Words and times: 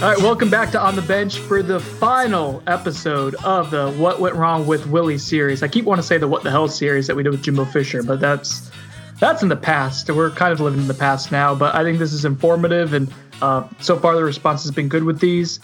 All 0.00 0.08
right, 0.08 0.18
welcome 0.18 0.48
back 0.48 0.70
to 0.70 0.80
On 0.80 0.96
the 0.96 1.02
Bench 1.02 1.40
for 1.40 1.62
the 1.62 1.78
final 1.78 2.62
episode 2.66 3.34
of 3.44 3.70
the 3.70 3.90
What 3.92 4.18
Went 4.18 4.34
Wrong 4.34 4.66
with 4.66 4.86
Willie 4.86 5.18
series. 5.18 5.62
I 5.62 5.68
keep 5.68 5.84
wanting 5.84 6.00
to 6.00 6.06
say 6.06 6.16
the 6.16 6.26
What 6.26 6.42
the 6.42 6.50
Hell 6.50 6.68
series 6.68 7.06
that 7.06 7.14
we 7.14 7.22
did 7.22 7.28
with 7.28 7.42
Jimbo 7.42 7.66
Fisher, 7.66 8.02
but 8.02 8.18
that's 8.18 8.70
that's 9.18 9.42
in 9.42 9.50
the 9.50 9.56
past. 9.56 10.08
We're 10.08 10.30
kind 10.30 10.54
of 10.54 10.60
living 10.60 10.80
in 10.80 10.88
the 10.88 10.94
past 10.94 11.30
now, 11.30 11.54
but 11.54 11.74
I 11.74 11.84
think 11.84 11.98
this 11.98 12.14
is 12.14 12.24
informative, 12.24 12.94
and 12.94 13.12
uh, 13.42 13.68
so 13.80 13.98
far 13.98 14.16
the 14.16 14.24
response 14.24 14.62
has 14.62 14.70
been 14.70 14.88
good 14.88 15.04
with 15.04 15.20
these. 15.20 15.60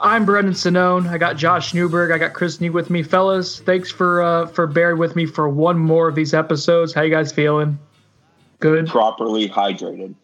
I'm 0.00 0.24
Brendan 0.24 0.54
Sonnone. 0.54 1.06
I 1.06 1.18
got 1.18 1.36
Josh 1.36 1.74
Newberg. 1.74 2.10
I 2.10 2.16
got 2.16 2.32
Chris 2.32 2.58
Nee 2.58 2.70
with 2.70 2.88
me, 2.88 3.02
fellas. 3.02 3.60
Thanks 3.60 3.90
for 3.90 4.22
uh, 4.22 4.46
for 4.46 4.66
bearing 4.66 4.96
with 4.96 5.14
me 5.14 5.26
for 5.26 5.46
one 5.46 5.78
more 5.78 6.08
of 6.08 6.14
these 6.14 6.32
episodes. 6.32 6.94
How 6.94 7.02
you 7.02 7.10
guys 7.10 7.30
feeling? 7.30 7.78
Good. 8.60 8.86
Properly 8.86 9.46
hydrated. 9.46 10.14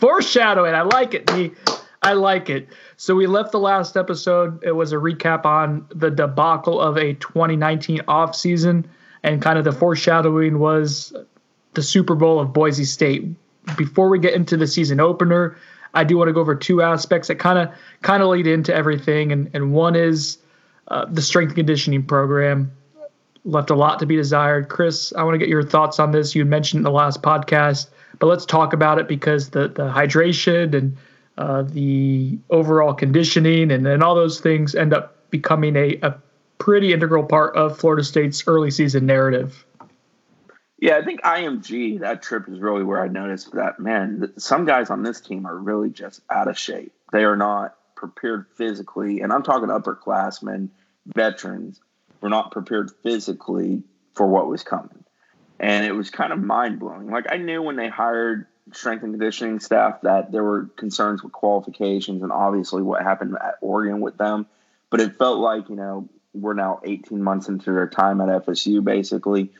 Foreshadowing. 0.00 0.74
I 0.74 0.82
like 0.82 1.14
it. 1.14 1.30
I 2.02 2.12
like 2.12 2.50
it. 2.50 2.68
So 2.96 3.14
we 3.14 3.26
left 3.26 3.52
the 3.52 3.58
last 3.58 3.96
episode. 3.96 4.62
It 4.62 4.72
was 4.72 4.92
a 4.92 4.96
recap 4.96 5.44
on 5.44 5.86
the 5.94 6.10
debacle 6.10 6.80
of 6.80 6.96
a 6.96 7.14
2019 7.14 7.98
offseason, 8.00 8.84
and 9.22 9.42
kind 9.42 9.58
of 9.58 9.64
the 9.64 9.72
foreshadowing 9.72 10.58
was 10.58 11.12
the 11.74 11.82
Super 11.82 12.14
Bowl 12.14 12.38
of 12.38 12.52
Boise 12.52 12.84
State. 12.84 13.24
Before 13.76 14.08
we 14.08 14.20
get 14.20 14.34
into 14.34 14.56
the 14.56 14.66
season 14.66 15.00
opener, 15.00 15.56
I 15.94 16.04
do 16.04 16.16
want 16.16 16.28
to 16.28 16.32
go 16.32 16.40
over 16.40 16.54
two 16.54 16.82
aspects 16.82 17.28
that 17.28 17.36
kind 17.36 17.58
of 17.58 17.74
kind 18.02 18.22
of 18.22 18.28
lead 18.28 18.46
into 18.46 18.74
everything, 18.74 19.32
and 19.32 19.50
and 19.52 19.72
one 19.72 19.96
is 19.96 20.38
uh, 20.88 21.06
the 21.10 21.22
strength 21.22 21.54
conditioning 21.54 22.04
program 22.04 22.70
left 23.44 23.70
a 23.70 23.74
lot 23.74 23.98
to 24.00 24.06
be 24.06 24.16
desired. 24.16 24.68
Chris, 24.68 25.12
I 25.16 25.22
want 25.22 25.34
to 25.34 25.38
get 25.38 25.48
your 25.48 25.62
thoughts 25.62 25.98
on 25.98 26.10
this. 26.10 26.34
You 26.34 26.44
mentioned 26.44 26.80
in 26.80 26.84
the 26.84 26.90
last 26.90 27.22
podcast 27.22 27.88
but 28.18 28.26
let's 28.26 28.46
talk 28.46 28.72
about 28.72 28.98
it 28.98 29.08
because 29.08 29.50
the 29.50 29.68
the 29.68 29.88
hydration 29.90 30.74
and 30.74 30.96
uh, 31.38 31.62
the 31.62 32.38
overall 32.50 32.94
conditioning 32.94 33.70
and, 33.70 33.86
and 33.86 34.02
all 34.02 34.14
those 34.14 34.40
things 34.40 34.74
end 34.74 34.94
up 34.94 35.30
becoming 35.30 35.76
a, 35.76 35.98
a 36.02 36.16
pretty 36.58 36.92
integral 36.92 37.24
part 37.24 37.54
of 37.56 37.78
Florida 37.78 38.02
State's 38.02 38.44
early 38.46 38.70
season 38.70 39.06
narrative. 39.06 39.64
Yeah, 40.78 40.98
I 40.98 41.04
think 41.04 41.22
IMG, 41.22 42.00
that 42.00 42.22
trip 42.22 42.48
is 42.48 42.58
really 42.58 42.84
where 42.84 43.02
I 43.02 43.08
noticed 43.08 43.52
that, 43.52 43.80
man, 43.80 44.32
some 44.36 44.66
guys 44.66 44.90
on 44.90 45.02
this 45.02 45.20
team 45.20 45.46
are 45.46 45.56
really 45.56 45.90
just 45.90 46.20
out 46.30 46.48
of 46.48 46.58
shape. 46.58 46.92
They 47.12 47.24
are 47.24 47.36
not 47.36 47.76
prepared 47.94 48.46
physically, 48.56 49.20
and 49.20 49.32
I'm 49.32 49.42
talking 49.42 49.68
upperclassmen, 49.68 50.68
veterans, 51.06 51.80
were 52.20 52.28
not 52.28 52.50
prepared 52.50 52.90
physically 53.02 53.82
for 54.14 54.26
what 54.26 54.48
was 54.48 54.62
coming 54.62 55.04
and 55.58 55.84
it 55.86 55.92
was 55.92 56.10
kind 56.10 56.32
of 56.32 56.42
mind 56.42 56.78
blowing. 56.78 57.10
Like 57.10 57.26
I 57.30 57.36
knew 57.36 57.62
when 57.62 57.76
they 57.76 57.88
hired 57.88 58.46
strength 58.72 59.04
and 59.04 59.12
conditioning 59.12 59.60
staff 59.60 60.00
that 60.02 60.32
there 60.32 60.42
were 60.42 60.64
concerns 60.76 61.22
with 61.22 61.32
qualifications 61.32 62.22
and 62.22 62.32
obviously 62.32 62.82
what 62.82 63.02
happened 63.02 63.36
at 63.40 63.56
Oregon 63.60 64.00
with 64.00 64.16
them, 64.18 64.46
but 64.90 65.00
it 65.00 65.18
felt 65.18 65.38
like 65.38 65.68
you 65.68 65.76
know 65.76 66.08
we're 66.34 66.54
now 66.54 66.80
18 66.84 67.22
months 67.22 67.48
into 67.48 67.72
their 67.72 67.88
time 67.88 68.20
at 68.20 68.44
FSU 68.44 68.82
basically. 68.82 69.50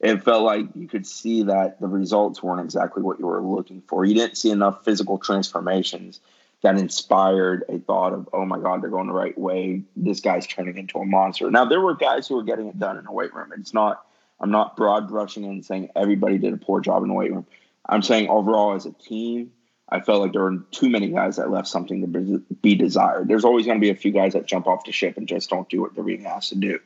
It 0.00 0.22
felt 0.22 0.42
like 0.42 0.66
you 0.74 0.88
could 0.88 1.06
see 1.06 1.44
that 1.44 1.80
the 1.80 1.86
results 1.88 2.42
weren't 2.42 2.60
exactly 2.60 3.02
what 3.02 3.18
you 3.18 3.26
were 3.26 3.40
looking 3.40 3.82
for. 3.86 4.04
You 4.04 4.14
didn't 4.14 4.36
see 4.36 4.50
enough 4.50 4.84
physical 4.84 5.18
transformations 5.18 6.20
that 6.62 6.78
inspired 6.78 7.64
a 7.68 7.78
thought 7.78 8.12
of, 8.12 8.28
oh 8.32 8.44
my 8.44 8.58
God, 8.58 8.82
they're 8.82 8.90
going 8.90 9.06
the 9.06 9.12
right 9.12 9.36
way. 9.38 9.82
This 9.96 10.20
guy's 10.20 10.46
turning 10.46 10.78
into 10.78 10.98
a 10.98 11.04
monster. 11.04 11.50
Now, 11.50 11.66
there 11.66 11.80
were 11.80 11.94
guys 11.94 12.26
who 12.26 12.36
were 12.36 12.42
getting 12.42 12.66
it 12.66 12.78
done 12.78 12.98
in 12.98 13.04
the 13.04 13.12
weight 13.12 13.34
room. 13.34 13.52
It's 13.56 13.74
not 13.74 14.04
I'm 14.44 14.50
not 14.50 14.76
broad 14.76 15.08
brushing 15.08 15.46
and 15.46 15.64
saying 15.64 15.88
everybody 15.96 16.36
did 16.36 16.52
a 16.52 16.58
poor 16.58 16.78
job 16.78 17.02
in 17.02 17.08
the 17.08 17.14
weight 17.14 17.32
room. 17.32 17.46
I'm 17.88 18.02
saying 18.02 18.28
overall 18.28 18.74
as 18.74 18.84
a 18.84 18.92
team, 18.92 19.52
I 19.88 20.00
felt 20.00 20.20
like 20.20 20.32
there 20.34 20.42
were 20.42 20.58
too 20.70 20.90
many 20.90 21.08
guys 21.08 21.36
that 21.36 21.50
left 21.50 21.66
something 21.66 22.02
to 22.02 22.42
be 22.60 22.74
desired. 22.74 23.26
There's 23.26 23.46
always 23.46 23.64
going 23.64 23.78
to 23.78 23.80
be 23.80 23.88
a 23.88 23.94
few 23.94 24.12
guys 24.12 24.34
that 24.34 24.44
jump 24.44 24.66
off 24.66 24.84
the 24.84 24.92
ship 24.92 25.16
and 25.16 25.26
just 25.26 25.48
don't 25.48 25.66
do 25.70 25.80
what 25.80 25.94
they're 25.94 26.04
being 26.04 26.26
asked 26.26 26.50
to 26.50 26.56
do. 26.56 26.78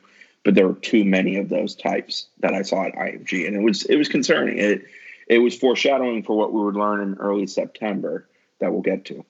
But 0.45 0.55
there 0.55 0.69
were 0.69 0.75
too 0.75 1.03
many 1.03 1.35
of 1.35 1.49
those 1.49 1.75
types 1.75 2.27
that 2.39 2.53
I 2.53 2.61
saw 2.61 2.85
at 2.85 2.95
IMG, 2.95 3.45
and 3.45 3.57
it 3.57 3.61
was 3.61 3.83
it 3.83 3.97
was 3.97 4.07
concerning. 4.07 4.57
It 4.57 4.85
it 5.27 5.39
was 5.39 5.53
foreshadowing 5.53 6.23
for 6.23 6.37
what 6.37 6.53
we 6.53 6.61
would 6.61 6.77
learn 6.77 7.01
in 7.01 7.15
early 7.15 7.45
September 7.45 8.25
that 8.59 8.71
we'll 8.71 8.83
get 8.83 9.03
to. 9.05 9.25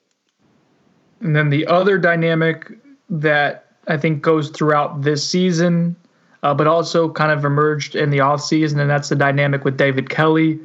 And 1.22 1.36
then 1.36 1.50
the 1.50 1.66
other 1.66 1.98
dynamic 1.98 2.72
that 3.10 3.66
I 3.88 3.98
think 3.98 4.22
goes 4.22 4.52
throughout 4.52 5.02
this 5.02 5.28
season 5.28 5.96
uh, 6.44 6.54
but 6.54 6.68
also 6.68 7.10
kind 7.10 7.32
of 7.32 7.44
emerged 7.46 7.96
in 7.96 8.10
the 8.10 8.20
offseason, 8.20 8.80
and 8.80 8.90
that's 8.90 9.10
the 9.10 9.16
dynamic 9.16 9.66
with 9.66 9.78
David 9.78 10.10
Kelly. 10.10 10.60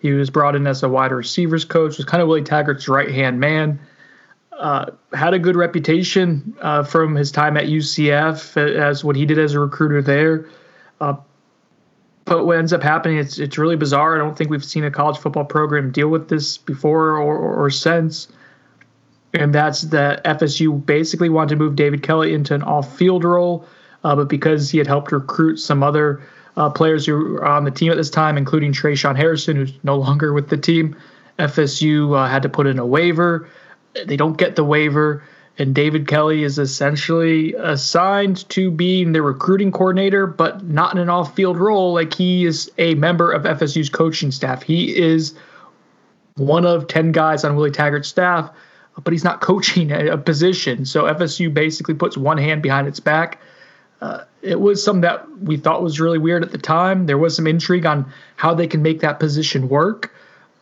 He 0.00 0.12
was 0.12 0.30
brought 0.30 0.56
in 0.56 0.66
as 0.66 0.82
a 0.82 0.88
wide 0.88 1.12
receivers 1.12 1.64
coach, 1.64 1.98
was 1.98 2.06
kind 2.06 2.22
of 2.22 2.28
Willie 2.28 2.42
Taggart's 2.42 2.88
right 2.88 3.10
hand 3.10 3.38
man. 3.38 3.78
Uh, 4.52 4.90
had 5.14 5.32
a 5.32 5.38
good 5.38 5.56
reputation 5.56 6.54
uh, 6.60 6.82
from 6.82 7.14
his 7.14 7.30
time 7.32 7.56
at 7.56 7.64
UCF 7.64 8.56
as 8.56 9.02
what 9.02 9.16
he 9.16 9.24
did 9.24 9.38
as 9.38 9.54
a 9.54 9.60
recruiter 9.60 10.02
there. 10.02 10.46
Uh, 11.00 11.14
but 12.26 12.44
what 12.44 12.58
ends 12.58 12.72
up 12.72 12.82
happening, 12.82 13.16
it's 13.16 13.38
it's 13.38 13.56
really 13.56 13.76
bizarre. 13.76 14.14
I 14.14 14.18
don't 14.18 14.36
think 14.36 14.50
we've 14.50 14.64
seen 14.64 14.84
a 14.84 14.90
college 14.90 15.18
football 15.18 15.44
program 15.44 15.90
deal 15.90 16.08
with 16.08 16.28
this 16.28 16.58
before 16.58 17.16
or, 17.16 17.20
or, 17.20 17.64
or 17.64 17.70
since. 17.70 18.28
And 19.32 19.54
that's 19.54 19.82
that 19.82 20.22
FSU 20.24 20.84
basically 20.84 21.28
wanted 21.28 21.50
to 21.50 21.56
move 21.56 21.76
David 21.76 22.02
Kelly 22.02 22.34
into 22.34 22.54
an 22.54 22.62
off-field 22.62 23.24
role 23.24 23.64
uh, 24.04 24.16
but 24.16 24.28
because 24.28 24.70
he 24.70 24.78
had 24.78 24.86
helped 24.86 25.12
recruit 25.12 25.58
some 25.58 25.82
other 25.82 26.22
uh, 26.56 26.70
players 26.70 27.06
who 27.06 27.16
were 27.16 27.44
on 27.44 27.64
the 27.64 27.70
team 27.70 27.90
at 27.90 27.96
this 27.96 28.10
time, 28.10 28.36
including 28.36 28.72
Tre'Shaun 28.72 29.16
Harrison, 29.16 29.56
who's 29.56 29.72
no 29.82 29.96
longer 29.96 30.32
with 30.32 30.48
the 30.48 30.56
team, 30.56 30.96
FSU 31.38 32.16
uh, 32.16 32.28
had 32.28 32.42
to 32.42 32.48
put 32.48 32.66
in 32.66 32.78
a 32.78 32.86
waiver. 32.86 33.48
They 34.06 34.16
don't 34.16 34.36
get 34.36 34.56
the 34.56 34.64
waiver, 34.64 35.24
and 35.58 35.74
David 35.74 36.06
Kelly 36.06 36.44
is 36.44 36.58
essentially 36.58 37.54
assigned 37.54 38.48
to 38.50 38.70
being 38.70 39.12
the 39.12 39.22
recruiting 39.22 39.72
coordinator, 39.72 40.26
but 40.26 40.64
not 40.64 40.92
in 40.92 40.98
an 40.98 41.08
off 41.08 41.34
field 41.34 41.56
role. 41.56 41.94
Like 41.94 42.14
he 42.14 42.44
is 42.44 42.70
a 42.78 42.94
member 42.94 43.32
of 43.32 43.42
FSU's 43.42 43.88
coaching 43.88 44.30
staff. 44.30 44.62
He 44.62 44.96
is 44.96 45.34
one 46.36 46.64
of 46.64 46.88
10 46.88 47.12
guys 47.12 47.44
on 47.44 47.56
Willie 47.56 47.70
Taggart's 47.70 48.08
staff, 48.08 48.50
but 49.02 49.12
he's 49.12 49.24
not 49.24 49.40
coaching 49.40 49.92
a 49.92 50.16
position. 50.16 50.84
So 50.84 51.04
FSU 51.04 51.52
basically 51.52 51.94
puts 51.94 52.16
one 52.16 52.38
hand 52.38 52.62
behind 52.62 52.86
its 52.86 53.00
back 53.00 53.38
uh, 54.00 54.24
it 54.42 54.60
was 54.60 54.82
something 54.82 55.02
that 55.02 55.28
we 55.40 55.56
thought 55.56 55.82
was 55.82 56.00
really 56.00 56.18
weird 56.18 56.42
at 56.42 56.52
the 56.52 56.58
time. 56.58 57.06
There 57.06 57.18
was 57.18 57.36
some 57.36 57.46
intrigue 57.46 57.84
on 57.86 58.10
how 58.36 58.54
they 58.54 58.66
can 58.66 58.82
make 58.82 59.00
that 59.00 59.20
position 59.20 59.68
work. 59.68 60.14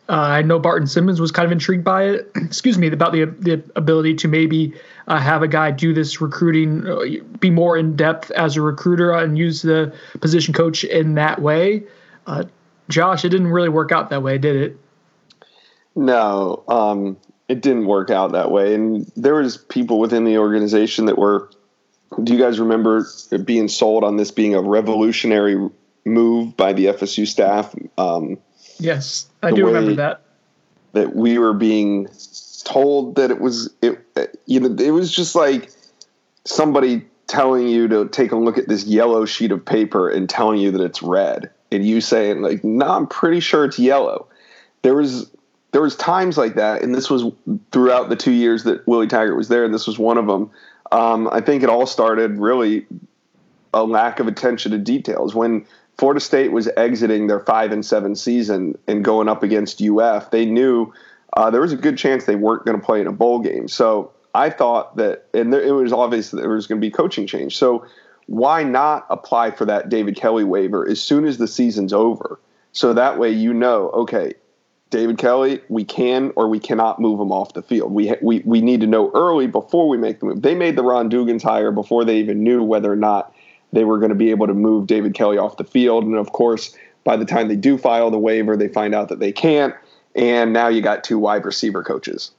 Uh, 0.09 0.13
I 0.13 0.41
know 0.41 0.57
Barton 0.57 0.87
Simmons 0.87 1.21
was 1.21 1.31
kind 1.31 1.45
of 1.45 1.51
intrigued 1.51 1.83
by 1.83 2.03
it. 2.05 2.31
Excuse 2.35 2.77
me, 2.77 2.87
about 2.87 3.11
the 3.13 3.25
the 3.25 3.63
ability 3.75 4.15
to 4.15 4.27
maybe 4.27 4.73
uh, 5.07 5.19
have 5.19 5.43
a 5.43 5.47
guy 5.47 5.71
do 5.71 5.93
this 5.93 6.19
recruiting, 6.19 6.87
uh, 6.87 7.23
be 7.39 7.49
more 7.49 7.77
in 7.77 7.95
depth 7.95 8.31
as 8.31 8.57
a 8.57 8.61
recruiter, 8.61 9.11
and 9.11 9.37
use 9.37 9.61
the 9.61 9.93
position 10.19 10.53
coach 10.53 10.83
in 10.83 11.13
that 11.15 11.41
way. 11.41 11.83
Uh, 12.27 12.43
Josh, 12.89 13.23
it 13.23 13.29
didn't 13.29 13.47
really 13.47 13.69
work 13.69 13.91
out 13.91 14.09
that 14.09 14.23
way, 14.23 14.39
did 14.39 14.55
it? 14.55 14.77
No, 15.95 16.63
um, 16.67 17.17
it 17.47 17.61
didn't 17.61 17.85
work 17.85 18.09
out 18.09 18.31
that 18.31 18.51
way, 18.51 18.73
and 18.73 19.09
there 19.15 19.35
was 19.35 19.57
people 19.57 19.99
within 19.99 20.23
the 20.23 20.39
organization 20.39 21.05
that 21.05 21.19
were 21.19 21.51
do 22.23 22.33
you 22.33 22.39
guys 22.39 22.59
remember 22.59 23.05
being 23.45 23.67
sold 23.67 24.03
on 24.03 24.17
this 24.17 24.31
being 24.31 24.55
a 24.55 24.61
revolutionary 24.61 25.69
move 26.05 26.57
by 26.57 26.73
the 26.73 26.85
FSU 26.85 27.27
staff? 27.27 27.73
Um, 27.97 28.37
yes, 28.79 29.29
I 29.43 29.51
do 29.51 29.65
remember 29.65 29.95
that. 29.95 30.21
That 30.93 31.15
we 31.15 31.37
were 31.37 31.53
being 31.53 32.07
told 32.63 33.15
that 33.15 33.31
it 33.31 33.39
was 33.39 33.73
it 33.81 33.99
you 34.45 34.59
know 34.59 34.83
it 34.83 34.91
was 34.91 35.11
just 35.11 35.35
like 35.35 35.71
somebody 36.45 37.05
telling 37.27 37.67
you 37.67 37.87
to 37.87 38.07
take 38.09 38.31
a 38.31 38.35
look 38.35 38.57
at 38.57 38.67
this 38.67 38.85
yellow 38.85 39.25
sheet 39.25 39.51
of 39.51 39.63
paper 39.63 40.09
and 40.09 40.29
telling 40.29 40.59
you 40.59 40.71
that 40.71 40.81
it's 40.81 41.01
red 41.01 41.49
and 41.71 41.85
you 41.85 42.01
saying 42.01 42.41
like 42.41 42.63
no 42.63 42.87
i'm 42.87 43.07
pretty 43.07 43.39
sure 43.39 43.65
it's 43.65 43.79
yellow 43.79 44.27
there 44.81 44.95
was 44.95 45.31
there 45.71 45.81
was 45.81 45.95
times 45.95 46.37
like 46.37 46.55
that 46.55 46.81
and 46.81 46.93
this 46.93 47.09
was 47.09 47.23
throughout 47.71 48.09
the 48.09 48.15
two 48.15 48.31
years 48.31 48.63
that 48.63 48.85
willie 48.87 49.07
taggart 49.07 49.37
was 49.37 49.47
there 49.47 49.63
and 49.63 49.73
this 49.73 49.87
was 49.87 49.97
one 49.97 50.17
of 50.17 50.27
them 50.27 50.49
um, 50.91 51.29
I 51.31 51.41
think 51.41 51.63
it 51.63 51.69
all 51.69 51.85
started 51.85 52.37
really 52.37 52.85
a 53.73 53.83
lack 53.83 54.19
of 54.19 54.27
attention 54.27 54.71
to 54.71 54.77
details. 54.77 55.35
When 55.35 55.65
Florida 55.97 56.19
State 56.19 56.51
was 56.51 56.67
exiting 56.77 57.27
their 57.27 57.39
five 57.41 57.71
and 57.71 57.85
seven 57.85 58.15
season 58.15 58.77
and 58.87 59.03
going 59.03 59.27
up 59.27 59.43
against 59.43 59.81
UF, 59.81 60.31
they 60.31 60.45
knew 60.45 60.93
uh, 61.33 61.51
there 61.51 61.61
was 61.61 61.73
a 61.73 61.77
good 61.77 61.97
chance 61.97 62.25
they 62.25 62.35
weren't 62.35 62.65
going 62.65 62.79
to 62.79 62.85
play 62.85 63.01
in 63.01 63.07
a 63.07 63.11
bowl 63.11 63.39
game. 63.39 63.67
So 63.67 64.11
I 64.33 64.49
thought 64.49 64.97
that, 64.97 65.25
and 65.33 65.53
there, 65.53 65.61
it 65.61 65.71
was 65.71 65.93
obvious 65.93 66.31
that 66.31 66.37
there 66.37 66.49
was 66.49 66.67
going 66.67 66.81
to 66.81 66.85
be 66.85 66.91
coaching 66.91 67.27
change. 67.27 67.57
So 67.57 67.85
why 68.27 68.63
not 68.63 69.05
apply 69.09 69.51
for 69.51 69.65
that 69.65 69.89
David 69.89 70.15
Kelly 70.15 70.43
waiver 70.43 70.87
as 70.87 71.01
soon 71.01 71.25
as 71.25 71.37
the 71.37 71.47
season's 71.47 71.93
over? 71.93 72.39
So 72.71 72.93
that 72.93 73.19
way 73.19 73.31
you 73.31 73.53
know, 73.53 73.89
okay, 73.89 74.33
David 74.89 75.17
Kelly, 75.19 75.61
we 75.69 75.83
can 75.83 76.33
or 76.35 76.47
we 76.47 76.59
cannot 76.59 76.99
move 76.99 77.19
him 77.19 77.31
off 77.31 77.53
the 77.53 77.61
field. 77.61 77.91
We, 77.91 78.15
we, 78.21 78.39
we 78.39 78.61
need 78.61 78.81
to 78.81 78.87
know 78.87 79.11
early 79.13 79.45
before 79.45 79.87
we 79.87 79.97
make 79.97 80.19
the 80.19 80.25
move. 80.25 80.41
They 80.41 80.55
made 80.55 80.75
the 80.75 80.83
Ron 80.83 81.09
Dugans 81.09 81.43
hire 81.43 81.71
before 81.71 82.03
they 82.03 82.17
even 82.17 82.43
knew 82.43 82.63
whether 82.63 82.91
or 82.91 82.95
not 82.95 83.33
they 83.71 83.83
were 83.83 83.99
going 83.99 84.09
to 84.09 84.15
be 84.15 84.31
able 84.31 84.47
to 84.47 84.53
move 84.53 84.87
David 84.87 85.13
Kelly 85.13 85.37
off 85.37 85.57
the 85.57 85.63
field. 85.63 86.05
And 86.05 86.15
of 86.15 86.31
course, 86.31 86.75
by 87.03 87.17
the 87.17 87.25
time 87.25 87.47
they 87.47 87.55
do 87.55 87.77
file 87.77 88.09
the 88.09 88.17
waiver, 88.17 88.57
they 88.57 88.67
find 88.67 88.95
out 88.95 89.09
that 89.09 89.19
they 89.19 89.31
can't. 89.31 89.75
And 90.15 90.53
now 90.53 90.67
you 90.69 90.81
got 90.81 91.03
two 91.03 91.19
wide 91.19 91.45
receiver 91.45 91.83
coaches. 91.83 92.31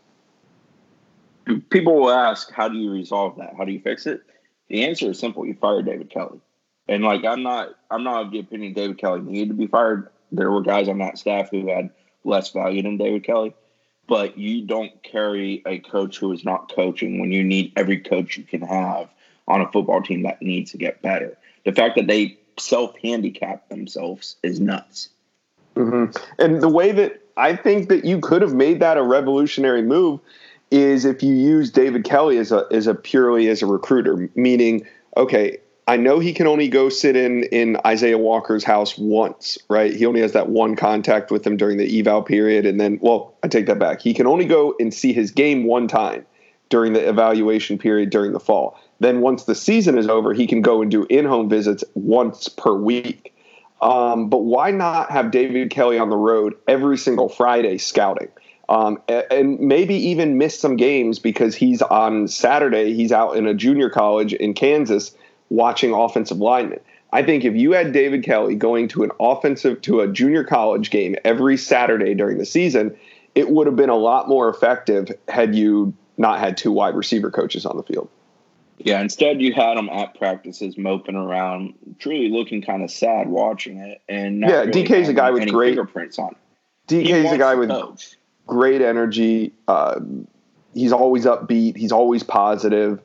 people 1.71 2.01
will 2.01 2.11
ask, 2.11 2.51
how 2.51 2.69
do 2.69 2.77
you 2.77 2.91
resolve 2.91 3.37
that? 3.39 3.55
How 3.57 3.65
do 3.65 3.73
you 3.73 3.81
fix 3.81 4.07
it? 4.07 4.23
The 4.69 4.85
answer 4.85 5.11
is 5.11 5.19
simple. 5.19 5.47
You 5.47 5.55
fire 5.55 5.83
David 5.83 6.11
Kelly. 6.11 6.41
And 6.89 7.05
like 7.05 7.25
I'm 7.25 7.43
not 7.45 7.69
I'm 7.91 8.03
not 8.03 8.27
of 8.27 8.33
the 8.33 8.41
opinion 8.41 8.73
David 8.73 8.99
Kelly 8.99 9.21
needed 9.21 9.49
to 9.49 9.55
be 9.55 9.69
fired. 9.69 10.09
There 10.33 10.51
were 10.51 10.63
guys 10.63 10.89
on 10.89 10.99
that 10.99 11.19
staff 11.19 11.51
who 11.51 11.69
had 11.69 11.91
less 12.25 12.51
value 12.51 12.83
than 12.83 12.97
David 12.97 13.25
Kelly. 13.25 13.55
But 14.07 14.37
you 14.37 14.63
don't 14.63 15.03
carry 15.03 15.63
a 15.67 15.79
coach 15.79 16.19
who 16.19 16.33
is 16.33 16.45
not 16.45 16.73
coaching 16.75 17.21
when 17.21 17.31
you 17.31 17.45
need 17.45 17.73
every 17.77 18.01
coach 18.01 18.37
you 18.37 18.45
can 18.45 18.63
have 18.63 19.09
on 19.47 19.61
a 19.61 19.71
football 19.71 20.03
team 20.03 20.23
that 20.23 20.43
needs 20.43 20.73
to 20.73 20.79
get 20.79 21.01
better. 21.03 21.37
The 21.65 21.73
fact 21.73 21.97
that 21.97 22.07
they 22.07 22.39
self 22.59 22.97
handicap 23.03 23.69
themselves 23.69 24.37
is 24.43 24.61
nuts. 24.61 25.11
Mm-hmm. 25.77 26.17
And 26.43 26.61
the 26.61 26.69
way 26.69 26.93
that 26.93 27.23
I 27.37 27.57
think 27.57 27.89
that 27.89 28.05
you 28.05 28.21
could 28.21 28.43
have 28.43 28.55
made 28.55 28.81
that 28.81 28.99
a 28.99 29.03
revolutionary 29.03 29.83
move 29.83 30.21
is 30.71 31.05
if 31.05 31.23
you 31.23 31.35
use 31.35 31.71
David 31.71 32.05
Kelly 32.05 32.39
as 32.39 32.53
a 32.53 32.67
as 32.71 32.87
a 32.87 32.95
purely 32.95 33.49
as 33.49 33.63
a 33.63 33.67
recruiter, 33.67 34.29
meaning 34.35 34.87
okay, 35.17 35.59
I 35.91 35.97
know 35.97 36.21
he 36.21 36.33
can 36.35 36.47
only 36.47 36.69
go 36.69 36.89
sit 36.89 37.17
in 37.17 37.43
in 37.43 37.77
Isaiah 37.85 38.17
Walker's 38.17 38.63
house 38.63 38.97
once, 38.97 39.59
right? 39.69 39.93
He 39.93 40.07
only 40.07 40.21
has 40.21 40.35
that 40.35 40.49
one 40.49 40.77
contact 40.77 41.33
with 41.33 41.45
him 41.45 41.57
during 41.57 41.79
the 41.79 41.99
eval 41.99 42.23
period, 42.23 42.65
and 42.65 42.81
then, 42.81 43.01
well, 43.03 43.35
I 43.43 43.49
take 43.49 43.67
that 43.67 43.81
back. 43.81 44.01
He 44.01 44.15
can 44.15 44.29
only 44.29 44.45
go 44.45 44.77
and 44.79 44.95
see 44.95 45.13
his 45.13 45.33
game 45.33 45.65
one 45.65 45.89
time 45.89 46.27
during 46.69 46.93
the 46.93 47.09
evaluation 47.09 47.77
period 47.77 48.11
during 48.11 48.33
the 48.33 48.39
fall. 48.39 48.79
Then 49.01 49.21
once 49.21 49.47
the 49.47 49.57
season 49.57 49.99
is 49.99 50.07
over, 50.07 50.33
he 50.33 50.47
can 50.47 50.63
go 50.63 50.81
and 50.81 50.93
do 50.93 51.09
in-home 51.11 51.49
visits 51.49 51.83
once 51.95 52.49
per 52.49 52.73
week. 52.73 53.35
Um, 53.83 54.29
but 54.29 54.45
why 54.45 54.71
not 54.71 55.11
have 55.11 55.33
David 55.33 55.71
Kelly 55.71 55.99
on 55.99 56.09
the 56.09 56.17
road 56.17 56.55
every 56.69 56.99
single 56.99 57.29
Friday 57.29 57.79
scouting? 57.79 58.29
Um, 58.69 59.03
and 59.09 59.59
maybe 59.59 59.97
even 59.97 60.39
miss 60.39 60.57
some 60.57 60.77
games 60.77 61.19
because 61.19 61.57
he's 61.57 61.83
on 61.83 62.29
Saturday, 62.29 62.95
he's 62.95 63.11
out 63.11 63.37
in 63.37 63.49
a 63.49 63.55
junior 63.55 63.91
college 63.91 64.33
in 64.33 64.55
Kansas 64.55 65.17
watching 65.51 65.93
offensive 65.93 66.39
linemen. 66.39 66.81
I 67.13 67.23
think 67.23 67.45
if 67.45 67.55
you 67.55 67.73
had 67.73 67.93
David 67.93 68.23
Kelly 68.23 68.55
going 68.55 68.89
to 68.89 69.03
an 69.03 69.11
offensive 69.21 69.83
to 69.83 70.01
a 70.01 70.09
junior 70.09 70.45
college 70.45 70.91
game 70.91 71.17
every 71.25 71.57
Saturday 71.57 72.15
during 72.15 72.39
the 72.39 72.47
season, 72.47 72.97
it 73.35 73.51
would 73.51 73.67
have 73.67 73.77
been 73.77 73.91
a 73.91 73.97
lot 73.97 74.29
more 74.29 74.49
effective 74.49 75.11
had 75.29 75.55
you 75.55 75.93
not 76.17 76.39
had 76.39 76.57
two 76.57 76.71
wide 76.71 76.95
receiver 76.95 77.31
coaches 77.31 77.67
on 77.67 77.77
the 77.77 77.83
field. 77.83 78.09
Yeah, 78.79 79.01
instead 79.01 79.43
you 79.43 79.53
had 79.53 79.77
them 79.77 79.91
at 79.91 80.15
practices 80.15 80.79
moping 80.79 81.17
around, 81.17 81.75
truly 81.99 82.31
looking 82.31 82.63
kind 82.63 82.83
of 82.83 82.91
sad 82.91 83.29
watching 83.29 83.79
it. 83.79 84.01
And 84.09 84.41
yeah, 84.41 84.61
really 84.61 84.85
DK's 84.85 85.09
a 85.09 85.13
guy 85.13 85.31
with 85.31 85.49
great 85.51 85.71
fingerprints 85.71 86.19
on. 86.19 86.35
DK's 86.89 87.31
a 87.31 87.39
guy 87.39 87.55
with 87.57 87.69
coach. 87.69 88.17
great 88.47 88.81
energy. 88.81 89.53
Uh, 89.69 90.01
he's 90.73 90.93
always 90.93 91.27
upbeat. 91.27 91.77
He's 91.77 91.93
always 91.93 92.23
positive. 92.23 93.03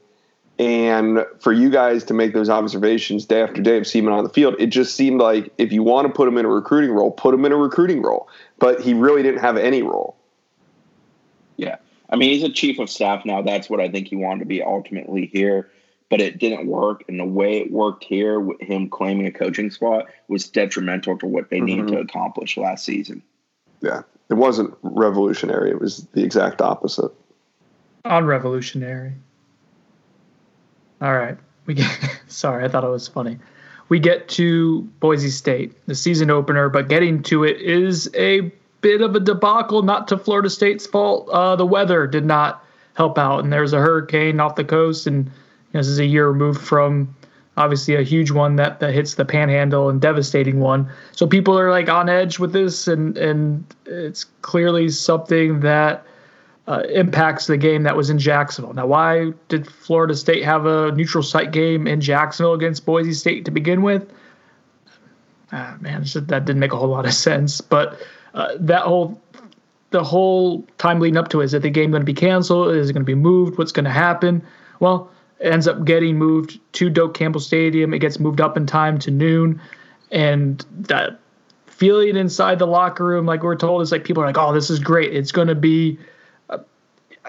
And 0.57 1.25
for 1.39 1.51
you 1.51 1.69
guys 1.69 2.03
to 2.05 2.13
make 2.13 2.33
those 2.33 2.49
observations 2.49 3.25
day 3.25 3.41
after 3.41 3.61
day 3.61 3.77
of 3.77 3.85
Seaman 3.85 4.13
on 4.13 4.23
the 4.23 4.29
field, 4.29 4.55
it 4.57 4.67
just 4.67 4.95
seemed 4.95 5.19
like 5.19 5.51
if 5.57 5.73
you 5.73 5.83
want 5.83 6.07
to 6.07 6.13
put 6.13 6.27
him 6.27 6.37
in 6.37 6.45
a 6.45 6.49
recruiting 6.49 6.91
role, 6.91 7.11
put 7.11 7.33
him 7.33 7.43
in 7.43 7.51
a 7.51 7.57
recruiting 7.57 8.01
role. 8.01 8.29
But 8.57 8.79
he 8.79 8.93
really 8.93 9.21
didn't 9.21 9.41
have 9.41 9.57
any 9.57 9.81
role. 9.81 10.15
Yeah. 11.57 11.77
I 12.09 12.15
mean, 12.15 12.29
he's 12.29 12.43
a 12.43 12.51
chief 12.51 12.79
of 12.79 12.89
staff 12.89 13.25
now. 13.25 13.41
That's 13.41 13.69
what 13.69 13.81
I 13.81 13.89
think 13.89 14.07
he 14.07 14.15
wanted 14.15 14.39
to 14.39 14.45
be 14.45 14.63
ultimately 14.63 15.25
here. 15.25 15.69
But 16.09 16.21
it 16.21 16.37
didn't 16.37 16.67
work. 16.67 17.03
And 17.09 17.19
the 17.19 17.25
way 17.25 17.57
it 17.57 17.71
worked 17.71 18.05
here 18.05 18.39
with 18.39 18.61
him 18.61 18.89
claiming 18.89 19.25
a 19.25 19.31
coaching 19.31 19.71
spot 19.71 20.05
was 20.29 20.47
detrimental 20.47 21.17
to 21.17 21.25
what 21.25 21.49
they 21.49 21.57
mm-hmm. 21.57 21.65
needed 21.65 21.87
to 21.89 21.99
accomplish 21.99 22.55
last 22.55 22.85
season. 22.85 23.21
Yeah. 23.81 24.03
It 24.29 24.35
wasn't 24.35 24.73
revolutionary, 24.81 25.69
it 25.69 25.79
was 25.79 26.07
the 26.13 26.23
exact 26.23 26.61
opposite. 26.61 27.11
Unrevolutionary. 28.05 29.13
All 31.01 31.13
right. 31.13 31.38
We 31.65 31.74
get 31.74 32.19
sorry, 32.27 32.65
I 32.65 32.68
thought 32.68 32.83
it 32.83 32.89
was 32.89 33.07
funny. 33.07 33.39
We 33.88 34.00
get 34.00 34.27
to 34.30 34.81
Boise 35.00 35.30
State, 35.30 35.74
the 35.86 35.94
season 35.95 36.31
opener, 36.31 36.69
but 36.69 36.89
getting 36.89 37.21
to 37.24 37.44
it 37.44 37.62
is 37.62 38.09
a 38.15 38.51
bit 38.81 39.01
of 39.01 39.15
a 39.15 39.19
debacle, 39.19 39.83
not 39.83 40.07
to 40.07 40.18
Florida 40.18 40.50
State's 40.50 40.88
fault. 40.88 41.30
Uh, 41.30 41.56
the 41.56 41.65
weather 41.65 42.07
did 42.07 42.25
not 42.25 42.63
help 42.95 43.18
out, 43.18 43.44
and 43.44 43.53
there's 43.53 43.74
a 43.74 43.80
hurricane 43.80 44.39
off 44.39 44.56
the 44.56 44.63
coast, 44.63 45.06
and 45.06 45.25
you 45.25 45.31
know, 45.74 45.80
this 45.80 45.88
is 45.88 46.00
a 46.00 46.06
year 46.06 46.27
removed 46.27 46.62
from 46.62 47.13
obviously 47.57 47.95
a 47.95 48.03
huge 48.03 48.31
one 48.31 48.56
that, 48.57 48.80
that 48.80 48.94
hits 48.94 49.15
the 49.15 49.25
panhandle 49.25 49.89
and 49.89 50.01
devastating 50.01 50.59
one. 50.59 50.89
So 51.13 51.25
people 51.25 51.57
are 51.57 51.69
like 51.69 51.89
on 51.89 52.09
edge 52.09 52.39
with 52.39 52.53
this, 52.53 52.88
and 52.88 53.18
and 53.18 53.63
it's 53.86 54.24
clearly 54.41 54.89
something 54.89 55.59
that 55.62 56.06
uh, 56.67 56.83
impacts 56.89 57.47
the 57.47 57.57
game 57.57 57.83
that 57.83 57.95
was 57.95 58.09
in 58.09 58.17
Jacksonville. 58.17 58.73
Now, 58.73 58.88
why 58.88 59.31
did 59.50 59.67
Florida 59.67 60.15
State 60.15 60.44
have 60.44 60.65
a 60.65 60.91
neutral 60.91 61.23
site 61.23 61.51
game 61.51 61.88
in 61.88 62.01
Jacksonville 62.01 62.53
against 62.53 62.85
Boise 62.85 63.13
State 63.13 63.45
to 63.45 63.51
begin 63.51 63.81
with? 63.81 64.12
Uh, 65.51 65.75
man, 65.79 66.03
just, 66.03 66.27
that 66.27 66.45
didn't 66.45 66.59
make 66.59 66.73
a 66.73 66.77
whole 66.77 66.89
lot 66.89 67.06
of 67.06 67.13
sense. 67.27 67.62
But 67.62 68.01
uh, 68.33 68.53
that 68.59 68.81
whole 68.83 69.21
the 69.91 70.03
whole 70.03 70.65
time 70.77 71.00
leading 71.00 71.15
up 71.15 71.29
to 71.29 71.39
it 71.39 71.45
is 71.45 71.51
that 71.53 71.62
the 71.62 71.69
game 71.69 71.91
going 71.91 72.01
to 72.01 72.06
be 72.06 72.13
canceled? 72.13 72.75
Is 72.75 72.89
it 72.89 72.94
going 72.94 73.03
to 73.03 73.06
be 73.06 73.15
moved? 73.15 73.57
What's 73.57 73.71
going 73.71 73.85
to 73.85 73.91
happen? 73.91 74.44
Well, 74.79 75.09
it 75.39 75.53
ends 75.53 75.67
up 75.67 75.85
getting 75.85 76.17
moved 76.17 76.59
to 76.73 76.89
Doak 76.89 77.13
Campbell 77.13 77.39
Stadium. 77.39 77.94
It 77.94 78.00
gets 78.00 78.19
moved 78.19 78.41
up 78.41 78.57
in 78.57 78.65
time 78.65 79.00
to 79.00 79.12
noon, 79.12 79.62
and 80.12 80.65
that 80.71 81.19
feeling 81.67 82.17
inside 82.17 82.59
the 82.59 82.67
locker 82.67 83.06
room, 83.06 83.25
like 83.25 83.44
we're 83.44 83.56
told, 83.56 83.81
is 83.83 83.91
like 83.91 84.03
people 84.03 84.23
are 84.23 84.25
like, 84.25 84.38
"Oh, 84.38 84.53
this 84.53 84.69
is 84.69 84.79
great. 84.79 85.13
It's 85.13 85.31
going 85.31 85.47
to 85.47 85.56
be." 85.56 86.00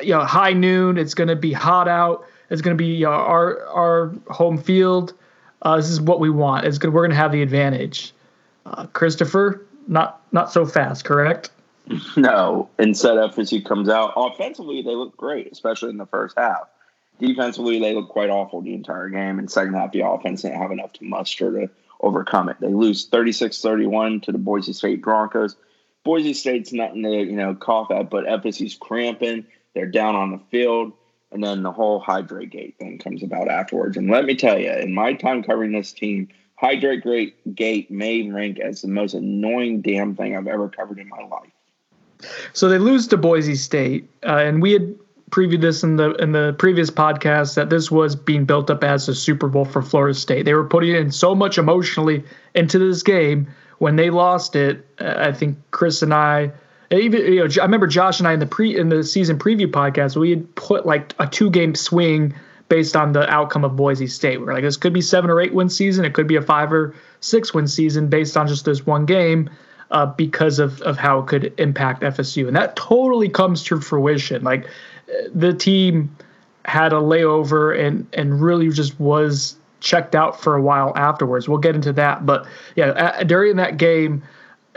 You 0.03 0.11
know 0.11 0.25
high 0.25 0.53
noon. 0.53 0.99
It's 0.99 1.15
going 1.15 1.29
to 1.29 1.37
be 1.37 1.53
hot 1.53 1.89
out. 1.89 2.25
It's 2.51 2.63
going 2.63 2.77
to 2.77 2.83
be 2.83 3.05
our 3.05 3.67
our 3.67 4.15
home 4.29 4.59
field. 4.59 5.15
Uh, 5.63 5.77
this 5.77 5.89
is 5.89 6.01
what 6.01 6.21
we 6.21 6.31
want. 6.31 6.67
It's 6.67 6.79
good. 6.79 6.93
We're 6.93 7.03
going 7.03 7.11
to 7.11 7.17
have 7.17 7.33
the 7.33 7.43
advantage. 7.43 8.13
Uh, 8.65 8.87
Christopher, 8.87 9.67
not 9.89 10.23
not 10.33 10.53
so 10.53 10.67
fast, 10.67 11.05
correct? 11.05 11.51
No. 12.17 12.69
Instead, 12.81 13.17
FSU 13.17 13.65
comes 13.65 13.89
out 13.89 14.13
offensively. 14.17 14.83
They 14.83 14.97
look 14.97 15.17
great, 15.17 15.53
especially 15.53 15.91
in 15.91 15.99
the 15.99 16.07
first 16.07 16.37
half. 16.37 16.69
Defensively, 17.21 17.79
they 17.79 17.95
look 17.95 18.09
quite 18.09 18.29
awful 18.29 18.61
the 18.61 18.75
entire 18.75 19.09
game. 19.09 19.39
And 19.39 19.51
second 19.51 19.75
half, 19.75 19.93
the 19.93 20.01
offense 20.01 20.43
didn't 20.43 20.61
have 20.61 20.73
enough 20.73 20.93
to 20.95 21.05
muster 21.05 21.53
to 21.53 21.71
overcome 22.01 22.49
it. 22.49 22.57
They 22.61 22.69
lose 22.69 23.09
36-31 23.09 24.23
to 24.25 24.33
the 24.33 24.39
Boise 24.39 24.73
State 24.73 25.01
Broncos. 25.01 25.57
Boise 26.05 26.35
State's 26.35 26.73
nothing 26.73 27.03
to 27.03 27.11
you 27.11 27.37
know 27.37 27.55
cough 27.55 27.91
at, 27.91 28.11
but 28.11 28.27
FSU's 28.27 28.77
cramping. 28.77 29.47
They're 29.77 29.85
down 29.85 30.15
on 30.15 30.31
the 30.31 30.41
field, 30.51 30.95
and 31.31 31.45
then 31.45 31.63
the 31.63 31.71
whole 31.71 32.01
hydrate 32.01 32.51
gate 32.51 32.77
thing 32.79 32.99
comes 32.99 33.23
about 33.23 33.49
afterwards. 33.49 33.99
And 33.99 34.11
let 34.11 34.25
me 34.25 34.35
tell 34.35 34.59
you, 34.59 34.73
in 34.73 34.95
my 34.95 35.13
time 35.13 35.43
covering 35.43 35.73
this 35.73 35.93
team, 35.93 36.29
hydrate 36.55 37.55
gate 37.55 37.91
may 37.91 38.29
rank 38.31 38.59
as 38.59 38.81
the 38.81 38.89
most 38.89 39.13
annoying 39.13 39.83
damn 39.83 40.17
thing 40.17 40.35
I've 40.35 40.47
ever 40.47 40.71
covered 40.71 40.99
in 40.99 41.11
my 41.11 41.23
life. 41.25 42.31
So 42.55 42.71
they 42.71 42.79
lose 42.79 43.07
to 43.09 43.19
Boise 43.19 43.55
State, 43.55 44.09
uh, 44.25 44.39
and 44.39 44.63
we 44.63 44.73
had 44.73 44.97
previewed 45.31 45.61
this 45.61 45.83
in 45.83 45.97
the 45.97 46.13
in 46.15 46.33
the 46.33 46.55
previous 46.59 46.91
podcast 46.91 47.55
that 47.57 47.69
this 47.69 47.91
was 47.91 48.17
being 48.17 48.47
built 48.47 48.71
up 48.71 48.83
as 48.83 49.11
a 49.11 49.15
Super 49.15 49.49
Bowl 49.49 49.67
for 49.67 49.83
Florida 49.83 50.15
State. 50.15 50.47
They 50.47 50.55
were 50.55 50.65
putting 50.65 50.97
in 50.97 51.13
so 51.13 51.35
much 51.35 51.59
emotionally 51.59 52.25
into 52.55 52.79
this 52.79 53.03
game. 53.03 53.47
When 53.77 53.97
they 53.97 54.09
lost 54.09 54.57
it, 54.57 54.87
uh, 54.99 55.17
I 55.19 55.33
think 55.33 55.59
Chris 55.71 56.01
and 56.01 56.15
I 56.15 56.53
even 56.91 57.21
you 57.33 57.47
know, 57.47 57.49
I 57.61 57.65
remember 57.65 57.87
Josh 57.87 58.19
and 58.19 58.29
I 58.29 58.33
in 58.33 58.41
the 58.41 58.47
pre 58.47 58.77
in 58.77 58.89
the 58.89 59.03
season 59.05 59.39
preview 59.39 59.67
podcast, 59.67 60.17
we 60.17 60.31
had 60.31 60.55
put 60.55 60.87
like 60.87 61.15
a 61.19 61.27
two 61.27 61.51
game 61.51 61.75
swing 61.75 62.35
based 62.69 62.97
on 62.97 63.13
the 63.13 63.29
outcome 63.31 63.65
of 63.65 63.77
Boise 63.77 64.07
State. 64.07 64.41
We're 64.41 64.53
like, 64.53 64.63
this 64.63 64.77
could 64.77 64.93
be 64.93 65.01
seven 65.01 65.31
or 65.31 65.41
eight 65.41 65.55
win 65.55 65.69
season. 65.69 66.05
It 66.05 66.15
could 66.15 66.27
be 66.27 66.37
a 66.37 66.43
five 66.43 66.73
or 66.73 66.95
six 67.21 67.55
win 67.55 67.69
season 67.69 68.09
based 68.09 68.37
on 68.37 68.47
just 68.47 68.65
this 68.65 68.85
one 68.85 69.07
game 69.07 69.51
uh, 69.91 70.07
because 70.07 70.59
of, 70.59 70.81
of 70.83 70.97
how 70.97 71.21
it 71.21 71.27
could 71.27 71.55
impact 71.59 72.03
FSU. 72.03 72.47
And 72.47 72.57
that 72.57 72.77
totally 72.77 73.29
comes 73.29 73.63
to 73.65 73.81
fruition. 73.81 74.43
Like 74.43 74.69
the 75.33 75.55
team 75.55 76.15
had 76.65 76.93
a 76.93 76.97
layover 76.97 77.79
and, 77.79 78.07
and 78.13 78.41
really 78.41 78.69
just 78.71 78.99
was 78.99 79.57
checked 79.79 80.17
out 80.17 80.41
for 80.41 80.57
a 80.57 80.63
while 80.63 80.93
afterwards. 80.97 81.49
We'll 81.49 81.59
get 81.59 81.77
into 81.77 81.93
that. 81.93 82.27
But 82.27 82.47
yeah, 82.75 83.23
during 83.23 83.57
that 83.57 83.77
game, 83.77 84.25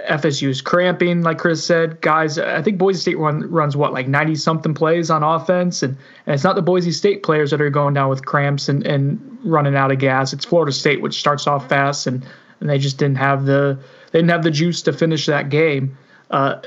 FSU's 0.08 0.62
cramping, 0.62 1.24
like 1.24 1.38
Chris 1.40 1.64
said. 1.64 2.02
Guys, 2.02 2.38
I 2.38 2.62
think 2.62 2.78
Boise 2.78 3.00
State 3.00 3.18
run, 3.18 3.50
runs 3.50 3.76
what, 3.76 3.94
like 3.94 4.08
90 4.08 4.36
something 4.36 4.74
plays 4.74 5.10
on 5.10 5.24
offense. 5.24 5.84
And, 5.84 5.98
and 6.26 6.34
it's 6.34 6.44
not 6.44 6.56
the 6.56 6.62
Boise 6.62 6.92
State 6.92 7.24
players 7.24 7.52
that 7.52 7.62
are 7.62 7.70
going 7.70 7.94
down 7.94 8.10
with 8.10 8.26
cramps 8.26 8.70
and, 8.70 8.86
and 8.86 9.38
running 9.44 9.76
out 9.76 9.92
of 9.92 10.00
gas. 10.00 10.34
It's 10.34 10.46
Florida 10.46 10.72
State, 10.72 11.02
which 11.02 11.20
starts 11.20 11.48
off 11.48 11.68
fast 11.70 12.08
and, 12.08 12.26
and 12.60 12.70
they 12.70 12.78
just 12.78 12.98
didn't 12.98 13.18
have 13.18 13.46
the 13.46 13.80
they 14.12 14.20
didn't 14.20 14.32
have 14.32 14.44
the 14.44 14.52
juice 14.52 14.82
to 14.84 14.94
finish 14.94 15.26
that 15.28 15.50
game. 15.50 15.98
Uh, 16.32 16.62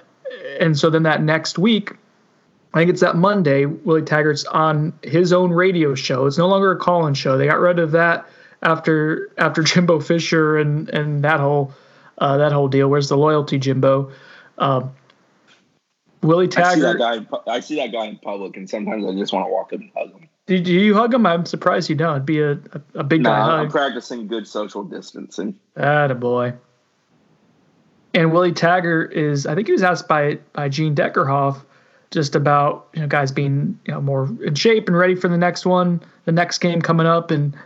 and 0.61 0.79
so 0.79 0.91
then 0.91 1.03
that 1.03 1.23
next 1.23 1.59
week, 1.59 1.93
I 2.75 2.79
think 2.79 2.91
it's 2.91 3.01
that 3.01 3.17
Monday, 3.17 3.67
Willie 3.67 4.03
Taggart's 4.03 4.45
on 4.45 4.93
his 5.03 5.33
own 5.33 5.53
radio 5.53 5.95
show. 5.95 6.27
It's 6.27 6.39
no 6.39 6.49
longer 6.49 6.71
a 6.73 6.79
call-in 6.79 7.15
show. 7.15 7.37
They 7.37 7.47
got 7.47 7.61
rid 7.61 7.79
of 7.79 7.91
that 7.93 8.27
after 8.63 9.31
after 9.39 9.63
Jimbo 9.63 10.01
Fisher 10.01 10.57
and 10.57 10.89
and 10.91 11.25
that 11.25 11.41
whole 11.41 11.73
uh, 12.23 12.37
that 12.37 12.53
whole 12.53 12.69
deal. 12.69 12.89
Where's 12.89 13.09
the 13.09 13.17
loyalty, 13.17 13.59
Jimbo? 13.59 14.13
Um, 14.59 14.93
Willie 16.23 16.49
I 16.57 16.75
see 16.75 16.81
that 16.81 16.99
guy. 16.99 17.17
in 17.17 17.25
pu- 17.27 17.51
I 17.51 17.59
see 17.59 17.77
that 17.77 17.91
guy 17.91 18.07
in 18.07 18.17
public, 18.19 18.57
and 18.57 18.71
sometimes 18.71 19.05
I 19.05 19.13
just 19.19 19.33
want 19.33 19.45
to 19.47 19.53
walk 19.53 19.73
up 19.73 19.81
and 19.81 19.91
hug 19.97 20.13
him. 20.13 20.29
Do, 20.47 20.61
do 20.61 20.73
you 20.73 20.95
hug 20.95 21.13
him? 21.13 21.27
I'm 21.27 21.45
surprised 21.45 21.91
you 21.91 21.97
don't. 21.97 22.15
It'd 22.15 22.27
be 22.27 22.39
a, 22.41 22.53
a, 22.53 22.81
a 22.95 23.05
big 23.05 23.25
guy 23.25 23.37
Nah, 23.37 23.57
I'm 23.57 23.71
practicing 23.71 24.29
good 24.29 24.47
social 24.47 24.85
distancing. 24.85 25.59
a 25.77 26.15
boy. 26.15 26.55
And 28.15 28.33
Willie 28.33 28.53
Taggart 28.53 29.15
is, 29.15 29.47
I 29.47 29.57
think 29.57 29.67
he 29.67 29.73
was 29.73 29.83
asked 29.83 30.07
by 30.07 30.39
by 30.53 30.69
Gene 30.69 30.95
Deckerhoff 30.95 31.65
just 32.13 32.37
about 32.37 32.89
you 32.95 33.01
know 33.01 33.09
guys 33.09 33.33
being 33.33 33.81
you 33.87 33.95
know 33.95 34.01
more 34.01 34.31
in 34.45 34.55
shape 34.55 34.87
and 34.87 34.97
ready 34.97 35.17
for 35.17 35.27
the 35.27 35.39
next 35.39 35.67
one, 35.67 36.01
the 36.25 36.33
next 36.33 36.59
game 36.59 36.81
coming 36.83 37.07
up. 37.07 37.33
And 37.33 37.57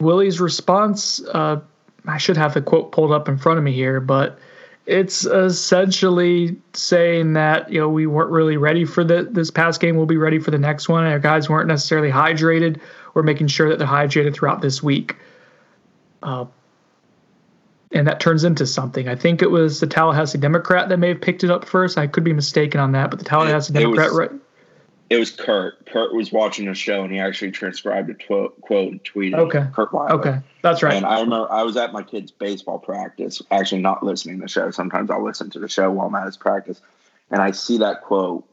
Willie's 0.00 0.40
response, 0.40 1.22
uh, 1.32 1.60
I 2.06 2.18
should 2.18 2.36
have 2.36 2.54
the 2.54 2.62
quote 2.62 2.92
pulled 2.92 3.12
up 3.12 3.28
in 3.28 3.36
front 3.36 3.58
of 3.58 3.64
me 3.64 3.72
here, 3.72 4.00
but 4.00 4.38
it's 4.86 5.24
essentially 5.24 6.56
saying 6.72 7.32
that 7.32 7.70
you 7.72 7.80
know 7.80 7.88
we 7.88 8.06
weren't 8.06 8.30
really 8.30 8.56
ready 8.56 8.84
for 8.84 9.02
the 9.04 9.28
this 9.30 9.50
past 9.50 9.80
game. 9.80 9.96
We'll 9.96 10.06
be 10.06 10.16
ready 10.16 10.38
for 10.38 10.50
the 10.50 10.58
next 10.58 10.88
one. 10.88 11.04
Our 11.04 11.18
guys 11.18 11.48
weren't 11.48 11.68
necessarily 11.68 12.10
hydrated. 12.10 12.80
We're 13.14 13.22
making 13.24 13.48
sure 13.48 13.68
that 13.68 13.78
they're 13.78 13.88
hydrated 13.88 14.34
throughout 14.34 14.60
this 14.62 14.82
week. 14.82 15.16
Uh, 16.22 16.46
and 17.92 18.06
that 18.06 18.20
turns 18.20 18.44
into 18.44 18.66
something. 18.66 19.08
I 19.08 19.14
think 19.14 19.42
it 19.42 19.50
was 19.50 19.80
the 19.80 19.86
Tallahassee 19.86 20.38
Democrat 20.38 20.88
that 20.88 20.98
may 20.98 21.08
have 21.08 21.20
picked 21.20 21.44
it 21.44 21.50
up 21.50 21.64
first. 21.64 21.96
I 21.96 22.06
could 22.06 22.24
be 22.24 22.32
mistaken 22.32 22.80
on 22.80 22.92
that, 22.92 23.10
but 23.10 23.18
the 23.18 23.24
Tallahassee 23.24 23.72
It- 23.74 23.78
it 23.78 23.80
Democrat, 23.82 24.08
was- 24.10 24.18
right? 24.18 24.30
It 25.08 25.18
was 25.18 25.30
Curt. 25.30 25.86
Curt 25.86 26.12
was 26.14 26.32
watching 26.32 26.66
the 26.66 26.74
show, 26.74 27.02
and 27.04 27.12
he 27.12 27.20
actually 27.20 27.52
transcribed 27.52 28.10
a 28.10 28.14
tw- 28.14 28.60
quote 28.60 28.90
and 28.90 29.04
tweeted. 29.04 29.34
Okay. 29.38 29.66
Curt 29.72 29.92
Weiler. 29.92 30.12
Okay, 30.14 30.38
that's 30.62 30.82
right. 30.82 30.94
And 30.94 31.06
I 31.06 31.20
remember 31.20 31.50
I 31.50 31.62
was 31.62 31.76
at 31.76 31.92
my 31.92 32.02
kid's 32.02 32.32
baseball 32.32 32.80
practice, 32.80 33.40
actually 33.50 33.82
not 33.82 34.02
listening 34.02 34.38
to 34.38 34.42
the 34.42 34.48
show. 34.48 34.70
Sometimes 34.72 35.10
I'll 35.10 35.24
listen 35.24 35.50
to 35.50 35.60
the 35.60 35.68
show 35.68 35.90
while 35.92 36.08
I'm 36.08 36.14
at 36.16 36.26
his 36.26 36.36
practice. 36.36 36.80
And 37.30 37.40
I 37.40 37.52
see 37.52 37.78
that 37.78 38.02
quote. 38.02 38.48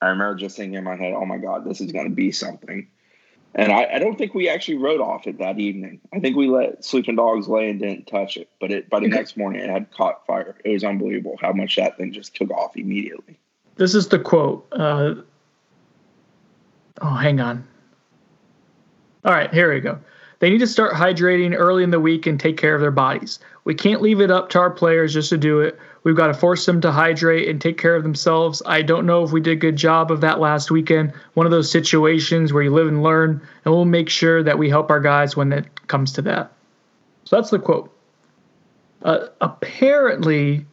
I 0.00 0.08
remember 0.08 0.36
just 0.36 0.56
thinking 0.56 0.74
in 0.74 0.84
my 0.84 0.96
head, 0.96 1.14
oh 1.14 1.24
my 1.24 1.38
God, 1.38 1.64
this 1.64 1.80
is 1.80 1.90
going 1.90 2.08
to 2.08 2.14
be 2.14 2.32
something. 2.32 2.86
And 3.54 3.72
I, 3.72 3.94
I 3.94 3.98
don't 3.98 4.16
think 4.16 4.34
we 4.34 4.48
actually 4.48 4.76
wrote 4.76 5.00
off 5.00 5.26
it 5.26 5.38
that 5.38 5.58
evening. 5.58 6.00
I 6.12 6.20
think 6.20 6.36
we 6.36 6.48
let 6.48 6.84
sleeping 6.84 7.16
dogs 7.16 7.48
lay 7.48 7.70
and 7.70 7.80
didn't 7.80 8.06
touch 8.06 8.36
it. 8.36 8.48
But 8.60 8.70
it 8.70 8.90
by 8.90 9.00
the 9.00 9.06
Okay. 9.06 9.16
next 9.16 9.36
morning, 9.36 9.62
it 9.62 9.70
had 9.70 9.90
caught 9.90 10.26
fire. 10.26 10.56
It 10.64 10.70
was 10.70 10.84
unbelievable 10.84 11.36
how 11.40 11.52
much 11.52 11.76
that 11.76 11.96
thing 11.96 12.12
just 12.12 12.36
took 12.36 12.50
off 12.50 12.76
immediately. 12.76 13.38
This 13.76 13.94
is 13.94 14.08
the 14.08 14.18
quote. 14.18 14.66
Uh, 14.72 15.14
oh, 17.00 17.14
hang 17.14 17.40
on. 17.40 17.66
All 19.24 19.32
right, 19.32 19.52
here 19.52 19.72
we 19.72 19.80
go. 19.80 19.98
They 20.40 20.50
need 20.50 20.58
to 20.58 20.66
start 20.66 20.94
hydrating 20.94 21.54
early 21.56 21.82
in 21.82 21.90
the 21.90 21.98
week 21.98 22.26
and 22.26 22.38
take 22.38 22.56
care 22.56 22.74
of 22.74 22.80
their 22.80 22.92
bodies. 22.92 23.40
We 23.64 23.74
can't 23.74 24.00
leave 24.00 24.20
it 24.20 24.30
up 24.30 24.48
to 24.50 24.60
our 24.60 24.70
players 24.70 25.12
just 25.12 25.30
to 25.30 25.38
do 25.38 25.60
it. 25.60 25.78
We've 26.04 26.16
got 26.16 26.28
to 26.28 26.34
force 26.34 26.64
them 26.64 26.80
to 26.82 26.92
hydrate 26.92 27.48
and 27.48 27.60
take 27.60 27.76
care 27.76 27.96
of 27.96 28.04
themselves. 28.04 28.62
I 28.64 28.82
don't 28.82 29.04
know 29.04 29.24
if 29.24 29.32
we 29.32 29.40
did 29.40 29.52
a 29.52 29.56
good 29.56 29.76
job 29.76 30.12
of 30.12 30.20
that 30.20 30.38
last 30.38 30.70
weekend. 30.70 31.12
One 31.34 31.44
of 31.44 31.52
those 31.52 31.70
situations 31.70 32.52
where 32.52 32.62
you 32.62 32.70
live 32.70 32.86
and 32.86 33.02
learn, 33.02 33.42
and 33.64 33.74
we'll 33.74 33.84
make 33.84 34.08
sure 34.08 34.42
that 34.42 34.58
we 34.58 34.70
help 34.70 34.90
our 34.90 35.00
guys 35.00 35.36
when 35.36 35.52
it 35.52 35.66
comes 35.88 36.12
to 36.12 36.22
that. 36.22 36.52
So 37.24 37.36
that's 37.36 37.50
the 37.50 37.58
quote. 37.58 37.92
Uh, 39.02 39.26
apparently, 39.40 40.64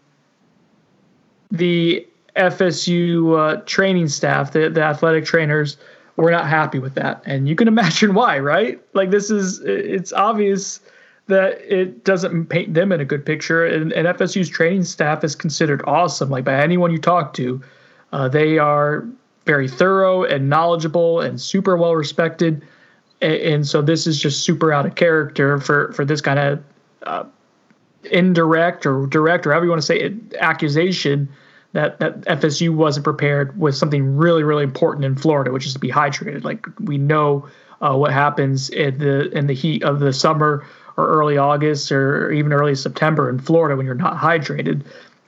the 1.51 2.07
FSU 2.35 3.37
uh, 3.37 3.61
training 3.65 4.07
staff, 4.07 4.51
the, 4.51 4.69
the 4.69 4.83
athletic 4.83 5.25
trainers, 5.25 5.77
were 6.17 6.31
not 6.31 6.47
happy 6.47 6.79
with 6.79 6.95
that. 6.95 7.21
And 7.25 7.47
you 7.47 7.55
can 7.55 7.67
imagine 7.75 8.13
why, 8.13 8.39
right? 8.39 8.81
Like, 8.93 9.11
this 9.11 9.29
is, 9.29 9.59
it's 9.61 10.13
obvious 10.13 10.79
that 11.27 11.59
it 11.61 12.03
doesn't 12.03 12.47
paint 12.47 12.73
them 12.73 12.91
in 12.91 13.01
a 13.01 13.05
good 13.05 13.25
picture. 13.25 13.65
And, 13.65 13.91
and 13.93 14.07
FSU's 14.07 14.49
training 14.49 14.83
staff 14.83 15.23
is 15.23 15.35
considered 15.35 15.81
awesome. 15.85 16.29
Like, 16.29 16.45
by 16.45 16.55
anyone 16.55 16.91
you 16.91 16.99
talk 16.99 17.33
to, 17.35 17.61
uh, 18.11 18.27
they 18.27 18.57
are 18.57 19.05
very 19.45 19.67
thorough 19.67 20.23
and 20.23 20.49
knowledgeable 20.49 21.21
and 21.21 21.39
super 21.39 21.77
well 21.77 21.95
respected. 21.95 22.65
And, 23.21 23.33
and 23.33 23.67
so 23.67 23.81
this 23.81 24.07
is 24.07 24.19
just 24.19 24.43
super 24.43 24.71
out 24.71 24.85
of 24.85 24.95
character 24.95 25.59
for, 25.59 25.91
for 25.93 26.05
this 26.05 26.21
kind 26.21 26.39
of 26.39 26.63
uh, 27.03 27.23
indirect 28.11 28.85
or 28.85 29.07
direct 29.07 29.45
or 29.47 29.51
however 29.51 29.65
you 29.65 29.71
want 29.71 29.81
to 29.81 29.85
say 29.85 29.99
it, 29.99 30.13
accusation 30.39 31.27
that 31.75 31.99
that 31.99 32.21
FSU 32.21 32.73
wasn't 32.73 33.03
prepared 33.03 33.59
with 33.59 33.75
something 33.75 34.15
really 34.15 34.43
really 34.43 34.63
important 34.63 35.03
in 35.03 35.15
Florida, 35.15 35.51
which 35.51 35.65
is 35.65 35.73
to 35.73 35.79
be 35.79 35.91
hydrated. 35.91 36.43
Like 36.43 36.65
we 36.79 36.97
know 36.97 37.47
uh, 37.81 37.95
what 37.95 38.11
happens 38.11 38.69
in 38.69 38.97
the 38.97 39.29
in 39.37 39.47
the 39.47 39.53
heat 39.53 39.83
of 39.83 39.99
the 39.99 40.13
summer 40.13 40.65
or 40.95 41.07
early 41.07 41.37
August 41.37 41.91
or 41.91 42.31
even 42.31 42.53
early 42.53 42.75
September 42.75 43.29
in 43.29 43.39
Florida 43.39 43.75
when 43.75 43.85
you're 43.85 43.93
not 43.93 44.17
hydrated. 44.17 44.85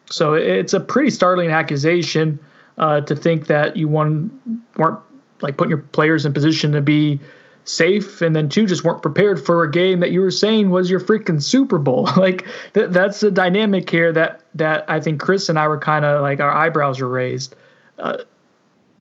So 0.10 0.34
it's 0.36 0.74
a 0.74 0.80
pretty 0.80 1.10
startling 1.10 1.50
accusation 1.50 2.40
uh, 2.78 3.02
to 3.02 3.14
think 3.14 3.48
that 3.48 3.76
you 3.76 3.90
one 3.90 4.62
weren't 4.78 5.00
like 5.42 5.58
putting 5.58 5.70
your 5.70 5.80
players 5.80 6.26
in 6.26 6.34
position 6.34 6.72
to 6.72 6.82
be 6.82 7.20
safe 7.68 8.22
and 8.22 8.34
then 8.34 8.48
two 8.48 8.66
just 8.66 8.86
weren't 8.86 9.02
prepared 9.02 9.46
for 9.46 9.64
a 9.64 9.70
game 9.70 10.00
that 10.00 10.12
you 10.12 10.22
were 10.22 10.32
saying 10.32 10.70
was 10.70 10.90
your 10.90 11.02
freaking 11.02 11.42
Super 11.42 11.78
Bowl. 11.78 12.08
like 12.18 12.46
th- 12.74 12.90
that's 12.90 13.20
the 13.20 13.30
dynamic 13.30 13.90
here 13.90 14.12
that 14.14 14.42
that 14.56 14.86
I 14.90 15.00
think 15.00 15.20
Chris 15.20 15.50
and 15.50 15.60
I 15.60 15.68
were 15.68 15.78
kind 15.78 16.06
of 16.06 16.22
like 16.22 16.40
our 16.40 16.52
eyebrows 16.52 17.02
were 17.02 17.10
raised. 17.10 17.56
Uh, 18.00 18.20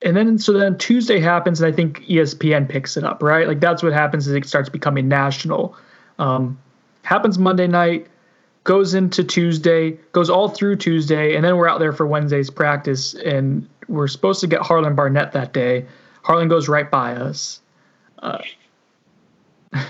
and 0.02 0.16
then 0.16 0.38
so 0.38 0.52
then 0.52 0.76
Tuesday 0.78 1.20
happens 1.20 1.60
and 1.60 1.72
I 1.72 1.74
think 1.74 2.00
ESPN 2.06 2.68
picks 2.68 2.96
it 2.96 3.04
up, 3.04 3.22
right? 3.22 3.46
Like 3.46 3.60
that's 3.60 3.82
what 3.82 3.92
happens 3.92 4.26
is 4.26 4.34
it 4.34 4.46
starts 4.46 4.68
becoming 4.68 5.08
national. 5.08 5.76
Um, 6.18 6.58
happens 7.02 7.38
Monday 7.38 7.68
night, 7.68 8.08
goes 8.64 8.94
into 8.94 9.22
Tuesday, 9.22 9.92
goes 10.10 10.28
all 10.28 10.48
through 10.48 10.76
Tuesday, 10.76 11.36
and 11.36 11.44
then 11.44 11.56
we're 11.56 11.68
out 11.68 11.78
there 11.78 11.92
for 11.92 12.06
Wednesday's 12.06 12.50
practice 12.50 13.14
and 13.14 13.68
we're 13.86 14.08
supposed 14.08 14.40
to 14.40 14.48
get 14.48 14.62
Harlan 14.62 14.96
Barnett 14.96 15.32
that 15.32 15.52
day. 15.52 15.86
Harlan 16.22 16.48
goes 16.48 16.68
right 16.68 16.90
by 16.90 17.14
us. 17.14 17.60
Uh, 18.18 18.38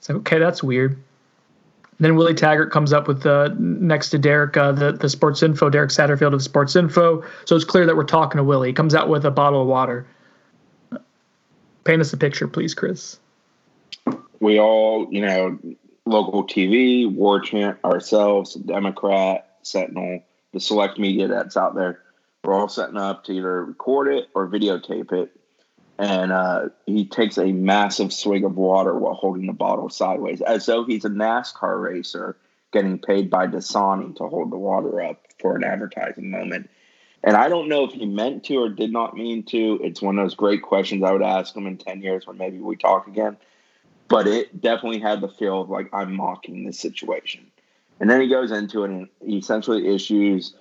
so 0.00 0.16
okay, 0.16 0.38
that's 0.38 0.62
weird. 0.62 1.02
Then 1.98 2.16
Willie 2.16 2.34
Taggart 2.34 2.72
comes 2.72 2.94
up 2.94 3.06
with 3.06 3.26
uh, 3.26 3.50
next 3.58 4.08
to 4.10 4.18
Derek, 4.18 4.56
uh, 4.56 4.72
the 4.72 4.92
the 4.92 5.08
Sports 5.08 5.42
Info, 5.42 5.68
Derek 5.68 5.90
Satterfield 5.90 6.32
of 6.32 6.42
Sports 6.42 6.74
Info. 6.74 7.24
So 7.44 7.56
it's 7.56 7.64
clear 7.64 7.86
that 7.86 7.96
we're 7.96 8.04
talking 8.04 8.38
to 8.38 8.44
Willie. 8.44 8.68
He 8.68 8.72
comes 8.72 8.94
out 8.94 9.08
with 9.08 9.24
a 9.26 9.30
bottle 9.30 9.62
of 9.62 9.68
water. 9.68 10.06
Paint 11.84 12.00
us 12.00 12.12
a 12.12 12.16
picture, 12.16 12.46
please, 12.46 12.74
Chris. 12.74 13.18
we 14.38 14.58
all, 14.58 15.08
you 15.10 15.22
know, 15.22 15.58
local 16.04 16.46
TV, 16.46 17.10
War 17.10 17.40
Chant, 17.40 17.78
ourselves, 17.84 18.54
Democrat, 18.54 19.56
Sentinel, 19.62 20.22
the 20.52 20.60
select 20.60 20.98
media 20.98 21.28
that's 21.28 21.56
out 21.56 21.74
there, 21.74 22.00
we're 22.44 22.54
all 22.54 22.68
setting 22.68 22.96
up 22.96 23.24
to 23.24 23.32
either 23.32 23.64
record 23.64 24.08
it 24.08 24.28
or 24.34 24.48
videotape 24.48 25.12
it. 25.12 25.30
And 26.00 26.32
uh, 26.32 26.68
he 26.86 27.04
takes 27.04 27.36
a 27.36 27.52
massive 27.52 28.12
swig 28.12 28.44
of 28.44 28.56
water 28.56 28.94
while 28.94 29.14
holding 29.14 29.46
the 29.46 29.52
bottle 29.52 29.90
sideways, 29.90 30.40
as 30.40 30.64
though 30.64 30.84
he's 30.84 31.04
a 31.04 31.10
NASCAR 31.10 31.82
racer 31.82 32.36
getting 32.72 32.98
paid 32.98 33.28
by 33.28 33.46
Dasani 33.46 34.16
to 34.16 34.26
hold 34.28 34.50
the 34.50 34.56
water 34.56 35.02
up 35.02 35.20
for 35.38 35.56
an 35.56 35.64
advertising 35.64 36.30
moment. 36.30 36.70
And 37.22 37.36
I 37.36 37.50
don't 37.50 37.68
know 37.68 37.84
if 37.84 37.92
he 37.92 38.06
meant 38.06 38.44
to 38.44 38.56
or 38.56 38.70
did 38.70 38.92
not 38.92 39.14
mean 39.14 39.42
to. 39.44 39.78
It's 39.82 40.00
one 40.00 40.18
of 40.18 40.24
those 40.24 40.34
great 40.34 40.62
questions 40.62 41.02
I 41.02 41.12
would 41.12 41.22
ask 41.22 41.54
him 41.54 41.66
in 41.66 41.76
10 41.76 42.00
years 42.00 42.26
when 42.26 42.38
maybe 42.38 42.58
we 42.58 42.76
talk 42.76 43.06
again 43.06 43.36
but 44.10 44.26
it 44.26 44.60
definitely 44.60 44.98
had 44.98 45.22
the 45.22 45.28
feel 45.28 45.62
of 45.62 45.70
like 45.70 45.88
I'm 45.94 46.14
mocking 46.16 46.64
this 46.64 46.78
situation. 46.78 47.46
And 48.00 48.10
then 48.10 48.20
he 48.20 48.28
goes 48.28 48.50
into 48.50 48.82
it 48.82 48.90
and 48.90 49.08
he 49.24 49.38
essentially 49.38 49.86
issues 49.86 50.54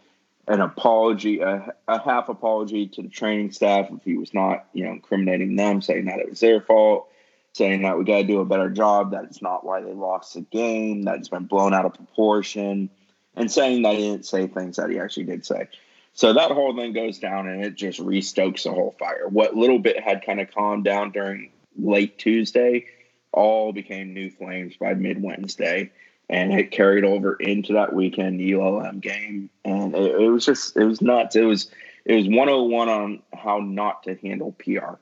an 0.49 0.61
apology, 0.61 1.41
a, 1.41 1.73
a 1.87 1.99
half 2.01 2.27
apology 2.27 2.87
to 2.87 3.03
the 3.03 3.07
training 3.07 3.51
staff 3.51 3.87
if 3.91 4.03
he 4.03 4.17
was 4.17 4.33
not, 4.33 4.65
you 4.73 4.83
know, 4.83 4.91
incriminating 4.91 5.55
them, 5.55 5.79
saying 5.79 6.05
that 6.05 6.19
it 6.19 6.27
was 6.27 6.39
their 6.39 6.59
fault, 6.59 7.07
saying 7.53 7.83
that 7.83 7.97
we 7.97 8.03
got 8.03 8.17
to 8.17 8.23
do 8.23 8.39
a 8.39 8.45
better 8.45 8.69
job, 8.69 9.11
that 9.11 9.25
it's 9.25 9.43
not 9.43 9.63
why 9.63 9.79
they 9.79 9.93
lost 9.93 10.33
the 10.33 10.41
game, 10.41 11.03
that 11.03 11.17
it's 11.17 11.29
been 11.29 11.45
blown 11.45 11.75
out 11.75 11.85
of 11.85 11.93
proportion, 11.93 12.89
and 13.35 13.51
saying 13.51 13.83
that 13.83 13.93
he 13.95 14.09
didn't 14.09 14.25
say 14.25 14.47
things 14.47 14.77
that 14.77 14.89
he 14.89 14.99
actually 14.99 15.25
did 15.25 15.45
say. 15.45 15.69
So 16.13 16.33
that 16.33 16.51
whole 16.51 16.75
thing 16.75 16.93
goes 16.93 17.19
down 17.19 17.47
and 17.47 17.63
it 17.63 17.75
just 17.75 17.99
restokes 17.99 18.63
the 18.63 18.71
whole 18.71 18.95
fire. 18.97 19.27
What 19.27 19.55
little 19.55 19.77
bit 19.77 19.99
had 19.99 20.25
kind 20.25 20.41
of 20.41 20.51
calmed 20.51 20.83
down 20.83 21.11
during 21.11 21.51
late 21.77 22.17
Tuesday 22.17 22.87
all 23.31 23.71
became 23.71 24.15
new 24.15 24.31
flames 24.31 24.75
by 24.77 24.95
mid 24.95 25.21
Wednesday, 25.21 25.91
and 26.29 26.53
it 26.53 26.71
carried 26.71 27.03
over 27.03 27.33
into 27.35 27.73
that 27.73 27.93
weekend 27.93 28.39
ULM 28.39 28.99
game, 28.99 29.49
and 29.65 29.95
it, 29.95 30.21
it 30.21 30.29
was 30.29 30.45
just 30.45 30.77
it 30.77 30.85
was 30.85 31.01
nuts. 31.01 31.35
It 31.35 31.41
was 31.43 31.71
it 32.05 32.15
was 32.15 32.27
101 32.27 32.89
on 32.89 33.21
how 33.33 33.59
not 33.59 34.03
to 34.03 34.15
handle 34.15 34.55
PR. 34.63 34.95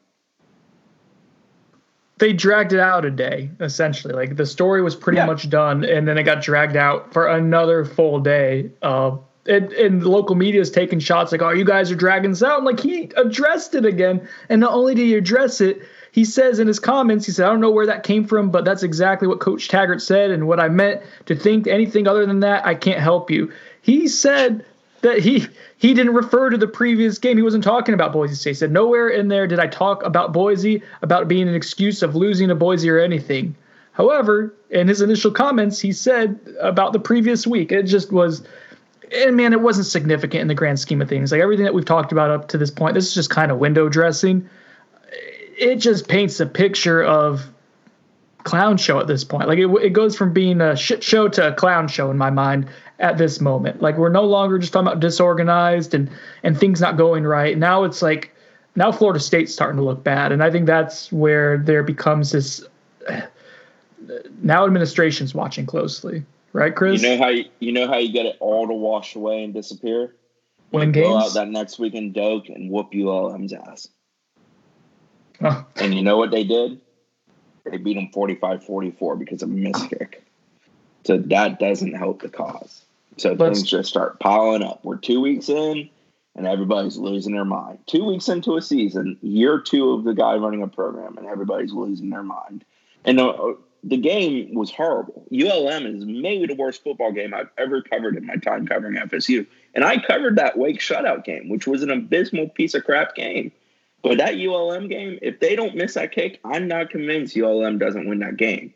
They 2.19 2.33
dragged 2.33 2.73
it 2.73 2.79
out 2.79 3.05
a 3.05 3.11
day, 3.11 3.51
essentially. 3.59 4.13
Like 4.13 4.35
the 4.37 4.45
story 4.45 4.81
was 4.81 4.95
pretty 4.95 5.17
Yeah. 5.17 5.27
much 5.27 5.49
done, 5.49 5.83
and 5.83 6.07
then 6.07 6.17
it 6.17 6.23
got 6.23 6.41
dragged 6.41 6.75
out 6.75 7.13
for 7.13 7.27
another 7.27 7.85
full 7.85 8.19
day. 8.19 8.71
Uh, 8.81 9.17
and, 9.45 9.71
and 9.73 10.01
the 10.01 10.09
local 10.09 10.35
media 10.35 10.59
is 10.59 10.71
taking 10.71 10.99
shots 10.99 11.31
like, 11.31 11.41
"Oh, 11.43 11.51
you 11.51 11.63
guys 11.63 11.91
are 11.91 11.95
dragging 11.95 12.31
this 12.31 12.41
out." 12.43 12.57
And 12.57 12.65
like 12.65 12.79
he 12.79 13.11
addressed 13.15 13.75
it 13.75 13.85
again, 13.85 14.27
and 14.49 14.59
not 14.61 14.73
only 14.73 14.95
did 14.95 15.03
he 15.03 15.13
address 15.15 15.61
it, 15.61 15.81
he 16.11 16.25
says 16.25 16.59
in 16.59 16.67
his 16.67 16.79
comments, 16.79 17.25
he 17.25 17.31
said, 17.31 17.45
"I 17.45 17.49
don't 17.49 17.61
know 17.61 17.71
where 17.71 17.85
that 17.85 18.03
came 18.03 18.25
from, 18.25 18.49
but 18.51 18.65
that's 18.65 18.83
exactly 18.83 19.27
what 19.27 19.39
Coach 19.39 19.67
Taggart 19.67 20.01
said, 20.01 20.31
and 20.31 20.47
what 20.47 20.59
I 20.59 20.69
meant 20.69 21.01
to 21.25 21.35
think 21.35 21.67
anything 21.67 22.07
other 22.07 22.25
than 22.25 22.39
that, 22.41 22.65
I 22.65 22.75
can't 22.75 22.99
help 22.99 23.29
you." 23.29 23.51
He 23.81 24.07
said 24.07 24.65
that 25.01 25.19
he 25.19 25.47
he 25.77 25.93
didn't 25.93 26.13
refer 26.13 26.49
to 26.49 26.57
the 26.57 26.67
previous 26.67 27.17
game. 27.17 27.37
He 27.37 27.43
wasn't 27.43 27.63
talking 27.63 27.93
about 27.93 28.13
Boise 28.13 28.35
State. 28.35 28.51
He 28.51 28.55
said 28.55 28.71
nowhere 28.71 29.09
in 29.09 29.27
there 29.27 29.47
did 29.47 29.59
I 29.59 29.67
talk 29.67 30.03
about 30.03 30.33
Boise 30.33 30.81
about 31.01 31.27
being 31.27 31.47
an 31.47 31.55
excuse 31.55 32.01
of 32.01 32.15
losing 32.15 32.47
to 32.47 32.55
Boise 32.55 32.89
or 32.89 32.99
anything. 32.99 33.55
However, 33.97 34.53
in 34.69 34.87
his 34.87 35.01
initial 35.01 35.31
comments, 35.31 35.79
he 35.79 35.91
said 35.91 36.39
about 36.61 36.93
the 36.93 36.99
previous 36.99 37.47
week, 37.47 37.71
it 37.71 37.83
just 37.83 38.11
was, 38.11 38.43
and 39.11 39.35
man, 39.35 39.53
it 39.53 39.61
wasn't 39.61 39.87
significant 39.87 40.41
in 40.41 40.47
the 40.47 40.53
grand 40.53 40.79
scheme 40.79 41.01
of 41.01 41.09
things. 41.09 41.31
Like 41.31 41.41
everything 41.41 41.65
that 41.65 41.73
we've 41.73 41.83
talked 41.83 42.11
about 42.11 42.29
up 42.29 42.47
to 42.49 42.59
this 42.59 42.69
point, 42.69 42.93
this 42.93 43.07
is 43.07 43.15
just 43.15 43.31
kind 43.31 43.51
of 43.51 43.57
window 43.57 43.89
dressing. 43.89 44.47
It 45.57 45.77
just 45.77 46.07
paints 46.07 46.39
a 46.39 46.45
picture 46.45 47.03
of 47.03 47.49
clown 48.47 48.77
show 48.77 48.99
at 48.99 49.07
this 49.07 49.23
point. 49.23 49.47
Like 49.47 49.59
it, 49.59 49.67
it 49.83 49.89
goes 49.89 50.15
from 50.15 50.31
being 50.31 50.61
a 50.61 50.75
shit 50.75 51.03
show 51.03 51.27
to 51.27 51.49
a 51.49 51.53
clown 51.53 51.87
show 51.87 52.09
in 52.09 52.17
my 52.17 52.29
mind 52.29 52.67
at 52.99 53.17
this 53.17 53.41
moment. 53.41 53.81
Like 53.81 53.97
we're 53.97 54.09
no 54.09 54.23
longer 54.23 54.57
just 54.57 54.71
talking 54.71 54.87
about 54.87 54.99
disorganized 54.99 55.93
and 55.93 56.09
and 56.43 56.57
things 56.57 56.79
not 56.79 56.97
going 56.97 57.25
right. 57.25 57.57
Now 57.57 57.83
it's 57.83 58.01
like 58.01 58.33
now 58.75 58.91
Florida 58.91 59.19
State's 59.19 59.53
starting 59.53 59.77
to 59.77 59.83
look 59.83 60.03
bad, 60.03 60.31
and 60.31 60.41
I 60.43 60.49
think 60.49 60.65
that's 60.65 61.11
where 61.11 61.57
there 61.57 61.83
becomes 61.83 62.31
this. 62.31 62.65
Now 64.41 64.65
administration's 64.65 65.35
watching 65.35 65.65
closely, 65.65 66.23
right, 66.53 66.73
Chris? 66.73 67.01
You 67.01 67.09
know 67.09 67.17
how 67.17 67.29
you, 67.29 67.45
you 67.59 67.71
know 67.73 67.87
how 67.87 67.97
you 67.97 68.13
get 68.13 68.25
it 68.25 68.37
all 68.39 68.67
to 68.67 68.73
wash 68.73 69.15
away 69.15 69.43
and 69.43 69.53
disappear. 69.53 70.15
Go 70.71 70.85
games. 70.85 71.07
out 71.07 71.33
that 71.33 71.47
next 71.49 71.79
weekend, 71.79 72.13
Doak 72.13 72.49
and 72.49 72.69
whoop 72.69 72.93
ULM's 72.93 73.53
ass. 73.53 73.89
Oh, 75.41 75.65
And 75.75 75.93
you 75.93 76.01
know 76.01 76.17
what 76.17 76.31
they 76.31 76.43
did? 76.43 76.79
They 77.69 77.77
beat 77.77 77.95
them 77.95 78.09
45-44 78.13 79.19
because 79.19 79.41
of 79.43 79.49
a 79.49 79.53
missed 79.53 79.89
kick. 79.89 80.23
So 81.03 81.17
that 81.17 81.59
doesn't 81.59 81.93
help 81.93 82.21
the 82.21 82.29
cause. 82.29 82.83
So 83.17 83.33
Let's- 83.33 83.59
things 83.59 83.69
just 83.69 83.89
start 83.89 84.19
piling 84.19 84.63
up. 84.63 84.83
We're 84.83 84.97
two 84.97 85.19
weeks 85.21 85.49
in, 85.49 85.89
and 86.35 86.47
everybody's 86.47 86.97
losing 86.97 87.33
their 87.33 87.45
mind. 87.45 87.79
Two 87.87 88.05
weeks 88.05 88.29
into 88.29 88.57
a 88.57 88.61
season, 88.61 89.17
year 89.21 89.59
two 89.59 89.91
of 89.91 90.03
the 90.03 90.13
guy 90.13 90.35
running 90.35 90.61
a 90.61 90.67
program, 90.67 91.17
and 91.17 91.27
everybody's 91.27 91.73
losing 91.73 92.09
their 92.09 92.23
mind. 92.23 92.63
And 93.05 93.19
uh, 93.19 93.53
the 93.83 93.97
game 93.97 94.53
was 94.53 94.69
horrible. 94.71 95.25
ULM 95.31 95.85
is 95.85 96.05
maybe 96.05 96.45
the 96.45 96.55
worst 96.55 96.83
football 96.83 97.11
game 97.11 97.33
I've 97.33 97.49
ever 97.57 97.81
covered 97.81 98.17
in 98.17 98.25
my 98.25 98.35
time 98.35 98.67
covering 98.67 98.95
FSU. 98.95 99.47
And 99.73 99.83
I 99.83 99.97
covered 99.97 100.35
that 100.37 100.57
Wake 100.57 100.79
shutout 100.79 101.23
game, 101.23 101.49
which 101.49 101.67
was 101.67 101.83
an 101.83 101.89
abysmal 101.89 102.49
piece 102.49 102.73
of 102.73 102.83
crap 102.83 103.15
game. 103.15 103.51
But 104.03 104.19
that 104.19 104.35
ULM 104.35 104.87
game, 104.87 105.19
if 105.21 105.39
they 105.39 105.55
don't 105.55 105.75
miss 105.75 105.95
that 105.95 106.11
kick, 106.11 106.39
I'm 106.43 106.67
not 106.67 106.89
convinced 106.89 107.37
ULM 107.37 107.77
doesn't 107.77 108.07
win 108.07 108.19
that 108.19 108.37
game. 108.37 108.73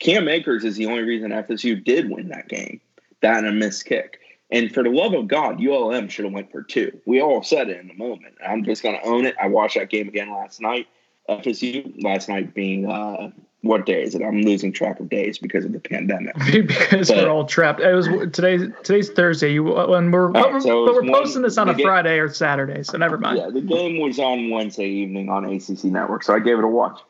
Cam 0.00 0.28
Akers 0.28 0.64
is 0.64 0.76
the 0.76 0.86
only 0.86 1.02
reason 1.02 1.30
FSU 1.30 1.82
did 1.82 2.10
win 2.10 2.28
that 2.28 2.48
game. 2.48 2.80
That 3.22 3.38
and 3.38 3.46
a 3.46 3.52
missed 3.52 3.86
kick. 3.86 4.20
And 4.50 4.72
for 4.72 4.82
the 4.82 4.90
love 4.90 5.14
of 5.14 5.28
God, 5.28 5.64
ULM 5.64 6.08
should 6.08 6.26
have 6.26 6.34
went 6.34 6.52
for 6.52 6.62
two. 6.62 7.00
We 7.06 7.20
all 7.20 7.42
said 7.42 7.70
it 7.70 7.80
in 7.80 7.88
the 7.88 7.94
moment. 7.94 8.34
I'm 8.46 8.64
just 8.64 8.82
going 8.82 8.98
to 9.00 9.06
own 9.06 9.24
it. 9.24 9.34
I 9.40 9.48
watched 9.48 9.76
that 9.76 9.90
game 9.90 10.08
again 10.08 10.30
last 10.30 10.60
night. 10.60 10.86
FSU 11.28 12.02
last 12.02 12.28
night 12.28 12.52
being 12.52 12.86
uh, 12.90 13.30
what 13.64 13.86
day 13.86 14.02
is 14.02 14.14
it? 14.14 14.22
I'm 14.22 14.42
losing 14.42 14.72
track 14.72 15.00
of 15.00 15.08
days 15.08 15.38
because 15.38 15.64
of 15.64 15.72
the 15.72 15.80
pandemic. 15.80 16.34
because 16.52 17.08
But- 17.08 17.16
we're 17.24 17.30
all 17.30 17.46
trapped. 17.46 17.80
It 17.80 17.94
was 17.94 18.06
today's 18.32 18.70
today's 18.82 19.10
Thursday. 19.10 19.52
You 19.54 19.64
when 19.64 20.10
we're 20.10 20.28
right, 20.28 20.52
but, 20.52 20.62
so 20.62 20.84
but 20.86 20.94
we're 20.94 21.02
one- 21.02 21.12
posting 21.22 21.42
this 21.42 21.56
on 21.58 21.68
a 21.68 21.74
game- 21.74 21.86
Friday 21.86 22.18
or 22.18 22.28
Saturday, 22.28 22.82
so 22.82 22.98
never 22.98 23.18
mind. 23.18 23.38
Yeah, 23.38 23.50
the 23.50 23.62
game 23.62 23.98
was 24.00 24.18
on 24.18 24.50
Wednesday 24.50 24.86
evening 24.88 25.28
on 25.30 25.44
ACC 25.46 25.84
Network, 25.84 26.22
so 26.22 26.34
I 26.34 26.38
gave 26.38 26.58
it 26.58 26.64
a 26.64 26.68
watch. 26.68 27.00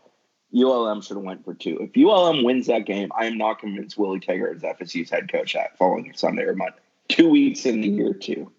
ULM 0.57 1.03
should 1.03 1.17
have 1.17 1.25
went 1.25 1.45
for 1.45 1.53
two. 1.55 1.77
If 1.81 1.97
ULM 1.97 2.45
wins 2.45 2.69
that 2.69 2.87
game, 2.87 3.11
I 3.19 3.25
am 3.27 3.37
not 3.37 3.59
convinced 3.59 3.99
Willie 3.99 4.21
Taggart 4.21 4.57
is 4.57 4.63
FSU's 4.63 5.11
head 5.11 5.31
coach 5.31 5.57
at 5.57 5.77
following 5.77 6.13
Sunday 6.15 6.43
or 6.45 6.55
Monday. 6.55 6.79
Two 7.09 7.29
weeks 7.29 7.67
in 7.67 7.81
the 7.81 7.89
year 7.89 8.13
two. 8.15 8.53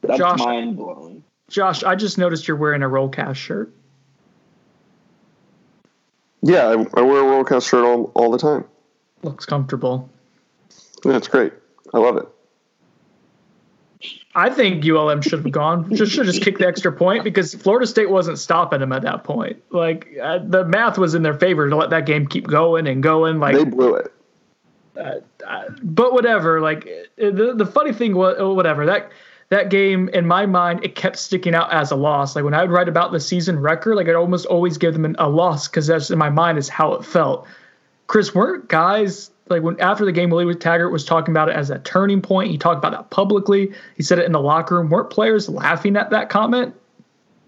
That's 0.00 0.18
Josh- 0.18 0.38
mind 0.38 0.76
blowing. 0.76 1.24
Josh, 1.48 1.82
I 1.82 1.96
just 1.96 2.16
noticed 2.16 2.46
you're 2.46 2.56
wearing 2.56 2.84
a 2.84 2.88
Rollcast 2.88 3.34
shirt. 3.34 3.74
Yeah, 6.42 6.66
I, 6.66 6.72
I 6.72 7.02
wear 7.02 7.20
a 7.20 7.44
Rollcast 7.44 7.68
shirt 7.68 7.84
all, 7.84 8.12
all 8.14 8.30
the 8.30 8.38
time. 8.38 8.64
Looks 9.22 9.44
comfortable. 9.44 10.08
It's 11.04 11.28
great. 11.28 11.52
I 11.92 11.98
love 11.98 12.16
it. 12.16 12.28
I 14.34 14.48
think 14.48 14.84
ULM 14.84 15.22
should 15.22 15.44
have 15.44 15.52
gone. 15.52 15.94
Just 15.94 16.12
should 16.12 16.24
just 16.24 16.42
kick 16.42 16.58
the 16.58 16.66
extra 16.66 16.92
point 16.92 17.24
because 17.24 17.54
Florida 17.54 17.86
State 17.86 18.08
wasn't 18.08 18.38
stopping 18.38 18.80
them 18.80 18.92
at 18.92 19.02
that 19.02 19.24
point. 19.24 19.62
Like 19.70 20.08
uh, 20.22 20.38
the 20.38 20.64
math 20.64 20.98
was 20.98 21.14
in 21.14 21.22
their 21.22 21.34
favor 21.34 21.68
to 21.68 21.76
let 21.76 21.90
that 21.90 22.06
game 22.06 22.26
keep 22.26 22.46
going 22.46 22.86
and 22.86 23.02
going. 23.02 23.40
Like 23.40 23.56
they 23.56 23.64
blew 23.64 23.96
it. 23.96 24.12
but 25.82 26.12
whatever. 26.12 26.60
Like 26.60 26.86
uh, 27.20 27.30
the 27.30 27.54
the 27.56 27.66
funny 27.66 27.92
thing 27.92 28.14
was, 28.14 28.36
oh, 28.38 28.54
whatever 28.54 28.86
that 28.86 29.10
that 29.50 29.68
game 29.68 30.08
in 30.10 30.26
my 30.26 30.46
mind, 30.46 30.80
it 30.82 30.94
kept 30.94 31.18
sticking 31.18 31.54
out 31.54 31.72
as 31.72 31.90
a 31.90 31.96
loss. 31.96 32.34
Like 32.34 32.44
when 32.44 32.54
I 32.54 32.62
would 32.62 32.70
write 32.70 32.88
about 32.88 33.12
the 33.12 33.20
season 33.20 33.58
record, 33.58 33.96
like 33.96 34.08
I'd 34.08 34.14
almost 34.14 34.46
always 34.46 34.78
give 34.78 34.94
them 34.94 35.04
an, 35.04 35.16
a 35.18 35.28
loss 35.28 35.68
because 35.68 35.88
that's 35.88 36.10
in 36.10 36.18
my 36.18 36.30
mind 36.30 36.56
is 36.56 36.68
how 36.68 36.94
it 36.94 37.04
felt. 37.04 37.46
Chris, 38.06 38.34
weren't 38.34 38.68
guys 38.68 39.30
like 39.48 39.62
when 39.62 39.78
after 39.80 40.04
the 40.04 40.12
game, 40.12 40.30
Willie 40.30 40.54
Taggart 40.54 40.92
was 40.92 41.04
talking 41.04 41.32
about 41.32 41.48
it 41.48 41.56
as 41.56 41.68
a 41.70 41.80
turning 41.80 42.22
point. 42.22 42.50
He 42.50 42.58
talked 42.58 42.78
about 42.78 42.92
that 42.92 43.10
publicly. 43.10 43.72
He 43.96 44.02
said 44.02 44.20
it 44.20 44.24
in 44.24 44.32
the 44.32 44.40
locker 44.40 44.76
room. 44.76 44.88
Weren't 44.88 45.10
players 45.10 45.48
laughing 45.48 45.96
at 45.96 46.10
that 46.10 46.28
comment? 46.28 46.74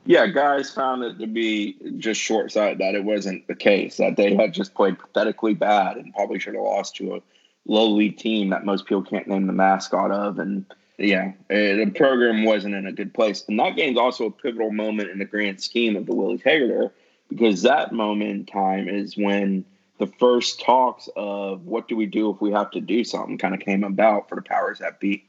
Yeah, 0.05 0.27
guys 0.27 0.73
found 0.73 1.05
it 1.05 1.21
to 1.21 1.29
be 1.29 1.77
just 1.99 2.21
short 2.21 2.51
sighted 2.51 2.79
that 2.79 2.97
it 2.97 3.05
wasn't 3.05 3.47
the 3.47 3.55
case, 3.55 3.99
that 3.99 4.17
they 4.17 4.35
had 4.35 4.53
just 4.53 4.75
played 4.75 4.99
pathetically 4.99 5.55
bad 5.55 5.97
and 5.97 6.13
probably 6.13 6.41
should 6.41 6.55
have 6.55 6.65
lost 6.65 6.97
to 6.97 7.15
a 7.15 7.21
lowly 7.67 8.11
team 8.11 8.51
that 8.51 8.65
most 8.65 8.87
people 8.87 9.05
can't 9.05 9.29
name 9.29 9.47
the 9.47 9.53
mascot 9.53 10.11
of. 10.11 10.41
And 10.41 10.67
yeah, 11.03 11.33
eh, 11.51 11.77
the 11.77 11.91
program 11.91 12.45
wasn't 12.45 12.75
in 12.75 12.87
a 12.87 12.93
good 12.93 13.13
place. 13.13 13.45
And 13.49 13.59
that 13.59 13.77
game's 13.77 13.99
also 13.99 14.27
a 14.27 14.31
pivotal 14.31 14.71
moment 14.71 15.11
in 15.11 15.19
the 15.19 15.25
grand 15.25 15.61
scheme 15.61 15.97
of 15.97 16.07
the 16.07 16.15
Willie 16.15 16.41
era 16.45 16.91
because 17.29 17.63
that 17.63 17.93
moment 17.93 18.31
in 18.31 18.47
time 18.47 18.89
is 18.89 19.17
when 19.17 19.65
the 19.99 20.07
first 20.07 20.61
talks 20.61 21.09
of 21.17 21.67
what 21.67 21.89
do 21.89 21.97
we 21.97 22.07
do 22.07 22.31
if 22.31 22.41
we 22.41 22.53
have 22.53 22.71
to 22.73 22.81
do 22.81 23.05
something 23.05 23.39
kind 23.39 23.55
of 23.55 23.61
came 23.61 23.85
about 23.85 24.29
for 24.29 24.37
the 24.37 24.43
powers 24.43 24.79
that 24.79 25.01
be. 25.01 25.25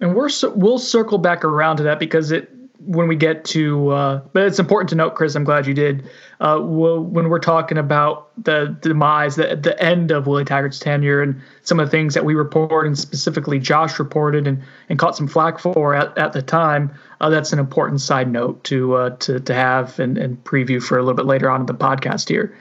And 0.00 0.14
we're 0.14 0.30
we'll 0.54 0.78
circle 0.78 1.18
back 1.18 1.44
around 1.44 1.78
to 1.78 1.82
that 1.84 1.98
because 1.98 2.30
it 2.30 2.50
when 2.86 3.08
we 3.08 3.16
get 3.16 3.44
to 3.44 3.90
uh, 3.90 4.20
but 4.32 4.44
it's 4.44 4.58
important 4.58 4.88
to 4.90 4.94
note, 4.94 5.14
Chris. 5.14 5.34
I'm 5.34 5.44
glad 5.44 5.66
you 5.66 5.74
did. 5.74 6.08
Uh, 6.40 6.58
when 6.58 7.28
we're 7.28 7.38
talking 7.38 7.76
about 7.76 8.30
the 8.42 8.76
demise, 8.80 9.36
the 9.36 9.56
the 9.56 9.80
end 9.82 10.10
of 10.10 10.26
Willie 10.26 10.44
Taggart's 10.44 10.78
tenure, 10.78 11.22
and 11.22 11.40
some 11.62 11.78
of 11.78 11.86
the 11.86 11.90
things 11.90 12.14
that 12.14 12.24
we 12.24 12.34
report 12.34 12.86
and 12.86 12.98
specifically 12.98 13.58
Josh 13.58 13.98
reported 13.98 14.46
and 14.46 14.62
and 14.88 14.98
caught 14.98 15.16
some 15.16 15.28
flack 15.28 15.58
for 15.58 15.94
at, 15.94 16.16
at 16.16 16.32
the 16.32 16.42
time. 16.42 16.90
Uh, 17.20 17.28
that's 17.28 17.52
an 17.52 17.58
important 17.58 18.00
side 18.00 18.30
note 18.30 18.62
to 18.64 18.94
uh, 18.94 19.10
to 19.16 19.40
to 19.40 19.54
have 19.54 19.98
and, 19.98 20.16
and 20.16 20.42
preview 20.44 20.82
for 20.82 20.96
a 20.96 21.02
little 21.02 21.16
bit 21.16 21.26
later 21.26 21.50
on 21.50 21.60
in 21.60 21.66
the 21.66 21.74
podcast 21.74 22.28
here. 22.28 22.56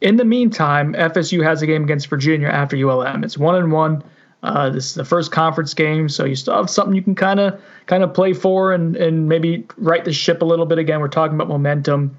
In 0.00 0.16
the 0.16 0.24
meantime, 0.24 0.92
FSU 0.92 1.42
has 1.42 1.62
a 1.62 1.66
game 1.66 1.84
against 1.84 2.08
Virginia 2.08 2.48
after 2.48 2.76
ULM. 2.76 3.24
It's 3.24 3.38
one 3.38 3.54
and 3.54 3.72
one. 3.72 4.02
Uh, 4.42 4.70
this 4.70 4.86
is 4.86 4.94
the 4.94 5.04
first 5.04 5.32
conference 5.32 5.74
game, 5.74 6.08
so 6.08 6.24
you 6.24 6.36
still 6.36 6.54
have 6.54 6.70
something 6.70 6.94
you 6.94 7.02
can 7.02 7.14
kind 7.14 7.40
of 7.40 7.60
kind 7.86 8.02
of 8.02 8.12
play 8.14 8.32
for 8.32 8.72
and 8.72 8.96
and 8.96 9.28
maybe 9.28 9.66
right 9.76 10.04
the 10.04 10.12
ship 10.12 10.42
a 10.42 10.44
little 10.44 10.66
bit. 10.66 10.78
Again, 10.78 11.00
we're 11.00 11.08
talking 11.08 11.34
about 11.34 11.48
momentum. 11.48 12.16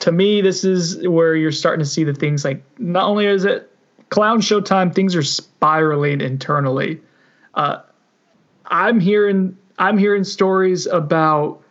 To 0.00 0.12
me, 0.12 0.42
this 0.42 0.62
is 0.62 1.06
where 1.08 1.34
you're 1.34 1.50
starting 1.50 1.82
to 1.82 1.88
see 1.90 2.04
the 2.04 2.12
things 2.12 2.44
like 2.44 2.62
not 2.78 3.08
only 3.08 3.26
is 3.26 3.44
it 3.44 3.70
clown 4.10 4.40
show 4.40 4.60
time, 4.60 4.90
things 4.90 5.16
are 5.16 5.22
spiraling 5.22 6.20
internally. 6.20 7.00
Uh, 7.54 7.80
I'm 8.66 9.00
hearing 9.00 9.56
I'm 9.78 9.98
hearing 9.98 10.24
stories 10.24 10.86
about 10.86 11.62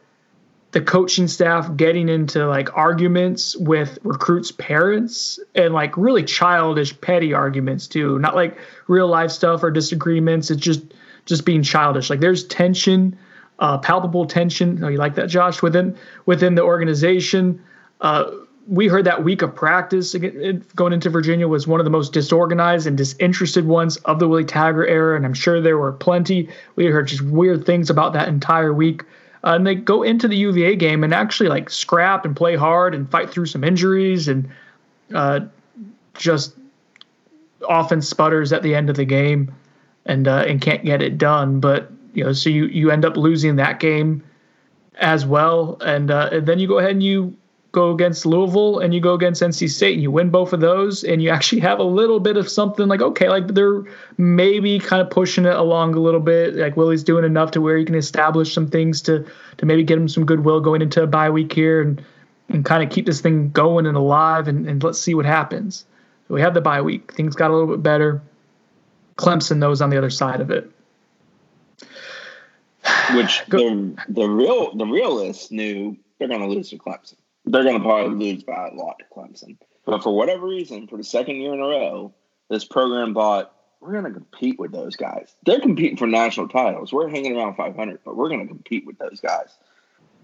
the 0.75 0.81
coaching 0.81 1.29
staff 1.29 1.73
getting 1.77 2.09
into 2.09 2.45
like 2.45 2.75
arguments 2.75 3.55
with 3.55 3.97
recruits' 4.03 4.51
parents 4.51 5.39
and 5.55 5.73
like 5.73 5.95
really 5.95 6.21
childish, 6.21 6.99
petty 6.99 7.33
arguments 7.33 7.88
too. 7.88 8.19
Not 8.19 8.35
like 8.35 8.57
real 8.88 9.07
life 9.07 9.31
stuff 9.31 9.63
or 9.63 9.71
disagreements. 9.71 10.51
It's 10.51 10.59
just 10.59 10.81
just 11.25 11.45
being 11.45 11.63
childish. 11.63 12.09
Like 12.09 12.19
there's 12.19 12.43
tension, 12.43 13.17
uh, 13.57 13.77
palpable 13.77 14.25
tension. 14.25 14.83
Oh, 14.83 14.89
you 14.89 14.97
like 14.97 15.15
that, 15.15 15.27
Josh? 15.27 15.61
Within 15.61 15.97
within 16.25 16.55
the 16.55 16.63
organization. 16.63 17.63
Uh, 18.01 18.31
we 18.67 18.88
heard 18.88 19.05
that 19.05 19.23
week 19.23 19.43
of 19.43 19.55
practice 19.55 20.13
going 20.75 20.91
into 20.91 21.09
Virginia 21.09 21.47
was 21.47 21.67
one 21.67 21.79
of 21.79 21.85
the 21.85 21.89
most 21.89 22.11
disorganized 22.11 22.85
and 22.85 22.97
disinterested 22.97 23.65
ones 23.65 23.95
of 23.97 24.19
the 24.19 24.27
Willie 24.27 24.43
Taggart 24.43 24.89
era, 24.89 25.15
and 25.15 25.25
I'm 25.25 25.35
sure 25.35 25.61
there 25.61 25.77
were 25.77 25.93
plenty. 25.93 26.49
We 26.75 26.88
heard 26.88 27.07
just 27.07 27.21
weird 27.21 27.65
things 27.65 27.89
about 27.89 28.11
that 28.11 28.27
entire 28.27 28.73
week. 28.73 29.03
Uh, 29.45 29.53
and 29.55 29.67
they 29.67 29.75
go 29.75 30.01
into 30.01 30.27
the 30.27 30.36
UVA 30.36 30.75
game 30.75 31.03
and 31.03 31.13
actually 31.13 31.47
like 31.47 31.69
scrap 31.69 32.25
and 32.25 32.36
play 32.36 32.55
hard 32.55 32.95
and 32.95 33.10
fight 33.10 33.29
through 33.29 33.45
some 33.45 33.63
injuries 33.63 34.27
and 34.27 34.49
uh, 35.13 35.39
just 36.15 36.55
often 37.69 38.01
sputters 38.01 38.51
at 38.51 38.63
the 38.63 38.73
end 38.73 38.89
of 38.89 38.95
the 38.95 39.05
game 39.05 39.53
and 40.05 40.27
uh, 40.27 40.43
and 40.47 40.62
can't 40.62 40.84
get 40.84 41.01
it 41.01 41.19
done. 41.19 41.60
But 41.60 41.91
you 42.13 42.23
know, 42.23 42.34
so 42.34 42.49
you 42.49 42.65
you 42.65 42.89
end 42.89 43.05
up 43.05 43.17
losing 43.17 43.58
that 43.58 43.79
game 43.79 44.23
as 44.95 45.25
well, 45.25 45.77
and, 45.81 46.10
uh, 46.10 46.29
and 46.31 46.47
then 46.47 46.58
you 46.58 46.67
go 46.67 46.79
ahead 46.79 46.91
and 46.91 47.03
you 47.03 47.36
go 47.75 47.91
against 47.91 48.25
Louisville 48.25 48.79
and 48.79 48.93
you 48.93 49.01
go 49.01 49.13
against 49.13 49.41
NC 49.41 49.69
State 49.69 49.93
and 49.93 50.01
you 50.01 50.09
win 50.09 50.29
both 50.29 50.53
of 50.53 50.61
those 50.61 51.03
and 51.03 51.21
you 51.21 51.29
actually 51.35 51.59
have 51.61 51.79
a 51.79 51.83
little 51.83 52.19
bit 52.19 52.38
of 52.38 52.49
something 52.49 52.88
like 52.88 53.01
okay 53.01 53.29
like 53.29 53.47
they're 53.49 53.83
maybe 54.17 54.79
kind 54.79 55.01
of 55.01 55.09
pushing 55.09 55.45
it 55.45 55.55
along 55.55 55.93
a 55.93 55.99
little 55.99 56.21
bit 56.21 56.55
like 56.55 56.77
Willie's 56.77 57.03
doing 57.03 57.25
enough 57.25 57.51
to 57.51 57.61
where 57.61 57.77
you 57.77 57.85
can 57.85 57.95
establish 57.95 58.53
some 58.53 58.67
things 58.67 59.01
to 59.01 59.25
to 59.57 59.65
maybe 59.65 59.83
get 59.83 59.97
him 59.97 60.07
some 60.07 60.25
goodwill 60.25 60.61
going 60.61 60.81
into 60.81 61.03
a 61.03 61.07
bye 61.07 61.29
week 61.29 61.51
here 61.53 61.81
and 61.81 62.03
and 62.49 62.63
kind 62.63 62.81
of 62.81 62.89
keep 62.89 63.05
this 63.05 63.21
thing 63.21 63.51
going 63.51 63.85
and 63.85 63.97
alive 63.97 64.47
and, 64.47 64.67
and 64.67 64.81
let's 64.83 64.99
see 64.99 65.13
what 65.13 65.25
happens. 65.25 65.85
we 66.29 66.41
have 66.41 66.53
the 66.53 66.61
bye 66.61 66.81
week. 66.81 67.13
Things 67.13 67.35
got 67.35 67.51
a 67.51 67.53
little 67.53 67.67
bit 67.67 67.83
better. 67.83 68.21
Clemson 69.17 69.57
knows 69.57 69.81
on 69.81 69.89
the 69.89 69.97
other 69.97 70.09
side 70.09 70.41
of 70.41 70.51
it. 70.51 70.69
Which 73.15 73.43
the 73.47 73.95
the 74.09 74.27
real 74.27 74.75
the 74.75 74.85
realists 74.85 75.51
knew 75.51 75.97
they're 76.17 76.27
going 76.27 76.41
to 76.41 76.47
lose 76.47 76.69
to 76.69 76.77
Clemson. 76.77 77.15
They're 77.45 77.63
going 77.63 77.77
to 77.77 77.84
probably 77.84 78.31
lose 78.31 78.43
by 78.43 78.69
a 78.69 78.73
lot 78.73 78.99
to 78.99 79.05
Clemson. 79.15 79.58
But 79.86 80.01
for 80.03 80.15
whatever 80.15 80.47
reason, 80.47 80.88
for 80.88 80.97
the 80.97 81.03
second 81.03 81.38
year 81.38 81.53
in 81.53 81.60
a 81.60 81.67
row, 81.67 82.13
this 82.49 82.65
program 82.65 83.13
thought 83.13 83.53
we're 83.79 83.91
going 83.91 84.05
to 84.05 84.12
compete 84.12 84.60
with 84.60 84.71
those 84.71 84.95
guys. 84.95 85.34
They're 85.45 85.60
competing 85.60 85.97
for 85.97 86.08
national 86.08 86.47
titles. 86.47 86.91
We're 86.91 87.10
hanging 87.10 87.38
around 87.38 87.55
500, 87.55 87.99
but 88.03 88.15
we're 88.15 88.29
going 88.29 88.41
to 88.41 88.47
compete 88.47 88.86
with 88.86 88.97
those 88.97 89.19
guys. 89.19 89.49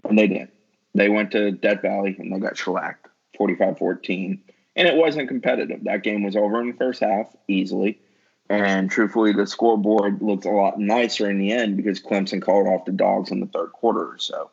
And 0.04 0.18
they 0.18 0.26
didn't. 0.26 0.50
They 0.94 1.08
went 1.08 1.30
to 1.32 1.52
Death 1.52 1.82
Valley 1.82 2.16
and 2.18 2.32
they 2.32 2.38
got 2.38 2.56
shellacked 2.56 3.06
45 3.36 3.78
14. 3.78 4.42
And 4.74 4.88
it 4.88 4.96
wasn't 4.96 5.28
competitive. 5.28 5.84
That 5.84 6.02
game 6.02 6.24
was 6.24 6.34
over 6.34 6.60
in 6.60 6.68
the 6.68 6.76
first 6.76 7.00
half 7.00 7.34
easily. 7.46 8.00
And 8.48 8.90
truthfully, 8.90 9.32
the 9.32 9.46
scoreboard 9.46 10.20
looked 10.20 10.44
a 10.44 10.50
lot 10.50 10.78
nicer 10.78 11.30
in 11.30 11.38
the 11.38 11.52
end 11.52 11.76
because 11.76 12.02
Clemson 12.02 12.42
called 12.42 12.66
off 12.66 12.84
the 12.84 12.92
dogs 12.92 13.30
in 13.30 13.40
the 13.40 13.46
third 13.46 13.72
quarter 13.72 14.00
or 14.00 14.18
so. 14.18 14.50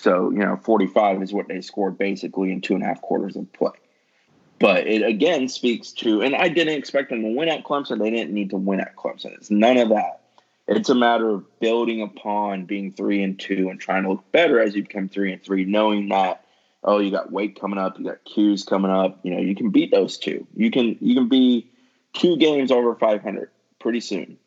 So, 0.00 0.30
you 0.30 0.38
know, 0.38 0.56
45 0.56 1.22
is 1.22 1.32
what 1.32 1.48
they 1.48 1.60
scored 1.60 1.98
basically 1.98 2.52
in 2.52 2.62
two 2.62 2.74
and 2.74 2.82
a 2.82 2.86
half 2.86 3.02
quarters 3.02 3.36
of 3.36 3.52
play. 3.52 3.72
But 4.58 4.86
it 4.86 5.02
again 5.02 5.48
speaks 5.48 5.92
to, 5.92 6.22
and 6.22 6.34
I 6.34 6.48
didn't 6.48 6.78
expect 6.78 7.10
them 7.10 7.22
to 7.22 7.28
win 7.28 7.50
at 7.50 7.64
Clemson. 7.64 7.98
They 7.98 8.10
didn't 8.10 8.32
need 8.32 8.50
to 8.50 8.56
win 8.56 8.80
at 8.80 8.96
Clemson. 8.96 9.34
It's 9.34 9.50
none 9.50 9.76
of 9.76 9.90
that. 9.90 10.22
It's 10.68 10.88
a 10.88 10.94
matter 10.94 11.28
of 11.28 11.60
building 11.60 12.00
upon 12.00 12.64
being 12.64 12.92
three 12.92 13.22
and 13.22 13.38
two 13.38 13.68
and 13.68 13.78
trying 13.78 14.04
to 14.04 14.10
look 14.10 14.32
better 14.32 14.58
as 14.58 14.74
you 14.74 14.82
become 14.82 15.08
three 15.08 15.32
and 15.32 15.42
three, 15.42 15.64
knowing 15.66 16.08
that 16.08 16.44
oh, 16.82 16.98
you 16.98 17.10
got 17.10 17.30
Wake 17.30 17.60
coming 17.60 17.78
up, 17.78 17.98
you 17.98 18.06
got 18.06 18.24
'Cuse 18.24 18.64
coming 18.64 18.90
up. 18.90 19.18
You 19.22 19.34
know, 19.34 19.40
you 19.40 19.54
can 19.54 19.68
beat 19.68 19.90
those 19.90 20.16
two. 20.16 20.46
You 20.54 20.70
can 20.70 20.96
you 21.00 21.14
can 21.14 21.28
be 21.28 21.70
two 22.14 22.38
games 22.38 22.70
over 22.70 22.94
500 22.94 23.50
pretty 23.78 24.00
soon. 24.00 24.38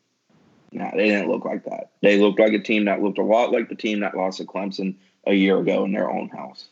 No, 0.72 0.90
they 0.96 1.06
didn't 1.10 1.30
look 1.30 1.44
like 1.44 1.64
that. 1.66 1.90
They 2.02 2.18
looked 2.18 2.40
like 2.40 2.52
a 2.54 2.58
team 2.58 2.86
that 2.86 3.00
looked 3.00 3.18
a 3.18 3.22
lot 3.22 3.52
like 3.52 3.68
the 3.68 3.76
team 3.76 4.00
that 4.00 4.16
lost 4.16 4.38
to 4.38 4.44
Clemson 4.44 4.96
a 5.26 5.34
year 5.34 5.58
ago 5.58 5.84
in 5.84 5.92
their 5.92 6.10
own 6.10 6.28
house. 6.28 6.66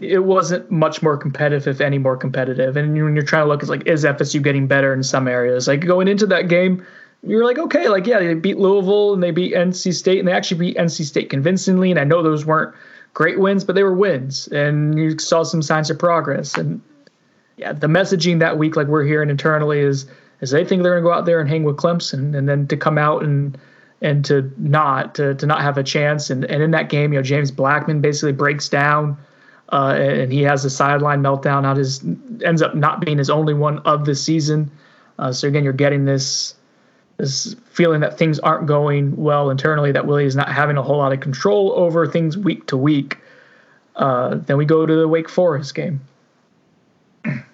It 0.00 0.24
wasn't 0.24 0.70
much 0.70 1.02
more 1.02 1.18
competitive, 1.18 1.66
if 1.68 1.80
any 1.80 1.98
more 1.98 2.16
competitive. 2.16 2.76
And 2.76 2.92
when 2.94 3.14
you're 3.14 3.24
trying 3.24 3.44
to 3.44 3.48
look, 3.48 3.60
it's 3.60 3.68
like, 3.68 3.86
is 3.86 4.04
FSU 4.04 4.42
getting 4.42 4.66
better 4.66 4.94
in 4.94 5.02
some 5.02 5.28
areas? 5.28 5.68
Like 5.68 5.80
going 5.80 6.08
into 6.08 6.26
that 6.26 6.48
game, 6.48 6.84
you're 7.22 7.44
like, 7.44 7.58
okay, 7.58 7.88
like, 7.88 8.06
yeah, 8.06 8.18
they 8.18 8.34
beat 8.34 8.58
Louisville 8.58 9.12
and 9.12 9.22
they 9.22 9.30
beat 9.30 9.54
NC 9.54 9.94
State, 9.94 10.18
and 10.18 10.26
they 10.26 10.32
actually 10.32 10.58
beat 10.58 10.76
NC 10.76 11.04
State 11.04 11.30
convincingly. 11.30 11.90
And 11.90 12.00
I 12.00 12.04
know 12.04 12.22
those 12.22 12.46
weren't 12.46 12.74
great 13.14 13.38
wins, 13.38 13.64
but 13.64 13.74
they 13.74 13.82
were 13.82 13.94
wins. 13.94 14.48
And 14.48 14.98
you 14.98 15.18
saw 15.18 15.42
some 15.42 15.62
signs 15.62 15.90
of 15.90 15.98
progress. 15.98 16.56
And 16.56 16.80
yeah, 17.58 17.72
the 17.72 17.86
messaging 17.86 18.38
that 18.40 18.58
week, 18.58 18.76
like 18.76 18.88
we're 18.88 19.04
hearing 19.04 19.30
internally, 19.30 19.80
is 19.80 20.06
is 20.40 20.50
they 20.50 20.64
think 20.64 20.82
they're 20.82 20.92
going 20.92 21.04
to 21.04 21.08
go 21.08 21.14
out 21.14 21.26
there 21.26 21.38
and 21.38 21.48
hang 21.48 21.62
with 21.62 21.76
Clemson, 21.76 22.36
and 22.36 22.48
then 22.48 22.66
to 22.66 22.76
come 22.76 22.98
out 22.98 23.22
and 23.22 23.56
and 24.02 24.24
to 24.26 24.52
not 24.58 25.14
to, 25.14 25.34
to 25.36 25.46
not 25.46 25.62
have 25.62 25.78
a 25.78 25.82
chance. 25.82 26.28
And, 26.28 26.44
and 26.44 26.62
in 26.62 26.72
that 26.72 26.90
game, 26.90 27.12
you 27.12 27.18
know, 27.18 27.22
James 27.22 27.50
Blackman 27.50 28.00
basically 28.00 28.32
breaks 28.32 28.68
down 28.68 29.16
uh, 29.72 29.94
and 29.98 30.30
he 30.30 30.42
has 30.42 30.64
a 30.64 30.70
sideline 30.70 31.22
meltdown. 31.22 31.64
Out 31.64 31.78
his 31.78 32.04
ends 32.44 32.60
up 32.60 32.74
not 32.74 33.00
being 33.00 33.18
his 33.18 33.30
only 33.30 33.54
one 33.54 33.78
of 33.80 34.04
the 34.04 34.14
season. 34.14 34.70
Uh, 35.18 35.32
so 35.32 35.48
again, 35.48 35.64
you're 35.64 35.72
getting 35.72 36.04
this 36.04 36.54
this 37.16 37.56
feeling 37.70 38.00
that 38.00 38.18
things 38.18 38.38
aren't 38.40 38.66
going 38.66 39.16
well 39.16 39.50
internally. 39.50 39.92
That 39.92 40.06
Willie 40.06 40.26
is 40.26 40.36
not 40.36 40.50
having 40.50 40.76
a 40.76 40.82
whole 40.82 40.98
lot 40.98 41.12
of 41.12 41.20
control 41.20 41.72
over 41.72 42.06
things 42.06 42.36
week 42.36 42.66
to 42.66 42.76
week. 42.76 43.18
Uh, 43.96 44.36
then 44.36 44.56
we 44.56 44.64
go 44.64 44.84
to 44.84 44.94
the 44.94 45.08
Wake 45.08 45.28
Forest 45.28 45.74
game. 45.74 46.00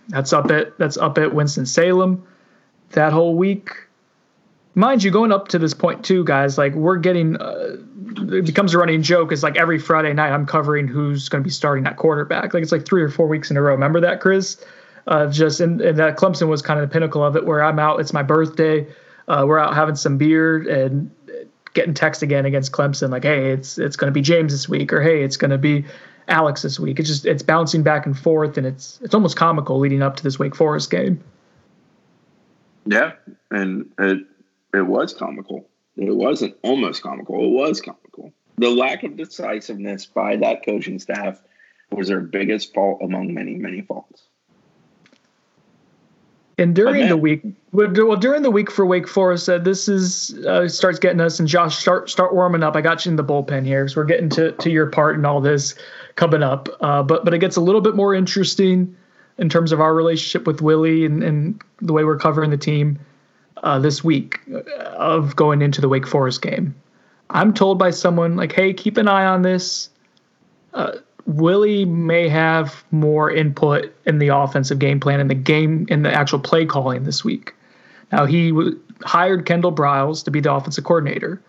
That's 0.08 0.32
up 0.32 0.50
at 0.50 0.76
that's 0.78 0.96
up 0.96 1.18
at 1.18 1.34
Winston 1.34 1.66
Salem. 1.66 2.26
That 2.92 3.12
whole 3.12 3.34
week, 3.34 3.70
mind 4.74 5.02
you, 5.02 5.10
going 5.10 5.32
up 5.32 5.48
to 5.48 5.58
this 5.58 5.74
point 5.74 6.04
too, 6.04 6.24
guys, 6.24 6.58
like 6.58 6.74
we're 6.74 6.96
getting, 6.96 7.36
uh, 7.36 7.76
it 8.32 8.46
becomes 8.46 8.74
a 8.74 8.78
running 8.78 9.02
joke. 9.02 9.32
It's 9.32 9.42
like 9.42 9.56
every 9.56 9.78
Friday 9.78 10.12
night 10.12 10.32
I'm 10.32 10.46
covering 10.46 10.88
who's 10.88 11.28
going 11.28 11.42
to 11.42 11.44
be 11.44 11.50
starting 11.50 11.86
at 11.86 11.96
quarterback. 11.96 12.54
Like 12.54 12.62
it's 12.62 12.72
like 12.72 12.86
three 12.86 13.02
or 13.02 13.08
four 13.08 13.26
weeks 13.26 13.50
in 13.50 13.56
a 13.56 13.62
row. 13.62 13.72
Remember 13.72 14.00
that, 14.00 14.20
Chris? 14.20 14.62
Uh, 15.06 15.30
just 15.30 15.60
and, 15.60 15.80
and 15.80 15.98
that 15.98 16.16
Clemson 16.16 16.48
was 16.48 16.60
kind 16.60 16.78
of 16.80 16.88
the 16.88 16.92
pinnacle 16.92 17.24
of 17.24 17.34
it, 17.34 17.46
where 17.46 17.62
I'm 17.62 17.78
out. 17.78 18.00
It's 18.00 18.12
my 18.12 18.22
birthday. 18.22 18.86
Uh, 19.26 19.44
we're 19.46 19.58
out 19.58 19.74
having 19.74 19.94
some 19.94 20.18
beer 20.18 20.68
and 20.68 21.10
getting 21.74 21.94
text 21.94 22.22
again 22.22 22.44
against 22.44 22.72
Clemson, 22.72 23.10
like, 23.10 23.24
hey, 23.24 23.52
it's 23.52 23.78
it's 23.78 23.96
going 23.96 24.08
to 24.08 24.12
be 24.12 24.20
James 24.20 24.52
this 24.52 24.68
week, 24.68 24.92
or 24.92 25.00
hey, 25.00 25.22
it's 25.22 25.36
going 25.36 25.50
to 25.50 25.58
be 25.58 25.84
Alex 26.26 26.62
this 26.62 26.80
week. 26.80 26.98
It's 26.98 27.08
just 27.08 27.24
it's 27.24 27.42
bouncing 27.42 27.82
back 27.82 28.04
and 28.04 28.18
forth, 28.18 28.58
and 28.58 28.66
it's 28.66 28.98
it's 29.02 29.14
almost 29.14 29.36
comical 29.36 29.78
leading 29.78 30.02
up 30.02 30.16
to 30.16 30.22
this 30.22 30.38
Wake 30.38 30.54
Forest 30.54 30.90
game. 30.90 31.22
Yeah, 32.86 33.12
and 33.50 33.90
it 33.98 34.26
it 34.74 34.86
was 34.86 35.14
comical. 35.14 35.68
It 35.96 36.14
wasn't 36.14 36.56
almost 36.62 37.02
comical. 37.02 37.44
It 37.44 37.50
was 37.50 37.80
comical. 37.80 38.32
The 38.58 38.70
lack 38.70 39.04
of 39.04 39.16
decisiveness 39.16 40.06
by 40.06 40.36
that 40.36 40.64
coaching 40.64 40.98
staff 40.98 41.42
was 41.90 42.08
their 42.08 42.20
biggest 42.20 42.74
fault 42.74 43.00
among 43.02 43.34
many, 43.34 43.54
many 43.54 43.82
faults. 43.82 44.24
And 46.58 46.74
during 46.74 47.02
then, 47.02 47.08
the 47.08 47.16
week, 47.16 47.42
well, 47.70 48.16
during 48.16 48.42
the 48.42 48.50
week 48.50 48.68
for 48.68 48.84
Wake 48.84 49.06
Forest, 49.06 49.48
uh, 49.48 49.58
this 49.58 49.88
is 49.88 50.34
uh, 50.44 50.68
starts 50.68 50.98
getting 50.98 51.20
us. 51.20 51.38
And 51.38 51.48
Josh, 51.48 51.78
start 51.78 52.10
start 52.10 52.34
warming 52.34 52.64
up. 52.64 52.74
I 52.74 52.80
got 52.80 53.06
you 53.06 53.10
in 53.10 53.16
the 53.16 53.22
bullpen 53.22 53.64
here, 53.64 53.84
because 53.84 53.96
we're 53.96 54.04
getting 54.04 54.28
to, 54.30 54.50
to 54.52 54.68
your 54.68 54.86
part 54.86 55.14
and 55.14 55.24
all 55.24 55.40
this 55.40 55.76
coming 56.16 56.42
up. 56.42 56.68
Uh, 56.80 57.04
but 57.04 57.24
but 57.24 57.32
it 57.32 57.38
gets 57.38 57.54
a 57.54 57.60
little 57.60 57.80
bit 57.80 57.94
more 57.94 58.12
interesting 58.12 58.96
in 59.38 59.48
terms 59.48 59.70
of 59.70 59.80
our 59.80 59.94
relationship 59.94 60.48
with 60.48 60.60
Willie 60.60 61.04
and, 61.04 61.22
and 61.22 61.62
the 61.80 61.92
way 61.92 62.02
we're 62.02 62.18
covering 62.18 62.50
the 62.50 62.56
team 62.56 62.98
uh, 63.62 63.78
this 63.78 64.02
week 64.02 64.40
of 64.76 65.36
going 65.36 65.62
into 65.62 65.80
the 65.80 65.88
Wake 65.88 66.06
Forest 66.06 66.42
game. 66.42 66.74
I'm 67.30 67.52
told 67.52 67.78
by 67.78 67.90
someone 67.90 68.36
like, 68.36 68.52
"Hey, 68.52 68.72
keep 68.72 68.96
an 68.96 69.08
eye 69.08 69.26
on 69.26 69.42
this." 69.42 69.90
Uh, 70.74 70.92
Willie 71.26 71.84
may 71.84 72.28
have 72.28 72.84
more 72.90 73.30
input 73.30 73.94
in 74.06 74.18
the 74.18 74.28
offensive 74.28 74.78
game 74.78 74.98
plan 74.98 75.20
and 75.20 75.28
the 75.28 75.34
game 75.34 75.86
in 75.90 76.02
the 76.02 76.12
actual 76.12 76.38
play 76.38 76.64
calling 76.64 77.04
this 77.04 77.22
week. 77.22 77.54
Now 78.10 78.24
he 78.24 78.50
w- 78.50 78.80
hired 79.02 79.44
Kendall 79.44 79.72
Briles 79.72 80.24
to 80.24 80.30
be 80.30 80.40
the 80.40 80.52
offensive 80.52 80.84
coordinator. 80.84 81.42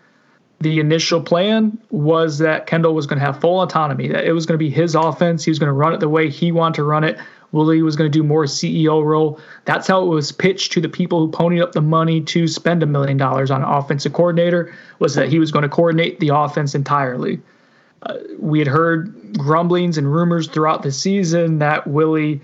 The 0.60 0.80
initial 0.80 1.22
plan 1.22 1.78
was 1.88 2.38
that 2.38 2.66
Kendall 2.66 2.94
was 2.94 3.06
going 3.06 3.18
to 3.18 3.24
have 3.24 3.40
full 3.40 3.62
autonomy, 3.62 4.08
that 4.08 4.26
it 4.26 4.32
was 4.32 4.44
going 4.44 4.58
to 4.58 4.62
be 4.62 4.68
his 4.68 4.94
offense. 4.94 5.44
He 5.44 5.50
was 5.50 5.58
going 5.58 5.68
to 5.68 5.72
run 5.72 5.94
it 5.94 6.00
the 6.00 6.08
way 6.10 6.28
he 6.28 6.52
wanted 6.52 6.74
to 6.76 6.84
run 6.84 7.02
it 7.02 7.18
Willie 7.52 7.82
was 7.82 7.96
going 7.96 8.10
to 8.10 8.18
do 8.18 8.22
more 8.22 8.44
CEO 8.44 9.04
role. 9.04 9.40
That's 9.64 9.86
how 9.86 10.02
it 10.02 10.08
was 10.08 10.32
pitched 10.32 10.72
to 10.72 10.80
the 10.80 10.88
people 10.88 11.20
who 11.20 11.32
ponied 11.32 11.62
up 11.62 11.72
the 11.72 11.80
money 11.80 12.20
to 12.22 12.46
spend 12.46 12.82
a 12.82 12.86
million 12.86 13.16
dollars 13.16 13.50
on 13.50 13.62
an 13.62 13.68
offensive 13.68 14.12
coordinator. 14.12 14.74
Was 14.98 15.14
that 15.14 15.28
he 15.28 15.38
was 15.38 15.50
going 15.50 15.62
to 15.62 15.68
coordinate 15.68 16.20
the 16.20 16.28
offense 16.28 16.74
entirely. 16.74 17.40
Uh, 18.02 18.14
we 18.38 18.58
had 18.58 18.68
heard 18.68 19.36
grumblings 19.36 19.98
and 19.98 20.10
rumors 20.12 20.48
throughout 20.48 20.82
the 20.82 20.92
season 20.92 21.58
that 21.58 21.86
Willie 21.86 22.40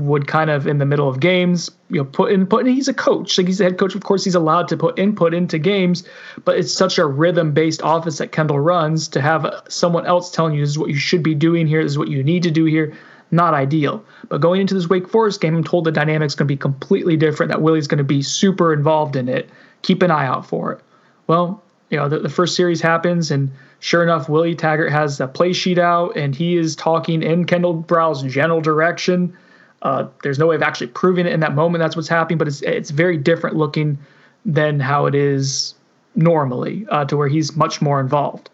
would 0.00 0.26
kind 0.26 0.50
of 0.50 0.66
in 0.66 0.78
the 0.78 0.86
middle 0.86 1.08
of 1.08 1.20
games, 1.20 1.70
you 1.88 1.96
know, 1.96 2.04
put 2.04 2.32
input. 2.32 2.60
And 2.60 2.74
he's 2.74 2.88
a 2.88 2.94
coach, 2.94 3.38
like 3.38 3.46
he's 3.46 3.60
a 3.60 3.64
head 3.64 3.78
coach. 3.78 3.94
Of 3.94 4.02
course, 4.02 4.24
he's 4.24 4.34
allowed 4.34 4.68
to 4.68 4.76
put 4.76 4.98
input 4.98 5.34
into 5.34 5.58
games, 5.58 6.04
but 6.44 6.58
it's 6.58 6.72
such 6.72 6.98
a 6.98 7.06
rhythm-based 7.06 7.82
office 7.82 8.18
that 8.18 8.30
Kendall 8.32 8.60
runs. 8.60 9.08
To 9.08 9.20
have 9.20 9.62
someone 9.68 10.06
else 10.06 10.30
telling 10.30 10.54
you 10.54 10.60
this 10.60 10.70
is 10.70 10.78
what 10.78 10.90
you 10.90 10.96
should 10.96 11.22
be 11.22 11.34
doing 11.34 11.66
here, 11.66 11.82
this 11.82 11.92
is 11.92 11.98
what 11.98 12.08
you 12.08 12.22
need 12.22 12.42
to 12.42 12.50
do 12.50 12.64
here 12.64 12.94
not 13.34 13.52
ideal. 13.52 14.04
But 14.28 14.40
going 14.40 14.60
into 14.60 14.74
this 14.74 14.88
Wake 14.88 15.08
Forest 15.08 15.40
game, 15.40 15.56
I'm 15.56 15.64
told 15.64 15.84
the 15.84 15.92
dynamic's 15.92 16.34
going 16.34 16.46
to 16.46 16.52
be 16.52 16.56
completely 16.56 17.16
different, 17.16 17.50
that 17.50 17.60
Willie's 17.60 17.88
going 17.88 17.98
to 17.98 18.04
be 18.04 18.22
super 18.22 18.72
involved 18.72 19.16
in 19.16 19.28
it. 19.28 19.50
Keep 19.82 20.02
an 20.02 20.10
eye 20.10 20.24
out 20.24 20.46
for 20.46 20.72
it. 20.72 20.80
Well, 21.26 21.62
you 21.90 21.98
know, 21.98 22.08
the, 22.08 22.20
the 22.20 22.28
first 22.28 22.56
series 22.56 22.80
happens, 22.80 23.30
and 23.30 23.50
sure 23.80 24.02
enough, 24.02 24.28
Willie 24.28 24.54
Taggart 24.54 24.92
has 24.92 25.20
a 25.20 25.26
play 25.26 25.52
sheet 25.52 25.78
out, 25.78 26.16
and 26.16 26.34
he 26.34 26.56
is 26.56 26.76
talking 26.76 27.22
in 27.22 27.44
Kendall 27.44 27.82
Briles' 27.82 28.28
general 28.30 28.60
direction. 28.60 29.36
Uh, 29.82 30.06
there's 30.22 30.38
no 30.38 30.46
way 30.46 30.56
of 30.56 30.62
actually 30.62 30.86
proving 30.86 31.26
it 31.26 31.32
in 31.32 31.40
that 31.40 31.54
moment. 31.54 31.80
That's 31.80 31.96
what's 31.96 32.08
happening, 32.08 32.38
but 32.38 32.48
it's 32.48 32.62
it's 32.62 32.90
very 32.90 33.18
different 33.18 33.56
looking 33.56 33.98
than 34.46 34.80
how 34.80 35.06
it 35.06 35.14
is 35.14 35.74
normally, 36.14 36.86
uh, 36.90 37.04
to 37.04 37.16
where 37.16 37.28
he's 37.28 37.54
much 37.56 37.82
more 37.82 38.00
involved 38.00 38.48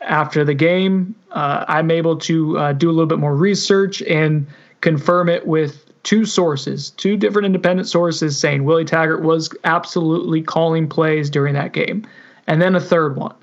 after 0.00 0.44
the 0.44 0.54
game, 0.54 1.14
uh, 1.32 1.64
I'm 1.68 1.90
able 1.90 2.16
to 2.18 2.58
uh, 2.58 2.72
do 2.72 2.88
a 2.88 2.92
little 2.92 3.06
bit 3.06 3.18
more 3.18 3.34
research 3.34 4.02
and 4.02 4.46
confirm 4.80 5.28
it 5.28 5.46
with 5.46 5.84
two 6.02 6.24
sources, 6.24 6.90
two 6.90 7.16
different 7.16 7.46
independent 7.46 7.88
sources 7.88 8.38
saying 8.38 8.64
Willie 8.64 8.84
Taggart 8.84 9.22
was 9.22 9.50
absolutely 9.64 10.42
calling 10.42 10.88
plays 10.88 11.28
during 11.28 11.54
that 11.54 11.72
game. 11.72 12.06
And 12.46 12.60
then 12.60 12.74
a 12.74 12.80
third 12.80 13.16
one 13.16 13.34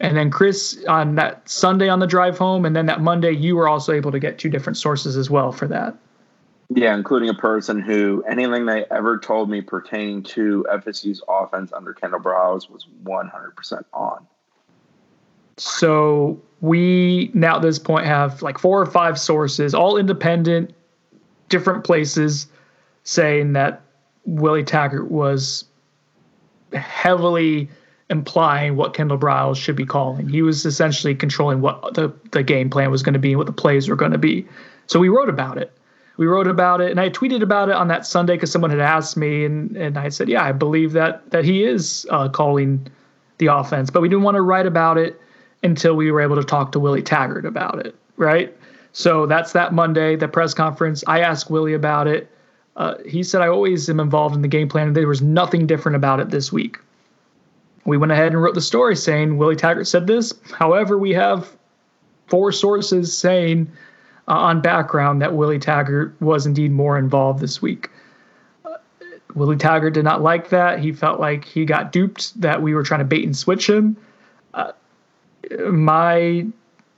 And 0.00 0.16
then 0.16 0.30
Chris 0.30 0.84
on 0.86 1.14
that 1.14 1.48
Sunday 1.48 1.88
on 1.88 2.00
the 2.00 2.06
drive 2.06 2.36
home, 2.36 2.64
and 2.64 2.76
then 2.76 2.86
that 2.86 3.00
Monday 3.00 3.32
you 3.32 3.56
were 3.56 3.68
also 3.68 3.92
able 3.92 4.12
to 4.12 4.18
get 4.18 4.38
two 4.38 4.50
different 4.50 4.76
sources 4.76 5.16
as 5.16 5.30
well 5.30 5.52
for 5.52 5.66
that. 5.68 5.96
Yeah, 6.68 6.94
including 6.94 7.28
a 7.28 7.34
person 7.34 7.80
who 7.80 8.24
anything 8.28 8.66
they 8.66 8.84
ever 8.90 9.18
told 9.18 9.50
me 9.50 9.60
pertaining 9.60 10.22
to 10.24 10.66
FSU's 10.70 11.22
offense 11.28 11.72
under 11.72 11.92
Kendall 11.94 12.20
Briles 12.20 12.70
was 12.70 12.86
100% 13.04 13.84
on. 13.92 14.26
So 15.56 16.40
we 16.60 17.30
now 17.34 17.56
at 17.56 17.62
this 17.62 17.78
point 17.78 18.06
have 18.06 18.42
like 18.42 18.58
four 18.58 18.80
or 18.80 18.86
five 18.86 19.18
sources, 19.18 19.74
all 19.74 19.96
independent, 19.96 20.74
different 21.48 21.84
places, 21.84 22.46
saying 23.04 23.52
that 23.52 23.82
Willie 24.24 24.64
Taggart 24.64 25.10
was 25.10 25.64
heavily 26.72 27.68
implying 28.10 28.76
what 28.76 28.94
Kendall 28.94 29.18
Briles 29.18 29.56
should 29.56 29.76
be 29.76 29.86
calling. 29.86 30.28
He 30.28 30.42
was 30.42 30.64
essentially 30.64 31.14
controlling 31.14 31.60
what 31.60 31.94
the, 31.94 32.12
the 32.32 32.42
game 32.42 32.70
plan 32.70 32.90
was 32.90 33.02
going 33.02 33.14
to 33.14 33.18
be 33.18 33.30
and 33.30 33.38
what 33.38 33.46
the 33.46 33.52
plays 33.52 33.88
were 33.88 33.96
going 33.96 34.12
to 34.12 34.18
be. 34.18 34.46
So 34.86 34.98
we 34.98 35.08
wrote 35.08 35.28
about 35.28 35.58
it. 35.58 35.72
We 36.16 36.26
wrote 36.26 36.46
about 36.46 36.80
it, 36.80 36.92
and 36.92 37.00
I 37.00 37.10
tweeted 37.10 37.42
about 37.42 37.70
it 37.70 37.74
on 37.74 37.88
that 37.88 38.06
Sunday 38.06 38.34
because 38.34 38.52
someone 38.52 38.70
had 38.70 38.78
asked 38.78 39.16
me, 39.16 39.44
and, 39.44 39.76
and 39.76 39.98
I 39.98 40.10
said, 40.10 40.28
"Yeah, 40.28 40.44
I 40.44 40.52
believe 40.52 40.92
that 40.92 41.28
that 41.32 41.44
he 41.44 41.64
is 41.64 42.06
uh, 42.08 42.28
calling 42.28 42.86
the 43.38 43.46
offense," 43.46 43.90
but 43.90 44.00
we 44.00 44.08
didn't 44.08 44.22
want 44.22 44.36
to 44.36 44.42
write 44.42 44.66
about 44.66 44.96
it 44.96 45.20
until 45.64 45.94
we 45.94 46.12
were 46.12 46.20
able 46.20 46.36
to 46.36 46.44
talk 46.44 46.70
to 46.72 46.78
Willie 46.78 47.02
Taggart 47.02 47.46
about 47.46 47.84
it, 47.84 47.96
right? 48.16 48.54
So 48.92 49.26
that's 49.26 49.52
that 49.52 49.72
Monday, 49.72 50.14
the 50.14 50.28
press 50.28 50.54
conference. 50.54 51.02
I 51.08 51.20
asked 51.20 51.50
Willie 51.50 51.74
about 51.74 52.06
it. 52.06 52.30
Uh, 52.76 52.96
he 53.06 53.22
said, 53.22 53.40
I 53.40 53.48
always 53.48 53.88
am 53.88 53.98
involved 53.98 54.36
in 54.36 54.42
the 54.42 54.48
game 54.48 54.68
plan, 54.68 54.88
and 54.88 54.96
there 54.96 55.08
was 55.08 55.22
nothing 55.22 55.66
different 55.66 55.96
about 55.96 56.20
it 56.20 56.30
this 56.30 56.52
week. 56.52 56.78
We 57.86 57.96
went 57.96 58.12
ahead 58.12 58.32
and 58.32 58.42
wrote 58.42 58.54
the 58.54 58.60
story 58.60 58.94
saying 58.94 59.36
Willie 59.36 59.56
Taggart 59.56 59.88
said 59.88 60.06
this. 60.06 60.32
However, 60.52 60.98
we 60.98 61.12
have 61.12 61.56
four 62.26 62.52
sources 62.52 63.16
saying 63.16 63.70
uh, 64.28 64.32
on 64.32 64.60
background 64.60 65.22
that 65.22 65.34
Willie 65.34 65.58
Taggart 65.58 66.14
was 66.20 66.46
indeed 66.46 66.72
more 66.72 66.98
involved 66.98 67.40
this 67.40 67.60
week. 67.60 67.90
Uh, 68.64 68.76
Willie 69.34 69.56
Taggart 69.56 69.94
did 69.94 70.04
not 70.04 70.22
like 70.22 70.48
that. 70.50 70.78
He 70.78 70.92
felt 70.92 71.20
like 71.20 71.44
he 71.44 71.64
got 71.64 71.92
duped, 71.92 72.38
that 72.40 72.62
we 72.62 72.74
were 72.74 72.82
trying 72.82 73.00
to 73.00 73.04
bait 73.04 73.24
and 73.24 73.36
switch 73.36 73.68
him. 73.68 73.96
My 75.70 76.46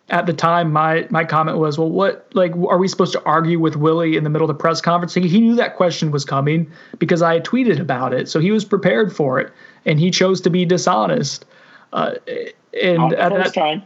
at 0.09 0.27
the 0.27 0.33
time 0.33 0.73
my 0.73 1.07
my 1.11 1.25
comment 1.25 1.59
was 1.59 1.79
well 1.79 1.91
what 1.91 2.29
like 2.33 2.53
are 2.57 2.79
we 2.79 2.87
supposed 2.87 3.13
to 3.13 3.23
argue 3.25 3.59
with 3.59 3.75
willie 3.75 4.17
in 4.17 4.23
the 4.23 4.31
middle 4.31 4.49
of 4.49 4.57
the 4.57 4.61
press 4.61 4.81
conference? 4.81 5.15
He 5.15 5.41
knew 5.41 5.57
that 5.57 5.77
question 5.77 6.11
was 6.11 6.25
coming 6.25 6.71
because 6.99 7.23
i 7.23 7.35
had 7.35 7.45
tweeted 7.45 7.81
about 7.81 8.13
it. 8.13 8.29
So 8.29 8.39
he 8.39 8.51
was 8.51 8.65
prepared 8.65 9.15
for 9.15 9.41
it 9.41 9.53
and 9.85 9.99
he 9.99 10.11
chose 10.11 10.41
to 10.43 10.51
be 10.51 10.65
dishonest. 10.65 11.45
Uh, 11.93 12.15
and 12.83 12.99
Not 12.99 13.11
the 13.11 13.21
at 13.21 13.33
first 13.33 13.55
that 13.55 13.61
time. 13.61 13.83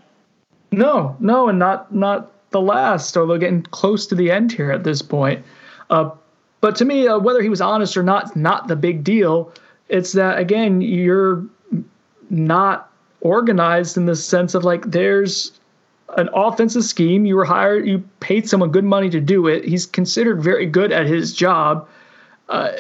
no 0.73 1.17
no 1.21 1.49
and 1.49 1.59
not 1.59 1.95
not 1.95 2.31
the 2.51 2.61
last 2.61 3.17
although 3.17 3.39
getting 3.39 3.63
close 3.63 4.07
to 4.09 4.15
the 4.15 4.31
end 4.31 4.53
here 4.53 4.71
at 4.71 4.85
this 4.85 5.01
point. 5.01 5.43
Uh, 5.89 6.11
but 6.61 6.77
to 6.77 6.85
me 6.85 7.09
uh, 7.09 7.19
whether 7.19 7.41
he 7.41 7.49
was 7.49 7.63
honest 7.63 7.97
or 7.97 8.03
not 8.03 8.37
not 8.37 8.69
the 8.69 8.77
big 8.77 9.05
deal. 9.05 9.53
It's 9.89 10.13
that 10.13 10.39
again 10.39 10.83
you're 10.83 11.45
not 12.29 12.90
organized 13.21 13.97
in 13.97 14.07
the 14.07 14.17
sense 14.17 14.55
of 14.55 14.65
like 14.65 14.91
there's 14.91 15.53
an 16.17 16.29
offensive 16.35 16.85
scheme. 16.85 17.25
You 17.25 17.37
were 17.37 17.45
hired, 17.45 17.87
you 17.87 17.99
paid 18.21 18.49
someone 18.49 18.71
good 18.71 18.85
money 18.85 19.11
to 19.11 19.21
do 19.21 19.47
it. 19.47 19.65
He's 19.65 19.87
considered 19.87 20.43
very 20.43 20.67
good 20.67 20.93
at 20.93 21.07
his 21.07 21.33
job. 21.33 21.89
Uh, 22.49 22.73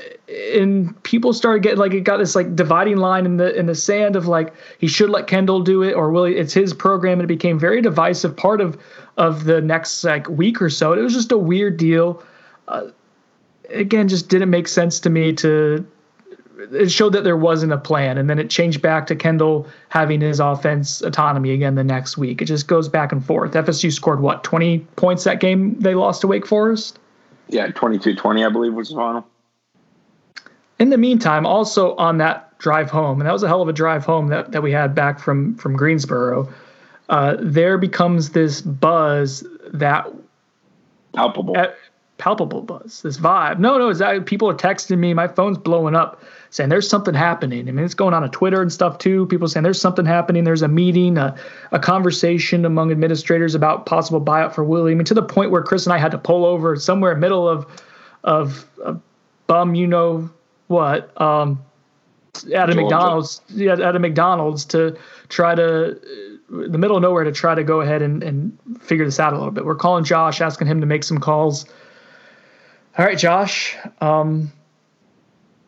and 0.53 1.01
people 1.05 1.33
started 1.33 1.63
getting 1.63 1.79
like 1.79 1.93
it 1.93 2.01
got 2.01 2.17
this 2.17 2.35
like 2.35 2.57
dividing 2.57 2.97
line 2.97 3.25
in 3.25 3.37
the 3.37 3.57
in 3.57 3.67
the 3.67 3.75
sand 3.75 4.17
of 4.17 4.27
like 4.27 4.53
he 4.79 4.89
should 4.89 5.11
let 5.11 5.29
Kendall 5.29 5.61
do 5.61 5.83
it 5.83 5.93
or 5.93 6.11
will 6.11 6.25
he, 6.25 6.35
it's 6.35 6.53
his 6.53 6.75
program 6.75 7.21
and 7.21 7.23
it 7.23 7.29
became 7.29 7.57
very 7.57 7.81
divisive 7.81 8.37
part 8.37 8.61
of 8.61 8.77
of 9.17 9.45
the 9.45 9.61
next 9.61 10.03
like 10.03 10.29
week 10.29 10.61
or 10.61 10.71
so. 10.71 10.93
It 10.93 11.03
was 11.03 11.15
just 11.15 11.31
a 11.31 11.39
weird 11.39 11.77
deal. 11.77 12.23
Uh, 12.67 12.89
again, 13.69 14.09
just 14.09 14.29
didn't 14.29 14.51
make 14.51 14.67
sense 14.67 14.99
to 15.01 15.11
me 15.11 15.33
to 15.35 15.87
it 16.73 16.91
showed 16.91 17.13
that 17.13 17.25
there 17.25 17.37
wasn't 17.37 17.73
a 17.73 17.79
plan 17.79 18.19
and 18.19 18.29
then 18.29 18.39
it 18.39 18.51
changed 18.51 18.81
back 18.83 19.07
to 19.07 19.17
kendall 19.17 19.67
having 19.89 20.21
his 20.21 20.41
offense 20.41 21.01
autonomy 21.03 21.51
again 21.53 21.75
the 21.75 21.85
next 21.85 22.17
week 22.17 22.41
it 22.43 22.45
just 22.47 22.67
goes 22.69 22.89
back 22.89 23.13
and 23.13 23.25
forth 23.25 23.53
fsu 23.53 23.93
scored 23.93 24.21
what 24.21 24.45
20 24.45 24.79
points 24.97 25.25
that 25.25 25.41
game 25.41 25.79
they 25.81 25.95
lost 25.95 26.21
to 26.21 26.27
wake 26.27 26.47
forest 26.47 26.99
Yeah, 27.49 27.69
22-20, 27.69 28.47
I 28.47 28.51
believe 28.51 28.75
was 28.75 28.91
the 28.91 28.97
final. 28.97 29.27
in 30.79 30.91
the 30.91 30.99
meantime 30.99 31.47
also 31.47 31.95
on 31.97 32.19
that 32.19 32.59
drive 32.59 32.91
home 32.91 33.21
and 33.21 33.27
that 33.27 33.33
was 33.33 33.43
a 33.43 33.49
hell 33.49 33.63
of 33.63 33.69
a 33.69 33.73
drive 33.73 34.05
home 34.05 34.29
that, 34.29 34.53
that 34.53 34.63
we 34.63 34.71
had 34.73 34.95
back 34.95 35.19
from 35.19 35.55
from 35.57 35.77
greensboro 35.77 36.49
uh, 37.09 37.37
there 37.41 37.77
becomes 37.79 38.31
this 38.31 38.61
buzz 38.61 39.45
that 39.73 40.07
Palpable. 41.15 41.57
at 41.57 41.77
palpable 42.21 42.61
buzz, 42.61 43.03
this 43.03 43.17
vibe. 43.19 43.59
No, 43.59 43.79
no, 43.79 43.93
that 43.93 44.27
people 44.27 44.49
are 44.49 44.55
texting 44.55 44.99
me. 44.99 45.15
My 45.15 45.27
phone's 45.27 45.59
blowing 45.59 45.97
up 45.97 46.23
saying 46.51 46.69
there's 46.69 46.89
something 46.89 47.15
happening. 47.15 47.69
I 47.69 47.73
mean, 47.73 47.85
it's 47.85 47.95
going 47.95 48.13
on 48.13 48.23
on 48.23 48.31
Twitter 48.31 48.61
and 48.61 48.71
stuff 48.71 48.99
too. 48.99 49.27
People 49.27 49.49
saying 49.49 49.65
there's 49.65 49.81
something 49.81 50.05
happening. 50.05 50.45
There's 50.45 50.63
a 50.63 50.69
meeting, 50.69 51.17
a, 51.17 51.35
a 51.73 51.79
conversation 51.79 52.65
among 52.65 52.93
administrators 52.93 53.55
about 53.55 53.87
possible 53.87 54.21
buyout 54.21 54.55
for 54.55 54.63
Willie. 54.63 54.93
I 54.93 54.95
mean, 54.95 55.07
to 55.07 55.15
the 55.15 55.23
point 55.23 55.51
where 55.51 55.63
Chris 55.63 55.87
and 55.87 55.95
I 55.95 55.99
had 55.99 56.13
to 56.13 56.19
pull 56.19 56.45
over 56.45 56.77
somewhere 56.77 57.13
in 57.13 57.19
the 57.19 57.23
middle 57.23 57.49
of 57.49 57.67
of, 58.23 58.69
of 58.85 59.01
bum, 59.47 59.75
you 59.75 59.87
know 59.87 60.29
what, 60.67 61.19
um, 61.21 61.65
at 62.55 62.69
a 62.69 62.75
Georgia. 62.75 62.75
McDonald's, 62.75 63.41
yeah, 63.49 63.73
at 63.73 63.97
a 63.97 63.99
McDonald's 63.99 64.67
to 64.67 64.97
try 65.29 65.55
to 65.55 65.99
the 66.51 66.79
middle 66.79 66.97
of 66.97 67.03
nowhere 67.03 67.25
to 67.25 67.33
try 67.33 67.55
to 67.55 67.63
go 67.63 67.81
ahead 67.81 68.03
and, 68.03 68.23
and 68.23 68.59
figure 68.81 69.05
this 69.05 69.21
out 69.21 69.33
a 69.33 69.37
little 69.37 69.53
bit. 69.53 69.65
We're 69.65 69.77
calling 69.77 70.05
Josh, 70.05 70.41
asking 70.41 70.67
him 70.67 70.81
to 70.81 70.87
make 70.87 71.05
some 71.05 71.19
calls. 71.19 71.65
All 72.99 73.05
right, 73.05 73.19
Josh. 73.19 73.77
Um, 74.01 74.53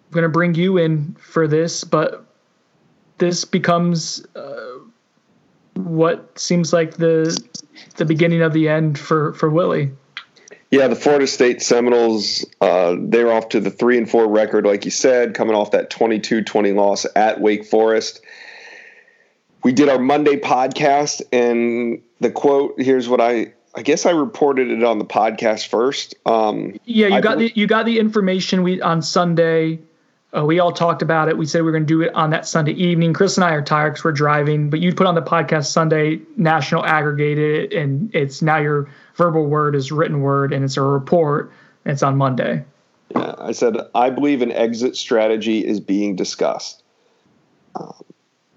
I'm 0.07 0.11
going 0.11 0.23
to 0.25 0.29
bring 0.29 0.55
you 0.55 0.79
in 0.79 1.17
for 1.21 1.47
this, 1.47 1.85
but 1.85 2.25
this 3.19 3.45
becomes 3.45 4.27
uh, 4.35 4.79
what 5.75 6.39
seems 6.39 6.73
like 6.73 6.97
the 6.97 7.39
the 7.97 8.05
beginning 8.05 8.43
of 8.43 8.53
the 8.53 8.69
end 8.69 8.99
for 8.99 9.33
for 9.35 9.49
Willie. 9.49 9.93
Yeah, 10.73 10.89
the 10.89 10.97
Florida 10.97 11.27
State 11.27 11.61
Seminoles, 11.61 12.47
uh, 12.63 12.97
they're 12.99 13.31
off 13.31 13.51
to 13.51 13.61
the 13.61 13.71
three 13.71 13.99
and 13.99 14.11
four 14.11 14.27
record, 14.27 14.65
like 14.65 14.87
you 14.87 14.91
said, 14.91 15.35
coming 15.35 15.55
off 15.55 15.73
that 15.73 15.91
22-20 15.91 16.75
loss 16.75 17.05
at 17.15 17.43
Wake 17.43 17.67
Forest. 17.67 18.23
We 19.63 19.75
did 19.75 19.91
our 19.91 19.99
Monday 19.99 20.37
podcast, 20.37 21.21
and 21.31 22.03
the 22.21 22.31
quote 22.31 22.81
here's 22.81 23.07
what 23.07 23.21
I 23.21 23.53
I 23.75 23.83
guess 23.83 24.05
I 24.05 24.11
reported 24.11 24.71
it 24.71 24.83
on 24.85 24.99
the 24.99 25.05
podcast 25.05 25.69
first. 25.69 26.15
Um, 26.27 26.79
Yeah, 26.85 27.09
you 27.09 27.15
I 27.15 27.21
got 27.21 27.35
believe- 27.39 27.55
the 27.55 27.61
you 27.61 27.67
got 27.67 27.87
the 27.87 27.99
information 27.99 28.63
we 28.63 28.81
on 28.81 29.01
Sunday. 29.03 29.81
Uh, 30.35 30.45
we 30.47 30.59
all 30.59 30.73
talked 30.73 31.03
about 31.03 31.29
it. 31.29 31.37
We 31.37 31.45
said 31.45 31.59
we 31.61 31.65
were 31.67 31.73
going 31.73 31.83
to 31.83 31.87
do 31.87 32.01
it 32.01 32.15
on 32.15 32.31
that 32.31 32.47
Sunday 32.47 32.73
evening. 32.73 33.13
Chris 33.13 33.37
and 33.37 33.45
I 33.45 33.51
are 33.51 33.61
tired 33.63 33.91
because 33.91 34.05
we're 34.05 34.13
driving, 34.13 34.71
but 34.71 34.81
you 34.81 34.95
put 34.95 35.07
on 35.07 35.15
the 35.15 35.21
podcast 35.23 35.67
Sunday, 35.67 36.21
national 36.39 36.87
aggregated, 36.87 37.73
it, 37.73 37.77
and 37.79 38.15
it's 38.15 38.41
now 38.41 38.57
your 38.57 38.89
verbal 39.17 39.45
word 39.45 39.75
is 39.75 39.93
written 39.93 40.23
word, 40.23 40.55
and 40.55 40.65
it's 40.65 40.79
a 40.79 40.83
report. 40.83 41.53
And 41.85 41.93
it's 41.93 42.03
on 42.03 42.17
Monday. 42.17 42.65
Yeah, 43.11 43.35
I 43.39 43.53
said, 43.53 43.77
I 43.95 44.09
believe 44.09 44.41
an 44.41 44.53
exit 44.53 44.97
strategy 44.97 45.67
is 45.67 45.81
being 45.81 46.17
discussed. 46.17 46.83
Um, 47.75 47.93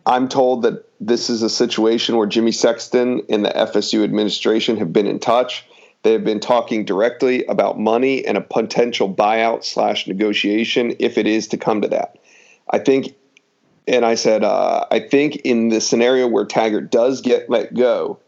I'm 0.05 0.29
told 0.29 0.61
that 0.63 0.85
this 0.99 1.29
is 1.29 1.41
a 1.41 1.49
situation 1.49 2.17
where 2.17 2.27
Jimmy 2.27 2.51
Sexton 2.51 3.23
and 3.29 3.43
the 3.43 3.49
FSU 3.49 4.03
administration 4.03 4.77
have 4.77 4.93
been 4.93 5.07
in 5.07 5.19
touch. 5.19 5.65
They 6.03 6.13
have 6.13 6.23
been 6.23 6.39
talking 6.39 6.85
directly 6.85 7.43
about 7.45 7.79
money 7.79 8.25
and 8.25 8.37
a 8.37 8.41
potential 8.41 9.11
buyout 9.11 9.63
slash 9.63 10.07
negotiation 10.07 10.95
if 10.99 11.17
it 11.17 11.25
is 11.25 11.47
to 11.47 11.57
come 11.57 11.81
to 11.81 11.87
that. 11.87 12.19
I 12.69 12.77
think, 12.79 13.15
and 13.87 14.05
I 14.05 14.15
said, 14.15 14.43
uh, 14.43 14.85
I 14.91 14.99
think 14.99 15.37
in 15.37 15.69
the 15.69 15.81
scenario 15.81 16.27
where 16.27 16.45
Taggart 16.45 16.91
does 16.91 17.21
get 17.21 17.49
let 17.49 17.73
go, 17.73 18.19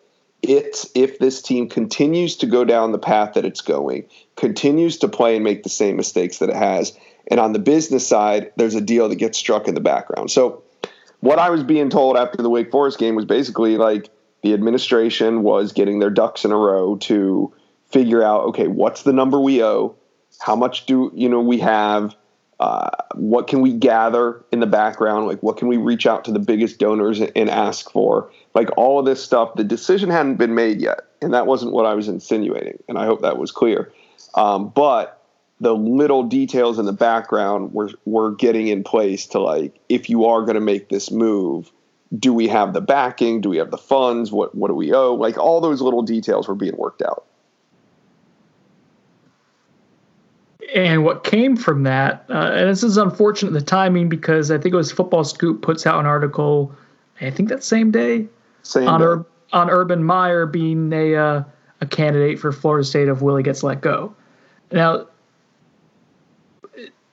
it's 0.42 0.90
if 0.96 1.20
this 1.20 1.42
team 1.42 1.70
continues 1.70 2.38
to 2.38 2.48
go 2.48 2.66
down 2.66 2.92
the 2.92 3.00
path 3.00 3.34
that 3.34 3.46
it's 3.46 3.62
going, 3.62 4.06
continues 4.36 4.98
to 4.98 5.08
play 5.08 5.36
and 5.36 5.44
make 5.44 5.64
the 5.64 5.70
same 5.70 5.96
mistakes 5.96 6.40
that 6.40 6.50
it 6.50 6.56
has. 6.56 6.98
And 7.30 7.40
on 7.40 7.54
the 7.54 7.60
business 7.60 8.08
side, 8.08 8.52
there's 8.56 8.76
a 8.76 8.82
deal 8.82 9.10
that 9.10 9.16
gets 9.18 9.38
struck 9.38 9.68
in 9.68 9.76
the 9.76 9.82
background. 9.82 10.32
So, 10.32 10.64
what 11.20 11.40
I 11.40 11.50
was 11.50 11.64
being 11.64 11.90
told 11.90 12.18
after 12.18 12.42
the 12.42 12.50
Wake 12.50 12.72
Forest 12.72 13.00
game 13.00 13.16
was 13.16 13.26
basically 13.26 13.78
like 13.78 14.10
the 14.44 14.54
administration 14.54 15.44
was 15.44 15.72
getting 15.72 16.00
their 16.00 16.10
ducks 16.10 16.46
in 16.46 16.52
a 16.52 16.58
row 16.58 16.98
to 16.98 17.54
figure 17.90 18.24
out 18.24 18.44
okay, 18.46 18.68
what's 18.68 19.04
the 19.04 19.14
number 19.14 19.40
we 19.40 19.64
owe? 19.64 19.96
How 20.40 20.56
much 20.56 20.86
do 20.86 21.12
you 21.16 21.30
know 21.30 21.42
we 21.42 21.60
have? 21.60 22.16
Uh, 22.60 22.90
what 23.14 23.48
can 23.48 23.62
we 23.62 23.72
gather 23.72 24.44
in 24.52 24.60
the 24.60 24.68
background? 24.68 25.28
Like, 25.28 25.44
what 25.44 25.58
can 25.58 25.68
we 25.68 25.78
reach 25.78 26.08
out 26.08 26.26
to 26.26 26.32
the 26.32 26.40
biggest 26.40 26.80
donors 26.80 27.22
and 27.22 27.50
ask 27.50 27.92
for? 27.92 28.32
Like, 28.56 28.70
all 28.78 29.00
of 29.00 29.06
this 29.06 29.24
stuff. 29.24 29.54
The 29.56 29.64
decision 29.64 30.10
hadn't 30.10 30.38
been 30.38 30.56
made 30.56 30.82
yet, 30.82 31.02
and 31.22 31.34
that 31.36 31.46
wasn't 31.46 31.72
what 31.72 31.86
I 31.86 31.94
was 31.94 32.08
insinuating. 32.08 32.84
And 32.90 32.98
I 32.98 33.06
hope 33.06 33.22
that 33.22 33.38
was 33.38 33.52
clear. 33.52 33.94
Um, 34.34 34.70
but 34.70 35.17
the 35.60 35.74
little 35.74 36.24
details 36.24 36.78
in 36.78 36.86
the 36.86 36.94
background 36.94 37.74
were 37.74 37.90
were 38.06 38.32
getting 38.36 38.68
in 38.68 38.84
place 38.84 39.26
to 39.28 39.40
like, 39.40 39.80
if 39.90 40.10
you 40.10 40.26
are 40.26 40.42
going 40.42 40.56
to 40.56 40.62
make 40.62 40.90
this 40.90 41.12
move, 41.12 41.72
do 42.18 42.34
we 42.34 42.48
have 42.48 42.74
the 42.74 42.82
backing? 42.82 43.42
Do 43.42 43.50
we 43.50 43.58
have 43.58 43.72
the 43.72 43.78
funds? 43.78 44.32
What 44.32 44.54
what 44.56 44.68
do 44.68 44.76
we 44.76 44.94
owe? 44.94 45.14
Like 45.14 45.38
all 45.38 45.60
those 45.60 45.82
little 45.82 46.04
details 46.04 46.48
were 46.48 46.56
being 46.56 46.78
worked 46.78 47.02
out. 47.02 47.26
And 50.76 51.06
what 51.06 51.24
came 51.24 51.56
from 51.56 51.84
that, 51.84 52.26
uh, 52.30 52.52
and 52.54 52.70
this 52.70 52.84
is 52.84 52.98
unfortunate 52.98 53.52
the 53.52 53.62
timing 53.62 54.10
because 54.10 54.52
I 54.52 54.58
think 54.58 54.74
it 54.74 54.78
was 54.78 54.92
Football 54.92 55.24
Scoop 55.24 55.62
puts 55.62 55.88
out 55.88 55.98
an 56.00 56.06
article, 56.06 56.76
I 57.22 57.30
think 57.30 57.48
that 57.50 57.64
same 57.64 57.90
day, 57.90 58.28
same 58.64 58.88
on 58.88 59.00
day. 59.00 59.06
Ur- 59.06 59.26
on 59.54 59.70
Urban 59.70 60.04
Meyer 60.04 60.46
being 60.46 60.92
a 60.92 61.16
uh, 61.16 61.44
a 61.80 61.86
candidate 61.86 62.38
for 62.38 62.52
Florida 62.52 62.84
State 62.84 63.08
if 63.08 63.22
Willie 63.22 63.44
gets 63.44 63.64
let 63.64 63.82
go. 63.82 64.14
Now, 64.72 65.08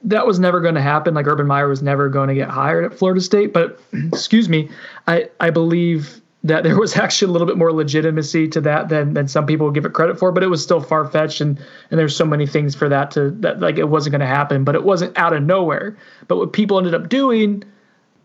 that 0.05 0.27
was 0.27 0.39
never 0.39 0.61
going 0.61 0.75
to 0.75 0.83
happen. 0.83 1.15
Like 1.15 1.27
Urban 1.27 1.47
Meyer 1.47 1.69
was 1.69 1.83
never 1.83 2.09
going 2.09 2.29
to 2.29 2.35
get 2.35 2.49
hired 2.49 2.85
at 2.85 2.97
Florida 2.97 3.21
State. 3.21 3.53
But 3.53 3.81
excuse 3.93 4.49
me, 4.49 4.71
I 5.07 5.29
I 5.41 5.51
believe 5.51 6.21
that 6.45 6.63
there 6.63 6.79
was 6.79 6.97
actually 6.99 7.31
a 7.31 7.33
little 7.33 7.47
bit 7.47 7.57
more 7.57 7.73
legitimacy 7.73 8.49
to 8.49 8.61
that 8.61 8.89
than 8.89 9.15
than 9.15 9.27
some 9.27 9.47
people 9.47 9.71
give 9.71 9.85
it 9.85 9.93
credit 9.93 10.19
for. 10.19 10.31
But 10.31 10.43
it 10.43 10.49
was 10.49 10.63
still 10.63 10.81
far 10.81 11.07
fetched, 11.07 11.41
and 11.41 11.59
and 11.91 11.99
there's 11.99 12.15
so 12.15 12.25
many 12.25 12.47
things 12.47 12.75
for 12.75 12.89
that 12.89 13.11
to 13.13 13.31
that 13.31 13.61
like 13.61 13.79
it 13.79 13.89
wasn't 13.89 14.13
going 14.13 14.21
to 14.21 14.27
happen. 14.27 14.65
But 14.65 14.75
it 14.75 14.85
wasn't 14.85 15.17
out 15.19 15.33
of 15.33 15.43
nowhere. 15.43 15.97
But 16.29 16.37
what 16.37 16.53
people 16.53 16.79
ended 16.79 16.95
up 16.95 17.09
doing 17.09 17.65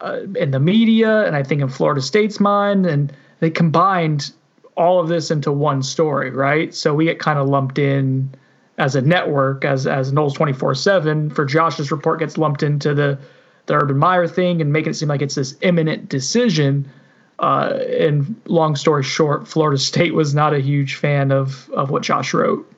uh, 0.02 0.22
in 0.36 0.52
the 0.52 0.60
media, 0.60 1.26
and 1.26 1.36
I 1.36 1.44
think 1.44 1.62
in 1.62 1.70
Florida 1.70 2.02
State's 2.02 2.40
mind, 2.40 2.86
and 2.86 3.14
they 3.40 3.50
combined 3.50 4.32
all 4.76 5.00
of 5.00 5.10
this 5.10 5.30
into 5.30 5.52
one 5.52 5.84
story, 5.84 6.32
right? 6.32 6.74
So 6.74 6.94
we 6.94 7.06
get 7.06 7.20
kind 7.20 7.38
of 7.38 7.50
lumped 7.50 7.78
in 7.78 8.34
as 8.80 8.96
a 8.96 9.02
network, 9.02 9.66
as 9.66 9.86
as 9.86 10.12
Noles 10.12 10.34
twenty 10.34 10.54
four 10.54 10.74
seven 10.74 11.30
for 11.30 11.46
Josh's 11.46 11.92
report 11.92 12.20
gets 12.20 12.38
lumped 12.38 12.64
into 12.64 12.96
the 12.96 13.20
the 13.68 13.76
Urban 13.76 13.98
Meyer 13.98 14.28
thing 14.28 14.62
and 14.62 14.74
making 14.74 14.92
it 14.92 14.94
seem 14.96 15.10
like 15.10 15.22
it's 15.22 15.36
this 15.36 15.56
imminent 15.62 16.10
decision. 16.10 16.90
Uh, 17.38 17.80
and 18.00 18.36
long 18.46 18.76
story 18.76 19.04
short, 19.04 19.48
Florida 19.48 19.78
State 19.82 20.14
was 20.14 20.34
not 20.34 20.54
a 20.54 20.60
huge 20.60 20.96
fan 20.96 21.32
of 21.32 21.70
of 21.72 21.92
what 21.92 22.02
Josh 22.02 22.34
wrote 22.34 22.70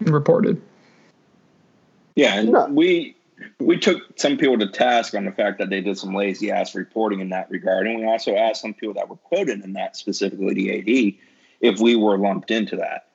and 0.00 0.10
reported. 0.10 0.60
Yeah, 2.16 2.38
and 2.38 2.76
we 2.76 3.16
we 3.60 3.78
took 3.78 4.02
some 4.18 4.36
people 4.36 4.58
to 4.58 4.68
task 4.68 5.14
on 5.14 5.24
the 5.24 5.32
fact 5.32 5.58
that 5.58 5.70
they 5.70 5.80
did 5.80 5.98
some 5.98 6.14
lazy 6.14 6.50
ass 6.50 6.74
reporting 6.74 7.20
in 7.20 7.30
that 7.30 7.50
regard, 7.50 7.86
and 7.86 8.00
we 8.00 8.06
also 8.06 8.34
asked 8.34 8.60
some 8.60 8.74
people 8.74 8.94
that 8.94 9.08
were 9.08 9.16
quoted 9.16 9.64
in 9.64 9.72
that, 9.74 9.96
specifically 9.96 10.54
the 10.54 10.78
AD, 10.78 11.14
if 11.60 11.80
we 11.80 11.96
were 11.96 12.18
lumped 12.18 12.50
into 12.50 12.76
that. 12.76 13.08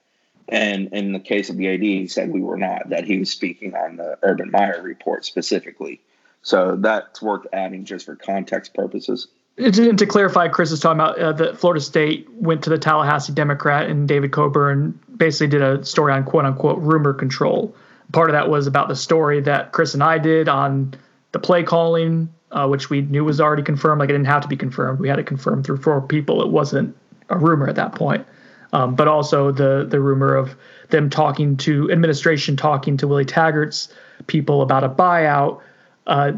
And 0.50 0.92
in 0.94 1.14
the 1.14 1.20
case 1.20 1.50
of 1.50 1.58
the 1.58 1.68
AD, 1.70 1.82
he 1.82 2.08
said 2.08 2.32
we 2.32 2.42
were 2.42 2.58
not; 2.58 2.90
that 2.90 3.06
he 3.06 3.20
was 3.20 3.30
speaking 3.30 3.76
on 3.76 3.98
the 3.98 4.18
Urban 4.24 4.52
Meyer 4.52 4.82
report 4.82 5.26
specifically. 5.26 6.02
So 6.42 6.76
that's 6.78 7.22
worth 7.22 7.46
adding 7.54 7.86
just 7.86 8.06
for 8.06 8.16
context 8.16 8.74
purposes. 8.74 9.28
And 9.58 10.00
to 10.00 10.06
clarify, 10.06 10.48
Chris 10.48 10.72
is 10.72 10.80
talking 10.80 11.02
about 11.02 11.20
uh, 11.20 11.34
that 11.34 11.58
Florida 11.58 11.82
State 11.82 12.28
went 12.32 12.64
to 12.64 12.70
the 12.70 12.78
Tallahassee 12.78 13.34
Democrat 13.34 13.90
and 13.90 14.08
David 14.08 14.32
Coburn 14.32 14.98
basically 15.18 15.48
did 15.48 15.62
a 15.62 15.84
story 15.84 16.14
on 16.14 16.24
quote 16.24 16.46
unquote 16.46 16.80
rumor 16.80 17.14
control. 17.14 17.76
Part 18.14 18.30
of 18.30 18.34
that 18.34 18.50
was 18.50 18.68
about 18.68 18.88
the 18.88 18.96
story 18.96 19.42
that 19.42 19.74
Chris 19.74 19.94
and 19.94 20.02
I 20.02 20.18
did 20.18 20.48
on 20.48 20.96
the 21.34 21.40
play 21.40 21.62
calling, 21.62 22.34
uh, 22.52 22.68
which 22.68 22.90
we 22.90 23.02
knew 23.02 23.26
was 23.26 23.42
already 23.42 23.62
confirmed. 23.62 24.00
Like 24.00 24.10
it 24.10 24.14
didn't 24.14 24.28
have 24.28 24.42
to 24.44 24.48
be 24.48 24.56
confirmed; 24.56 25.00
we 25.00 25.10
had 25.10 25.20
it 25.20 25.26
confirmed 25.26 25.66
through 25.66 25.78
four 25.78 26.02
people. 26.02 26.42
It 26.42 26.50
wasn't 26.50 26.96
a 27.30 27.38
rumor 27.38 27.68
at 27.68 27.76
that 27.76 27.94
point. 27.94 28.26
Um, 28.72 28.96
but 28.96 29.08
also 29.08 29.52
the 29.52 29.86
the 29.90 30.00
rumor 30.00 30.36
of 30.36 30.56
them 30.90 31.10
talking 31.10 31.58
to 31.58 31.92
administration, 31.92 32.56
talking 32.56 32.98
to 32.98 33.08
Willie 33.08 33.26
Taggart's 33.26 33.90
people 34.28 34.62
about 34.62 34.84
a 34.84 34.90
buyout. 34.90 35.62
Uh, 36.08 36.34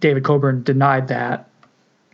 David 0.00 0.24
Coburn 0.24 0.62
denied 0.62 1.08
that 1.08 1.48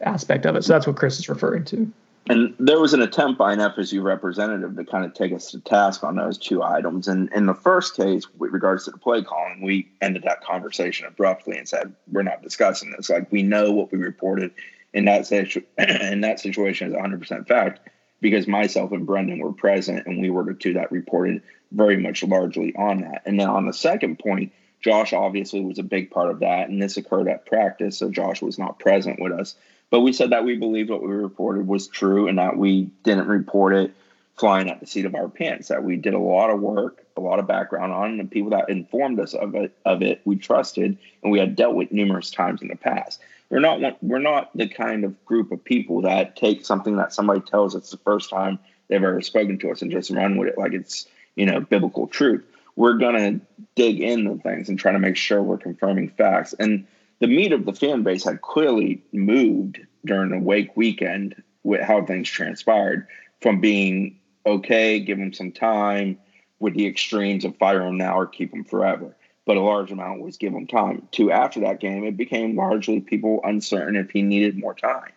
aspect 0.01 0.47
of 0.47 0.57
it. 0.57 0.65
So 0.65 0.73
that's 0.73 0.87
what 0.87 0.97
Chris 0.97 1.19
is 1.19 1.29
referring 1.29 1.65
to. 1.67 1.93
And 2.29 2.55
there 2.59 2.79
was 2.79 2.95
an 2.95 3.03
attempt 3.03 3.39
by 3.39 3.53
an 3.53 3.59
FSU 3.59 4.03
representative 4.03 4.77
to 4.77 4.85
kind 4.85 5.05
of 5.05 5.15
take 5.15 5.33
us 5.33 5.51
to 5.51 5.61
task 5.61 6.05
on 6.05 6.17
those 6.17 6.39
two 6.39 6.63
items. 6.63 7.09
And 7.09 7.33
in 7.33 7.47
the 7.47 7.55
first 7.55 7.97
case, 7.97 8.25
with 8.39 8.53
regards 8.53 8.85
to 8.85 8.93
the 8.93 8.99
play 8.99 9.23
calling, 9.23 9.63
we 9.63 9.91
ended 10.01 10.23
that 10.25 10.43
conversation 10.43 11.07
abruptly 11.07 11.57
and 11.59 11.69
said, 11.69 11.93
"We're 12.13 12.23
not 12.23 12.43
discussing 12.43 12.93
this. 12.93 13.11
Like 13.11 13.33
we 13.33 13.43
know 13.43 13.73
what 13.73 13.91
we 13.91 13.99
reported 13.99 14.53
in 14.93 15.07
that 15.07 15.27
situ- 15.27 15.65
in 15.79 16.21
that 16.21 16.39
situation 16.41 16.89
is 16.89 16.93
100 16.93 17.21
percent 17.21 17.49
fact 17.49 17.81
because 18.21 18.47
myself 18.47 18.93
and 18.93 19.07
Brendan 19.07 19.39
were 19.39 19.53
present 19.53 20.07
and 20.07 20.21
we 20.21 20.31
were 20.31 20.45
the 20.45 20.55
two 20.55 20.75
that 20.75 20.93
reported 20.93 21.43
very 21.73 21.97
much 21.97 22.23
largely 22.23 22.75
on 22.75 23.03
that. 23.03 23.23
And 23.27 23.39
then 23.39 23.49
on 23.49 23.67
the 23.67 23.73
second 23.73 24.19
point, 24.19 24.53
Josh 24.81 25.13
obviously 25.13 25.61
was 25.61 25.79
a 25.79 25.85
big 25.85 26.11
part 26.11 26.31
of 26.31 26.41
that, 26.41 26.69
and 26.69 26.83
this 26.83 26.97
occurred 26.97 27.29
at 27.29 27.47
practice, 27.47 27.99
so 27.99 28.11
Josh 28.11 28.41
was 28.41 28.59
not 28.59 28.79
present 28.79 29.21
with 29.21 29.33
us. 29.33 29.55
But 29.91 30.01
we 30.01 30.13
said 30.13 30.31
that 30.31 30.45
we 30.45 30.57
believed 30.57 30.89
what 30.89 31.03
we 31.03 31.09
reported 31.09 31.67
was 31.67 31.89
true 31.89 32.29
and 32.29 32.39
that 32.39 32.57
we 32.57 32.91
didn't 33.03 33.29
report 33.29 33.75
it 33.75 33.95
flying 34.39 34.71
at 34.71 34.81
the 34.81 34.87
seat 34.87 35.05
of 35.05 35.15
our 35.15 35.29
pants. 35.29 35.69
That 35.69 35.85
we 35.85 35.97
did 35.97 36.15
a 36.15 36.19
lot 36.19 36.51
of 36.51 36.61
work, 36.61 37.05
a 37.17 37.21
lot 37.21 37.41
of 37.41 37.47
background 37.47 37.93
on, 37.93 38.13
and 38.13 38.21
the 38.21 38.25
people 38.25 38.51
that 38.51 38.71
informed 38.71 39.21
us 39.21 39.35
of 39.35 39.55
it, 39.55 39.77
of 39.85 40.03
it, 40.03 40.23
we 40.25 40.37
trusted, 40.37 40.97
and 41.23 41.33
we 41.33 41.39
had 41.39 41.57
dealt 41.57 41.75
with 41.75 41.93
numerous 41.93 42.31
times 42.31 42.63
in 42.63 42.69
the 42.69 42.77
past. 42.77 43.21
We're 43.51 43.61
not 43.61 44.03
we're 44.03 44.19
not 44.19 44.57
the 44.57 44.69
kind 44.69 45.05
of 45.05 45.25
group 45.25 45.51
of 45.53 45.65
people 45.65 46.03
that 46.03 46.37
take 46.37 46.65
something 46.65 46.97
that 46.97 47.13
somebody 47.13 47.41
tells 47.41 47.75
us 47.75 47.91
the 47.91 47.97
first 47.99 48.31
time 48.31 48.59
they've 48.89 49.03
ever 49.03 49.21
spoken 49.21 49.59
to 49.59 49.71
us 49.71 49.83
and 49.83 49.91
just 49.91 50.11
run 50.11 50.37
with 50.37 50.49
it 50.49 50.59
like 50.59 50.73
it's 50.73 51.07
you 51.35 51.47
know 51.47 51.61
biblical 51.61 52.07
truth. 52.07 52.45
We're 52.77 52.99
gonna 52.99 53.41
dig 53.75 54.01
into 54.01 54.39
things 54.39 54.69
and 54.69 54.79
try 54.79 54.93
to 54.93 54.99
make 54.99 55.17
sure 55.17 55.43
we're 55.43 55.59
confirming 55.59 56.11
facts 56.11 56.53
and 56.55 56.87
the 57.19 57.27
meat 57.27 57.53
of 57.53 57.67
the 57.67 57.75
fan 57.75 58.03
base 58.03 58.25
had 58.25 58.41
clearly 58.41 59.03
moved 59.13 59.81
during 60.05 60.31
the 60.31 60.39
Wake 60.39 60.75
weekend 60.77 61.43
with 61.63 61.83
how 61.83 62.05
things 62.05 62.29
transpired 62.29 63.07
from 63.43 63.61
being 63.61 64.19
okay, 64.47 65.01
give 65.01 65.19
him 65.19 65.33
some 65.35 65.53
time, 65.53 66.19
with 66.59 66.75
the 66.75 66.87
extremes 66.87 67.45
of 67.45 67.57
fire 67.57 67.83
him 67.83 67.99
now 67.99 68.19
or 68.19 68.27
keep 68.27 68.55
him 68.55 68.65
forever. 68.65 69.15
But 69.47 69.57
a 69.57 69.61
large 69.61 69.91
amount 69.91 70.21
was 70.21 70.37
give 70.37 70.53
him 70.53 70.67
time. 70.67 71.09
To 71.13 71.31
after 71.33 71.61
that 71.61 71.81
game, 71.81 72.05
it 72.05 72.17
became 72.17 72.57
largely 72.57 73.01
people 73.01 73.41
uncertain 73.43 73.97
if 73.97 74.11
he 74.11 74.23
needed 74.23 74.59
more 74.59 74.75
time. 74.75 75.13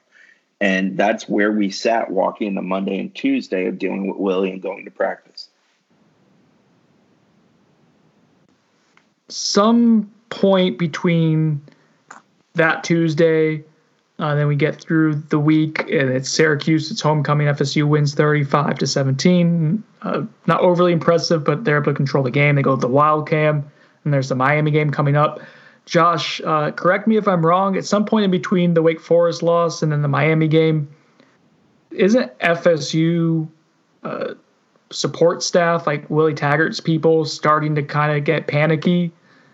And 0.62 0.98
that's 0.98 1.28
where 1.28 1.52
we 1.52 1.72
sat 1.72 2.10
walking 2.10 2.48
into 2.48 2.62
Monday 2.62 3.00
and 3.00 3.14
Tuesday 3.14 3.68
of 3.68 3.78
dealing 3.78 4.08
with 4.08 4.18
Willie 4.18 4.52
and 4.52 4.62
going 4.62 4.86
to 4.86 4.92
practice. 4.92 5.50
Some 9.28 10.12
point 10.30 10.78
between 10.78 11.62
that 12.54 12.84
Tuesday. 12.84 13.64
Uh, 14.20 14.36
then 14.36 14.48
we 14.48 14.56
get 14.56 14.80
through 14.80 15.16
the 15.16 15.40
week, 15.40 15.80
and 15.82 16.10
it's 16.10 16.30
Syracuse. 16.30 16.92
It's 16.92 17.02
homecoming. 17.02 17.48
FSU 17.48 17.88
wins 17.88 18.14
35 18.14 18.78
to 18.80 18.88
17. 18.88 19.84
Uh, 20.04 20.24
not 20.46 20.62
overly 20.62 20.94
impressive, 20.94 21.44
but 21.44 21.66
they're 21.66 21.78
able 21.78 21.92
to 21.92 21.94
control 21.94 22.24
the 22.24 22.32
game. 22.32 22.56
They 22.56 22.62
go 22.62 22.76
to 22.76 22.80
the 22.80 22.88
wild 22.88 23.28
cam, 23.28 23.70
and 24.04 24.13
there's 24.13 24.30
the 24.30 24.36
Miami 24.36 24.72
game 24.72 24.92
coming 24.92 25.16
up. 25.16 25.39
Josh, 25.86 26.39
uh, 26.46 26.72
correct 26.72 27.08
me 27.08 27.18
if 27.18 27.28
I'm 27.28 27.46
wrong. 27.46 27.76
At 27.76 27.86
some 27.86 28.06
point 28.06 28.26
in 28.26 28.32
between 28.32 28.74
the 28.74 28.82
Wake 28.82 29.02
Forest 29.02 29.44
loss 29.44 29.82
and 29.82 29.92
then 29.92 30.02
the 30.02 30.08
Miami 30.08 30.48
game, 30.48 30.89
isn't 31.92 32.38
FSU 32.39 33.48
uh, 34.04 34.34
support 34.92 35.44
staff 35.44 35.86
like 35.86 36.10
Willie 36.10 36.34
Taggart's 36.34 36.80
people 36.80 37.26
starting 37.26 37.76
to 37.76 37.84
kind 37.84 38.18
of 38.18 38.24
get 38.24 38.48
panicky 38.48 39.12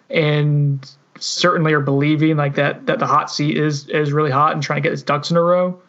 and 0.10 0.90
certainly 1.20 1.74
are 1.74 1.82
believing 1.82 2.38
like 2.38 2.56
that 2.56 2.86
that 2.86 3.00
the 3.00 3.06
hot 3.06 3.30
seat 3.30 3.58
is 3.58 3.88
is 3.90 4.14
really 4.14 4.32
hot 4.32 4.54
and 4.54 4.64
trying 4.64 4.78
to 4.78 4.82
get 4.82 4.92
his 4.92 5.04
ducks 5.04 5.32
in 5.32 5.38
a 5.38 5.42
row. 5.42 5.80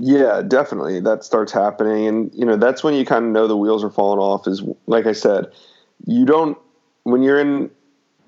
Yeah, 0.00 0.42
definitely. 0.42 1.00
That 1.00 1.24
starts 1.24 1.52
happening, 1.52 2.06
and 2.06 2.30
you 2.34 2.44
know 2.44 2.56
that's 2.56 2.82
when 2.82 2.94
you 2.94 3.04
kind 3.04 3.26
of 3.26 3.30
know 3.32 3.46
the 3.46 3.56
wheels 3.56 3.84
are 3.84 3.90
falling 3.90 4.18
off. 4.18 4.46
Is 4.46 4.62
like 4.86 5.06
I 5.06 5.12
said, 5.12 5.46
you 6.06 6.24
don't 6.24 6.56
when 7.10 7.22
you're 7.22 7.40
in 7.40 7.70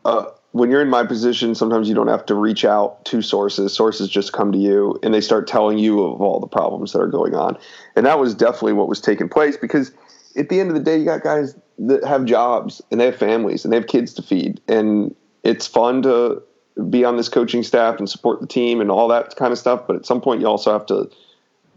uh, 0.04 0.26
when 0.52 0.70
you're 0.70 0.82
in 0.82 0.88
my 0.88 1.04
position. 1.04 1.54
Sometimes 1.54 1.88
you 1.88 1.94
don't 1.94 2.08
have 2.08 2.26
to 2.26 2.34
reach 2.34 2.64
out 2.64 3.04
to 3.06 3.22
sources. 3.22 3.72
Sources 3.72 4.08
just 4.08 4.32
come 4.32 4.52
to 4.52 4.58
you, 4.58 4.98
and 5.02 5.12
they 5.12 5.20
start 5.20 5.48
telling 5.48 5.78
you 5.78 6.02
of 6.04 6.20
all 6.20 6.40
the 6.40 6.46
problems 6.46 6.92
that 6.92 7.00
are 7.00 7.08
going 7.08 7.34
on. 7.34 7.58
And 7.96 8.06
that 8.06 8.18
was 8.18 8.34
definitely 8.34 8.74
what 8.74 8.88
was 8.88 9.00
taking 9.00 9.28
place 9.28 9.56
because 9.56 9.92
at 10.36 10.48
the 10.48 10.60
end 10.60 10.70
of 10.70 10.74
the 10.74 10.82
day, 10.82 10.98
you 10.98 11.04
got 11.04 11.22
guys 11.22 11.56
that 11.78 12.04
have 12.04 12.24
jobs 12.24 12.80
and 12.90 13.00
they 13.00 13.06
have 13.06 13.16
families 13.16 13.64
and 13.64 13.72
they 13.72 13.76
have 13.76 13.86
kids 13.86 14.14
to 14.14 14.22
feed, 14.22 14.60
and 14.68 15.14
it's 15.42 15.66
fun 15.66 16.02
to 16.02 16.42
be 16.88 17.04
on 17.04 17.16
this 17.16 17.28
coaching 17.28 17.62
staff 17.62 17.98
and 17.98 18.08
support 18.08 18.40
the 18.40 18.46
team 18.46 18.80
and 18.80 18.90
all 18.90 19.08
that 19.08 19.36
kind 19.36 19.52
of 19.52 19.58
stuff. 19.58 19.86
But 19.86 19.96
at 19.96 20.06
some 20.06 20.20
point, 20.20 20.40
you 20.40 20.46
also 20.46 20.72
have 20.72 20.86
to, 20.86 21.10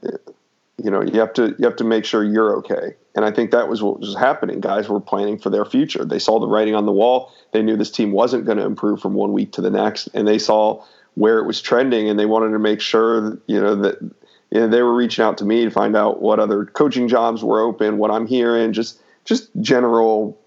you 0.01 0.91
know, 0.91 1.01
you 1.01 1.19
have 1.19 1.33
to 1.33 1.55
you 1.57 1.65
have 1.65 1.77
to 1.77 1.83
make 1.83 2.05
sure 2.05 2.23
you're 2.23 2.57
okay. 2.57 2.95
And 3.15 3.23
I 3.23 3.31
think 3.31 3.51
that 3.51 3.69
was 3.69 3.81
what 3.81 4.01
was 4.01 4.15
happening. 4.15 4.59
Guys 4.59 4.89
were 4.89 4.99
planning 4.99 5.39
for 5.39 5.49
their 5.49 5.63
future. 5.65 6.03
They 6.03 6.19
saw 6.19 6.39
the 6.39 6.47
writing 6.47 6.75
on 6.75 6.85
the 6.85 6.91
wall. 6.91 7.31
They 7.53 7.61
knew 7.61 7.77
this 7.77 7.91
team 7.91 8.11
wasn't 8.11 8.45
going 8.45 8.57
to 8.57 8.65
improve 8.65 8.99
from 8.99 9.13
one 9.13 9.31
week 9.31 9.53
to 9.53 9.61
the 9.61 9.69
next, 9.69 10.09
and 10.13 10.27
they 10.27 10.37
saw 10.37 10.83
where 11.13 11.39
it 11.39 11.47
was 11.47 11.61
trending, 11.61 12.09
and 12.09 12.19
they 12.19 12.25
wanted 12.25 12.51
to 12.51 12.59
make 12.59 12.81
sure, 12.81 13.39
you 13.47 13.61
know, 13.61 13.75
that 13.75 14.01
you 14.01 14.59
know, 14.59 14.67
they 14.67 14.81
were 14.81 14.93
reaching 14.93 15.23
out 15.23 15.37
to 15.39 15.45
me 15.45 15.63
to 15.63 15.71
find 15.71 15.95
out 15.95 16.21
what 16.21 16.39
other 16.39 16.65
coaching 16.65 17.07
jobs 17.07 17.43
were 17.43 17.61
open, 17.61 17.97
what 17.97 18.11
I'm 18.11 18.27
hearing, 18.27 18.73
just 18.73 19.01
just 19.23 19.49
general 19.61 20.37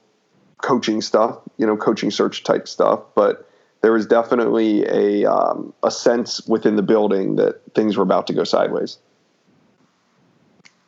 coaching 0.62 1.00
stuff, 1.00 1.38
you 1.56 1.66
know, 1.66 1.76
coaching 1.76 2.10
search 2.10 2.44
type 2.44 2.68
stuff. 2.68 3.00
But 3.14 3.48
there 3.80 3.92
was 3.92 4.06
definitely 4.06 4.84
a 4.86 5.30
um, 5.30 5.72
a 5.82 5.90
sense 5.90 6.46
within 6.46 6.76
the 6.76 6.82
building 6.82 7.36
that 7.36 7.60
things 7.74 7.96
were 7.96 8.02
about 8.02 8.26
to 8.28 8.34
go 8.34 8.44
sideways. 8.44 8.98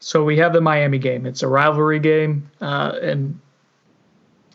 So 0.00 0.24
we 0.24 0.38
have 0.38 0.54
the 0.54 0.62
Miami 0.62 0.98
game. 0.98 1.26
It's 1.26 1.42
a 1.42 1.48
rivalry 1.48 2.00
game, 2.00 2.50
uh, 2.62 2.92
and 3.02 3.38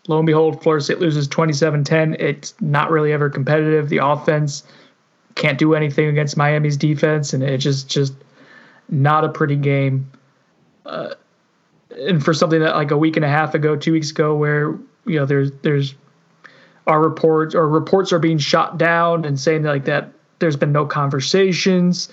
lo 0.07 0.17
and 0.17 0.25
behold, 0.25 0.61
Florida 0.63 0.83
State 0.83 0.99
loses 0.99 1.27
27-10. 1.27 2.19
It's 2.19 2.55
not 2.61 2.89
really 2.89 3.13
ever 3.13 3.29
competitive. 3.29 3.89
The 3.89 3.99
offense 3.99 4.63
can't 5.35 5.59
do 5.59 5.75
anything 5.75 6.07
against 6.07 6.35
Miami's 6.35 6.77
defense, 6.77 7.31
and 7.33 7.43
it's 7.43 7.63
just 7.63 7.87
just 7.87 8.13
not 8.89 9.23
a 9.23 9.29
pretty 9.29 9.55
game. 9.55 10.11
Uh, 10.83 11.13
and 11.91 12.23
for 12.23 12.33
something 12.33 12.59
that 12.61 12.75
like 12.75 12.91
a 12.91 12.97
week 12.97 13.15
and 13.15 13.23
a 13.23 13.29
half 13.29 13.53
ago, 13.53 13.75
two 13.75 13.91
weeks 13.91 14.09
ago, 14.09 14.35
where 14.35 14.71
you 15.05 15.19
know 15.19 15.25
there's 15.25 15.51
there's 15.61 15.93
our 16.87 16.99
reports 16.99 17.53
or 17.53 17.69
reports 17.69 18.11
are 18.11 18.19
being 18.19 18.39
shot 18.39 18.79
down 18.79 19.25
and 19.25 19.39
saying 19.39 19.63
like 19.63 19.85
that 19.85 20.09
there's 20.39 20.55
been 20.55 20.71
no 20.71 20.85
conversations 20.85 22.09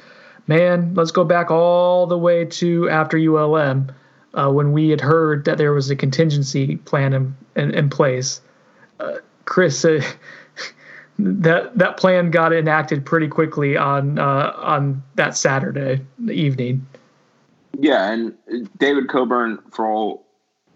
man, 0.47 0.95
let's 0.95 1.11
go 1.11 1.24
back 1.24 1.51
all 1.51 2.07
the 2.07 2.18
way 2.18 2.45
to 2.45 2.88
after 2.88 3.16
ULM 3.16 3.93
uh, 4.34 4.51
when 4.51 4.72
we 4.72 4.88
had 4.88 5.01
heard 5.01 5.45
that 5.45 5.59
there 5.59 5.72
was 5.72 5.90
a 5.90 5.97
contingency 5.97 6.76
plan 6.76 7.12
in, 7.12 7.36
in, 7.57 7.74
in 7.74 7.90
place. 7.90 8.40
Uh, 8.99 9.16
Chris, 9.45 9.84
uh, 9.84 10.03
that 11.18 11.76
that 11.76 11.97
plan 11.97 12.30
got 12.30 12.53
enacted 12.53 13.05
pretty 13.05 13.28
quickly 13.28 13.76
on 13.76 14.18
uh, 14.18 14.53
on 14.57 15.03
that 15.14 15.36
Saturday 15.36 16.01
evening. 16.30 16.86
Yeah, 17.78 18.12
and 18.12 18.68
David 18.78 19.09
Coburn, 19.09 19.59
for 19.70 19.86
all 19.86 20.26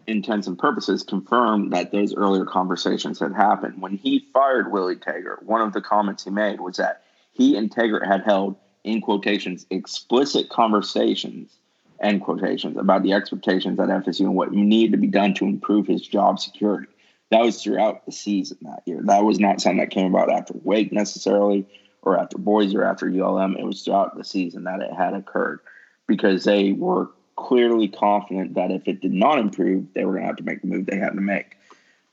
intents 0.06 0.46
and 0.46 0.58
purposes, 0.58 1.02
confirmed 1.02 1.72
that 1.72 1.92
those 1.92 2.14
earlier 2.14 2.44
conversations 2.44 3.18
had 3.18 3.34
happened. 3.34 3.82
When 3.82 3.96
he 3.96 4.26
fired 4.32 4.72
Willie 4.72 4.96
Taggart, 4.96 5.42
one 5.42 5.60
of 5.60 5.72
the 5.72 5.82
comments 5.82 6.24
he 6.24 6.30
made 6.30 6.60
was 6.60 6.76
that 6.76 7.02
he 7.32 7.56
and 7.56 7.70
Taggart 7.70 8.06
had 8.06 8.22
held 8.22 8.56
in 8.86 9.00
quotations, 9.00 9.66
explicit 9.70 10.48
conversations, 10.48 11.56
end 12.00 12.22
quotations, 12.22 12.76
about 12.76 13.02
the 13.02 13.12
expectations 13.12 13.78
at 13.80 13.88
FSU 13.88 14.20
and 14.20 14.36
what 14.36 14.52
needed 14.52 14.92
to 14.92 14.98
be 14.98 15.08
done 15.08 15.34
to 15.34 15.44
improve 15.44 15.86
his 15.86 16.06
job 16.06 16.38
security. 16.38 16.86
That 17.30 17.42
was 17.42 17.60
throughout 17.60 18.06
the 18.06 18.12
season 18.12 18.58
that 18.62 18.82
year. 18.86 19.00
That 19.02 19.24
was 19.24 19.40
not 19.40 19.60
something 19.60 19.78
that 19.78 19.90
came 19.90 20.14
about 20.14 20.30
after 20.30 20.54
Wake 20.62 20.92
necessarily, 20.92 21.66
or 22.02 22.16
after 22.16 22.38
Boise, 22.38 22.76
or 22.76 22.84
after 22.84 23.08
ULM. 23.08 23.56
It 23.56 23.64
was 23.64 23.82
throughout 23.82 24.16
the 24.16 24.24
season 24.24 24.64
that 24.64 24.80
it 24.80 24.92
had 24.92 25.14
occurred 25.14 25.58
because 26.06 26.44
they 26.44 26.70
were 26.70 27.10
clearly 27.34 27.88
confident 27.88 28.54
that 28.54 28.70
if 28.70 28.86
it 28.86 29.00
did 29.00 29.12
not 29.12 29.40
improve, 29.40 29.86
they 29.94 30.04
were 30.04 30.12
going 30.12 30.22
to 30.22 30.28
have 30.28 30.36
to 30.36 30.44
make 30.44 30.62
the 30.62 30.68
move 30.68 30.86
they 30.86 30.98
had 30.98 31.14
to 31.14 31.20
make. 31.20 31.56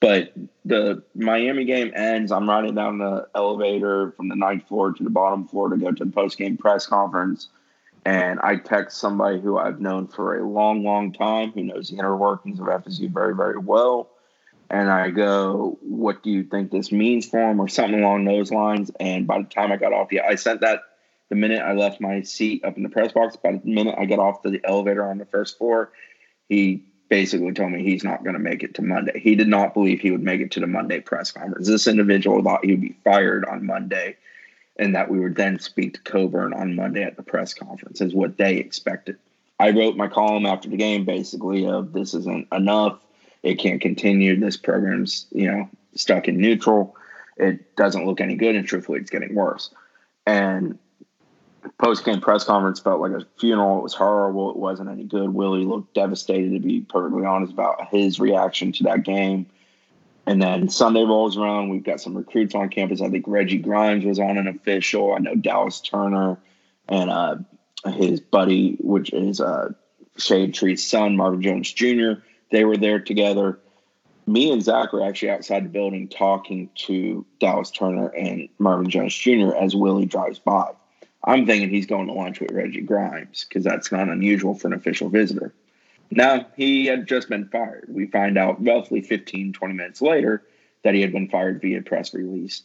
But 0.04 0.34
the 0.66 1.02
Miami 1.16 1.64
game 1.64 1.94
ends. 1.96 2.34
I'm 2.34 2.50
riding 2.50 2.76
down 2.76 2.98
the 2.98 3.26
elevator 3.34 4.12
from 4.18 4.28
the 4.28 4.36
ninth 4.36 4.68
floor 4.68 4.92
to 4.92 5.02
the 5.02 5.10
bottom 5.10 5.48
floor 5.48 5.70
to 5.70 5.78
go 5.78 5.94
to 5.94 6.04
the 6.04 6.12
post 6.12 6.38
game 6.38 6.58
press 6.58 6.86
conference. 6.86 7.48
And 8.04 8.38
I 8.42 8.58
text 8.58 8.98
somebody 8.98 9.40
who 9.40 9.58
I've 9.58 9.80
known 9.80 10.08
for 10.08 10.38
a 10.38 10.46
long, 10.46 10.84
long 10.84 11.14
time, 11.14 11.54
who 11.54 11.64
knows 11.64 11.88
the 11.88 12.00
inner 12.00 12.18
workings 12.18 12.60
of 12.60 12.66
FSU 12.66 13.14
very, 13.14 13.34
very 13.34 13.58
well. 13.58 14.10
And 14.70 14.92
I 14.92 15.10
go, 15.10 15.78
What 15.82 16.22
do 16.22 16.32
you 16.32 16.44
think 16.44 16.70
this 16.70 16.92
means 16.92 17.26
for 17.26 17.52
him? 17.52 17.62
or 17.62 17.70
something 17.70 18.04
along 18.04 18.26
those 18.26 18.52
lines. 18.52 18.92
And 19.00 19.26
by 19.26 19.38
the 19.38 19.48
time 19.48 19.72
I 19.72 19.78
got 19.78 19.94
off, 19.94 20.12
yeah, 20.12 20.26
I 20.28 20.36
sent 20.36 20.60
that 20.60 20.82
the 21.30 21.36
minute 21.36 21.62
I 21.62 21.76
left 21.76 22.02
my 22.02 22.24
seat 22.24 22.66
up 22.66 22.76
in 22.76 22.84
the 22.84 22.90
press 22.90 23.14
box. 23.14 23.38
By 23.38 23.54
the 23.54 23.62
minute 23.64 23.96
I 23.98 24.04
got 24.04 24.20
off 24.20 24.42
the 24.44 24.60
elevator 24.66 25.10
on 25.10 25.18
the 25.18 25.26
first 25.26 25.58
floor, 25.58 25.94
he 26.50 26.84
basically 27.10 27.54
told 27.54 27.72
me 27.72 27.84
he's 27.84 28.04
not 28.04 28.24
going 28.24 28.34
to 28.34 28.40
make 28.40 28.64
it 28.64 28.74
to 28.76 28.82
Monday. 28.82 29.20
He 29.20 29.36
did 29.36 29.48
not 29.48 29.74
believe 29.74 30.00
he 30.00 30.12
would 30.12 30.24
make 30.24 30.42
it 30.42 30.52
to 30.52 30.60
the 30.60 30.68
Monday 30.68 31.00
press 31.00 31.32
conference. 31.32 31.68
This 31.68 31.88
individual 31.88 32.42
thought 32.42 32.66
he 32.66 32.72
would 32.72 32.82
be 32.82 32.96
fired 33.04 33.46
on 33.46 33.66
Monday 33.66 34.16
and 34.78 34.96
that 34.96 35.10
we 35.10 35.20
would 35.20 35.36
then 35.36 35.60
speak 35.60 35.94
to 35.94 36.02
Coburn 36.02 36.54
on 36.54 36.76
Monday 36.76 37.04
at 37.04 37.16
the 37.16 37.24
press 37.24 37.54
conference, 37.54 38.02
is 38.02 38.14
what 38.14 38.38
they 38.38 38.56
expected. 38.56 39.18
I 39.60 39.70
wrote 39.70 39.96
my 39.96 40.08
column 40.08 40.46
after 40.46 40.70
the 40.70 40.78
game 40.78 41.06
basically 41.06 41.68
of 41.68 41.94
this 41.94 42.14
isn't 42.14 42.48
enough. 42.52 43.00
It 43.44 43.60
can't 43.60 43.82
continue. 43.82 44.40
This 44.40 44.58
program's, 44.58 45.28
you 45.32 45.52
know, 45.52 45.70
stuck 45.96 46.28
in 46.28 46.38
neutral. 46.38 46.96
It 47.38 47.76
doesn't 47.76 48.06
look 48.06 48.22
any 48.22 48.36
good, 48.36 48.56
and 48.56 48.66
truthfully, 48.66 49.00
it's 49.00 49.10
getting 49.10 49.36
worse. 49.36 49.70
And 50.26 50.80
post 51.78 52.06
game 52.06 52.22
press 52.22 52.44
conference 52.44 52.80
felt 52.80 53.02
like 53.02 53.12
a 53.12 53.26
funeral. 53.40 53.80
It 53.80 53.84
was 53.84 53.94
horrible. 53.94 54.52
It 54.52 54.58
wasn't 54.58 54.90
any 54.90 55.04
good. 55.04 55.34
Willie 55.34 55.66
looked 55.66 55.94
devastated, 55.94 56.54
to 56.54 56.60
be 56.60 56.82
perfectly 56.82 57.26
honest, 57.26 57.54
about 57.54 57.88
his 57.90 58.20
reaction 58.20 58.72
to 58.74 58.84
that 58.84 59.04
game. 59.04 59.46
And 60.26 60.42
then 60.42 60.70
Sunday 60.70 61.04
rolls 61.04 61.38
around. 61.38 61.70
We've 61.70 61.84
got 61.84 62.00
some 62.00 62.16
recruits 62.16 62.56
on 62.56 62.70
campus. 62.70 63.02
I 63.02 63.10
think 63.10 63.26
Reggie 63.28 63.58
Grimes 63.58 64.06
was 64.06 64.20
on 64.20 64.38
an 64.38 64.48
official. 64.48 65.14
I 65.14 65.20
know 65.20 65.36
Dallas 65.36 65.82
Turner 65.82 66.38
and 66.88 67.10
uh, 67.10 67.36
his 67.88 68.22
buddy, 68.22 68.78
which 68.80 69.12
is 69.12 69.42
uh, 69.42 69.74
Shade 70.18 70.54
Tree's 70.54 70.88
son, 70.88 71.18
Marvin 71.18 71.42
Jones 71.42 71.72
Jr., 71.72 72.22
they 72.52 72.66
were 72.66 72.78
there 72.78 73.00
together. 73.00 73.60
Me 74.28 74.52
and 74.52 74.64
Zach 74.64 74.94
were 74.94 75.04
actually 75.04 75.32
outside 75.32 75.66
the 75.66 75.70
building 75.70 76.08
talking 76.08 76.70
to 76.76 77.26
Dallas 77.40 77.72
Turner 77.72 78.08
and 78.10 78.48
Marvin 78.60 78.90
Jones 78.90 79.16
Jr. 79.16 79.54
as 79.56 79.76
Willie 79.76 80.06
drives 80.06 80.40
by. 80.40 80.72
I'm 81.24 81.46
thinking 81.46 81.70
he's 81.70 81.86
going 81.86 82.08
to 82.08 82.14
lunch 82.14 82.40
with 82.40 82.52
Reggie 82.52 82.82
Grimes 82.82 83.46
because 83.48 83.64
that's 83.64 83.92
not 83.92 84.10
unusual 84.10 84.56
for 84.56 84.68
an 84.68 84.74
official 84.74 85.10
visitor. 85.10 85.54
Now, 86.12 86.48
he 86.58 86.86
had 86.86 87.08
just 87.08 87.30
been 87.30 87.48
fired. 87.48 87.86
We 87.88 88.08
find 88.08 88.38
out 88.38 88.64
roughly 88.64 89.02
15, 89.02 89.54
20 89.54 89.74
minutes 89.74 90.02
later 90.02 90.44
that 90.84 90.94
he 90.94 91.02
had 91.02 91.12
been 91.12 91.30
fired 91.30 91.62
via 91.62 91.82
press 91.82 92.14
release. 92.14 92.62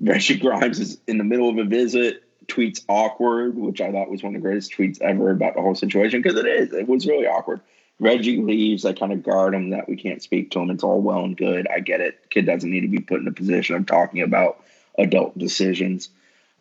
Reggie 0.00 0.38
Grimes 0.38 0.80
is 0.80 0.98
in 1.06 1.18
the 1.18 1.24
middle 1.24 1.48
of 1.48 1.58
a 1.58 1.64
visit, 1.64 2.22
tweets 2.46 2.84
awkward, 2.88 3.56
which 3.56 3.80
I 3.80 3.90
thought 3.90 4.10
was 4.10 4.22
one 4.22 4.34
of 4.34 4.42
the 4.42 4.46
greatest 4.46 4.72
tweets 4.72 5.00
ever 5.00 5.30
about 5.30 5.54
the 5.54 5.62
whole 5.62 5.74
situation 5.74 6.20
because 6.20 6.38
it 6.38 6.46
is. 6.46 6.72
It 6.72 6.86
was 6.86 7.06
really 7.06 7.26
awkward. 7.26 7.60
Reggie 8.00 8.38
leaves. 8.38 8.84
I 8.84 8.92
kind 8.92 9.12
of 9.12 9.22
guard 9.22 9.54
him 9.54 9.70
that 9.70 9.88
we 9.88 9.96
can't 9.96 10.22
speak 10.22 10.50
to 10.50 10.60
him. 10.60 10.70
It's 10.70 10.84
all 10.84 11.00
well 11.00 11.24
and 11.24 11.36
good. 11.36 11.66
I 11.68 11.80
get 11.80 12.00
it. 12.00 12.28
Kid 12.28 12.44
doesn't 12.44 12.70
need 12.70 12.80
to 12.80 12.88
be 12.88 12.98
put 12.98 13.20
in 13.20 13.28
a 13.28 13.32
position 13.32 13.76
of 13.76 13.86
talking 13.86 14.20
about 14.20 14.62
adult 14.98 15.38
decisions 15.38 16.10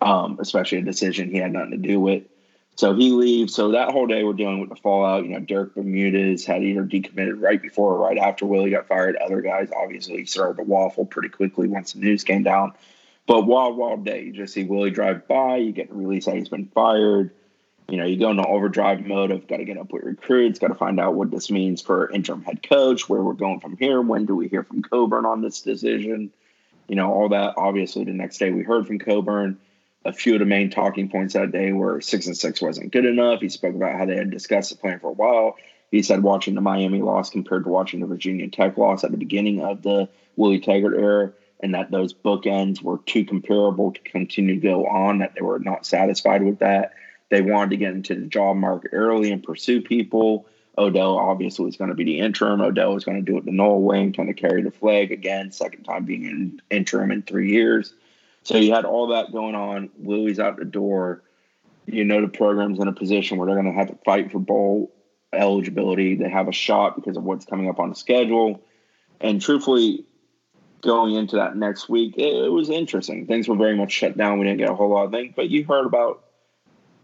um, 0.04 0.38
especially 0.40 0.80
a 0.80 0.84
decision 0.84 1.32
he 1.32 1.38
had 1.38 1.54
nothing 1.54 1.72
to 1.72 1.78
do 1.78 2.00
with. 2.00 2.24
So 2.76 2.94
he 2.94 3.12
leaves. 3.12 3.54
So 3.54 3.72
that 3.72 3.92
whole 3.92 4.08
day 4.08 4.24
we're 4.24 4.34
dealing 4.34 4.60
with 4.60 4.70
the 4.70 4.76
fallout. 4.76 5.24
You 5.24 5.30
know, 5.30 5.40
Derek 5.40 5.76
Bermudez 5.76 6.46
had 6.46 6.64
either 6.64 6.84
decommitted 6.84 7.42
right 7.42 7.62
before 7.62 7.94
or 7.94 8.00
right 8.00 8.18
after 8.18 8.46
Willie 8.46 8.72
got 8.72 8.88
fired. 8.88 9.16
Other 9.16 9.42
guys 9.42 9.70
obviously 9.76 10.26
started 10.26 10.58
to 10.58 10.64
waffle 10.64 11.06
pretty 11.06 11.30
quickly 11.30 11.68
once 11.68 11.94
the 11.94 12.00
news 12.00 12.24
came 12.24 12.44
down. 12.44 12.74
But 13.28 13.44
wild, 13.44 13.78
wild 13.78 14.04
day. 14.04 14.24
You 14.24 14.34
just 14.34 14.54
see 14.54 14.66
Willie 14.66 14.92
drive 14.92 15.28
by. 15.28 15.58
You 15.58 15.72
get 15.72 15.90
the 15.90 15.96
release 15.96 16.26
that 16.26 16.36
he's 16.36 16.50
been 16.50 16.66
fired. 16.66 17.32
You 17.90 17.98
know, 17.98 18.06
you 18.06 18.18
go 18.18 18.32
into 18.32 18.46
overdrive 18.46 19.06
mode 19.06 19.32
of 19.32 19.48
got 19.48 19.58
to 19.58 19.66
get 19.66 19.78
up 19.78 19.94
with 19.94 20.04
recruits, 20.04 20.60
got 20.60 20.70
to 20.70 20.76
find 20.76 21.00
out 21.00 21.14
what 21.14 21.32
this 21.32 21.52
means 21.52 21.82
for 21.82 22.10
interim 22.10 22.42
head 22.42 22.68
coach, 22.68 23.08
where 23.08 23.22
we're 23.22 23.34
going 23.34 23.60
from 23.60 23.78
here. 23.78 24.02
When 24.02 24.26
do 24.26 24.36
we 24.36 24.48
hear 24.48 24.64
from 24.64 24.82
Coburn 24.82 25.26
on 25.26 25.42
this 25.42 25.62
decision? 25.62 26.32
You 26.88 26.96
know, 26.96 27.14
all 27.14 27.30
that. 27.30 27.54
Obviously, 27.56 28.04
the 28.04 28.12
next 28.12 28.40
day 28.40 28.52
we 28.52 28.64
heard 28.64 28.88
from 28.88 29.00
Coburn 29.00 29.60
a 30.06 30.14
few 30.14 30.34
of 30.34 30.40
the 30.40 30.46
main 30.46 30.70
talking 30.70 31.10
points 31.10 31.34
that 31.34 31.52
day 31.52 31.72
were 31.72 32.02
six 32.02 32.28
and 32.28 32.38
six 32.38 32.62
wasn't 32.62 32.92
good 32.92 33.06
enough. 33.06 33.42
He 33.42 33.50
spoke 33.50 33.76
about 33.76 33.98
how 33.98 34.06
they 34.06 34.16
had 34.16 34.32
discussed 34.32 34.72
the 34.72 34.78
plan 34.78 35.00
for 35.00 35.10
a 35.10 35.14
while. 35.14 35.56
He 35.92 36.02
said 36.02 36.24
watching 36.24 36.56
the 36.56 36.62
Miami 36.62 37.02
loss 37.02 37.30
compared 37.30 37.64
to 37.66 37.70
watching 37.70 38.00
the 38.00 38.08
Virginia 38.08 38.50
Tech 38.50 38.78
loss 38.78 39.04
at 39.04 39.12
the 39.12 39.18
beginning 39.18 39.62
of 39.62 39.84
the 39.84 40.10
Willie 40.36 40.60
Taggart 40.60 40.96
era, 40.98 41.32
and 41.60 41.76
that 41.76 41.92
those 41.92 42.14
bookends 42.14 42.82
were 42.82 42.98
too 43.06 43.24
comparable 43.24 43.94
to 43.94 44.02
continue 44.02 44.56
to 44.56 44.60
go 44.60 44.88
on, 44.88 45.20
that 45.20 45.36
they 45.36 45.42
were 45.42 45.60
not 45.60 45.86
satisfied 45.86 46.44
with 46.44 46.60
that. 46.60 46.94
They 47.30 47.42
wanted 47.42 47.70
to 47.72 47.78
get 47.78 47.94
into 47.94 48.16
the 48.16 48.26
job 48.26 48.58
market 48.58 48.92
early 48.94 49.32
and 49.32 49.44
pursue 49.44 49.82
people. 49.82 50.48
Odell 50.78 51.18
obviously 51.18 51.66
was 51.66 51.78
going 51.78 51.92
to 51.92 51.96
be 51.96 52.04
the 52.04 52.20
interim. 52.20 52.62
Odell 52.62 52.96
was 52.96 53.06
going 53.06 53.24
to 53.24 53.32
do 53.32 53.38
it 53.38 53.46
the 53.46 53.52
Nole 53.52 53.82
way 53.82 54.12
kind 54.12 54.30
of 54.30 54.36
carry 54.36 54.64
the 54.64 54.72
flag 54.72 55.12
again, 55.12 55.52
second 55.52 55.84
time 55.84 56.06
being 56.06 56.26
an 56.26 56.62
interim 56.72 57.12
in 57.12 57.22
three 57.22 57.52
years. 57.52 57.94
So 58.44 58.58
you 58.58 58.74
had 58.74 58.86
all 58.86 59.08
that 59.08 59.32
going 59.32 59.56
on. 59.56 59.90
Willie's 59.98 60.40
out 60.40 60.58
the 60.58 60.66
door. 60.66 61.24
You 61.86 62.04
know 62.04 62.22
the 62.22 62.28
program's 62.28 62.80
in 62.80 62.88
a 62.88 62.94
position 62.94 63.38
where 63.38 63.48
they're 63.48 63.62
going 63.62 63.72
to 63.74 63.78
have 63.78 63.90
to 63.90 63.98
fight 64.06 64.32
for 64.32 64.40
bowl 64.40 64.94
eligibility. 65.32 66.16
They 66.16 66.30
have 66.30 66.48
a 66.48 66.54
shot 66.54 66.96
because 66.96 67.18
of 67.18 67.24
what's 67.24 67.46
coming 67.46 67.70
up 67.70 67.80
on 67.80 67.90
the 67.90 67.96
schedule. 67.96 68.62
And 69.20 69.42
truthfully, 69.42 70.06
going 70.82 71.16
into 71.16 71.38
that 71.38 71.56
next 71.56 71.88
week, 71.88 72.16
it, 72.18 72.46
it 72.46 72.52
was 72.52 72.70
interesting. 72.70 73.26
Things 73.26 73.48
were 73.48 73.56
very 73.56 73.76
much 73.76 73.92
shut 73.92 74.18
down. 74.18 74.40
We 74.40 74.46
didn't 74.46 74.60
get 74.60 74.70
a 74.70 74.76
whole 74.76 74.90
lot 74.90 75.06
of 75.06 75.12
things, 75.12 75.34
but 75.36 75.50
you 75.50 75.64
heard 75.64 75.86
about 75.86 76.24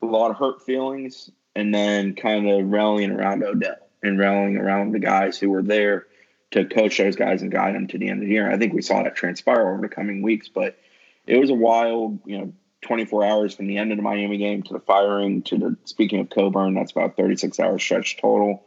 a 0.01 0.05
lot 0.05 0.31
of 0.31 0.37
hurt 0.37 0.61
feelings 0.63 1.31
and 1.55 1.73
then 1.73 2.15
kind 2.15 2.49
of 2.49 2.69
rallying 2.69 3.11
around 3.11 3.43
Odell 3.43 3.75
and 4.03 4.19
rallying 4.19 4.57
around 4.57 4.91
the 4.91 4.99
guys 4.99 5.37
who 5.37 5.49
were 5.49 5.63
there 5.63 6.05
to 6.51 6.65
coach 6.65 6.97
those 6.97 7.15
guys 7.15 7.41
and 7.41 7.51
guide 7.51 7.75
them 7.75 7.87
to 7.87 7.97
the 7.97 8.09
end 8.09 8.21
of 8.21 8.27
the 8.27 8.33
year. 8.33 8.51
I 8.51 8.57
think 8.57 8.73
we 8.73 8.81
saw 8.81 9.03
that 9.03 9.15
transpire 9.15 9.71
over 9.71 9.81
the 9.81 9.89
coming 9.89 10.21
weeks, 10.21 10.49
but– 10.49 10.77
it 11.29 11.39
was 11.39 11.49
a 11.51 11.55
wild, 11.55 12.19
you 12.25 12.37
know, 12.37 12.53
24 12.81 13.23
hours 13.25 13.53
from 13.55 13.67
the 13.67 13.77
end 13.77 13.91
of 13.91 13.97
the 13.97 14.03
Miami 14.03 14.37
game 14.37 14.63
to 14.63 14.73
the 14.73 14.79
firing 14.79 15.43
to 15.43 15.57
the 15.57 15.77
speaking 15.85 16.19
of 16.21 16.29
Coburn, 16.29 16.73
that's 16.73 16.91
about 16.91 17.17
36 17.17 17.59
hours 17.59 17.83
stretch 17.83 18.17
total. 18.17 18.63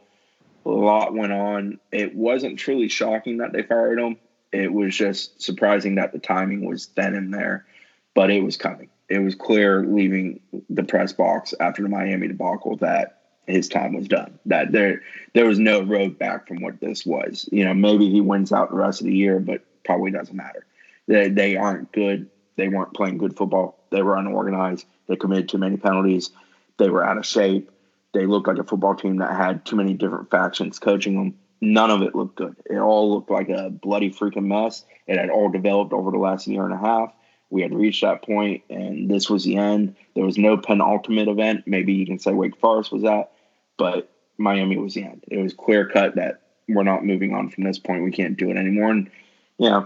A 0.65 0.69
lot 0.69 1.13
went 1.13 1.33
on. 1.33 1.79
It 1.91 2.15
wasn't 2.15 2.57
truly 2.57 2.87
shocking 2.87 3.37
that 3.37 3.51
they 3.51 3.63
fired 3.63 3.99
him. 3.99 4.17
It 4.53 4.71
was 4.71 4.95
just 4.95 5.41
surprising 5.41 5.95
that 5.95 6.13
the 6.13 6.19
timing 6.19 6.65
was 6.65 6.87
then 6.95 7.15
and 7.15 7.33
there. 7.33 7.65
but 8.13 8.29
it 8.29 8.43
was 8.43 8.57
coming. 8.57 8.89
It 9.09 9.19
was 9.19 9.35
clear 9.35 9.83
leaving 9.83 10.39
the 10.69 10.83
press 10.83 11.11
box 11.13 11.53
after 11.59 11.81
the 11.81 11.89
Miami 11.89 12.27
debacle 12.27 12.77
that 12.77 13.19
his 13.47 13.67
time 13.67 13.93
was 13.93 14.07
done. 14.07 14.39
That 14.45 14.71
there 14.71 15.01
there 15.33 15.45
was 15.45 15.59
no 15.59 15.81
road 15.81 16.17
back 16.17 16.47
from 16.47 16.61
what 16.61 16.79
this 16.79 17.05
was. 17.05 17.49
You 17.51 17.65
know, 17.65 17.73
maybe 17.73 18.09
he 18.09 18.21
wins 18.21 18.51
out 18.51 18.69
the 18.69 18.77
rest 18.77 19.01
of 19.01 19.07
the 19.07 19.15
year, 19.15 19.39
but 19.39 19.61
probably 19.83 20.11
doesn't 20.11 20.35
matter. 20.35 20.65
They 21.07 21.29
they 21.29 21.57
aren't 21.57 21.91
good. 21.91 22.29
They 22.55 22.67
weren't 22.67 22.93
playing 22.93 23.17
good 23.17 23.35
football. 23.35 23.79
They 23.91 24.01
were 24.01 24.17
unorganized. 24.17 24.85
They 25.07 25.15
committed 25.15 25.49
too 25.49 25.57
many 25.57 25.77
penalties. 25.77 26.31
They 26.77 26.89
were 26.89 27.05
out 27.05 27.17
of 27.17 27.25
shape. 27.25 27.71
They 28.13 28.25
looked 28.25 28.47
like 28.47 28.59
a 28.59 28.63
football 28.63 28.95
team 28.95 29.17
that 29.17 29.35
had 29.35 29.65
too 29.65 29.75
many 29.75 29.93
different 29.93 30.29
factions 30.29 30.79
coaching 30.79 31.15
them. 31.15 31.35
None 31.61 31.89
of 31.89 32.01
it 32.01 32.13
looked 32.13 32.35
good. 32.35 32.55
It 32.69 32.77
all 32.77 33.13
looked 33.13 33.31
like 33.31 33.49
a 33.49 33.69
bloody 33.69 34.11
freaking 34.11 34.45
mess. 34.45 34.85
It 35.07 35.17
had 35.17 35.29
all 35.29 35.49
developed 35.49 35.93
over 35.93 36.11
the 36.11 36.17
last 36.17 36.47
year 36.47 36.65
and 36.65 36.73
a 36.73 36.77
half. 36.77 37.13
We 37.49 37.61
had 37.61 37.73
reached 37.73 38.01
that 38.01 38.23
point, 38.23 38.63
and 38.69 39.09
this 39.09 39.29
was 39.29 39.43
the 39.43 39.57
end. 39.57 39.95
There 40.15 40.25
was 40.25 40.37
no 40.37 40.57
penultimate 40.57 41.27
event. 41.27 41.63
Maybe 41.67 41.93
you 41.93 42.05
can 42.05 42.19
say 42.19 42.33
Wake 42.33 42.57
Forest 42.57 42.91
was 42.91 43.03
that, 43.03 43.31
but 43.77 44.09
Miami 44.37 44.77
was 44.77 44.95
the 44.95 45.03
end. 45.03 45.23
It 45.27 45.37
was 45.37 45.53
clear 45.53 45.87
cut 45.87 46.15
that 46.15 46.41
we're 46.67 46.83
not 46.83 47.05
moving 47.05 47.33
on 47.33 47.49
from 47.49 47.63
this 47.63 47.79
point. 47.79 48.03
We 48.03 48.11
can't 48.11 48.37
do 48.37 48.49
it 48.49 48.57
anymore. 48.57 48.91
And 48.91 49.11
yeah, 49.57 49.85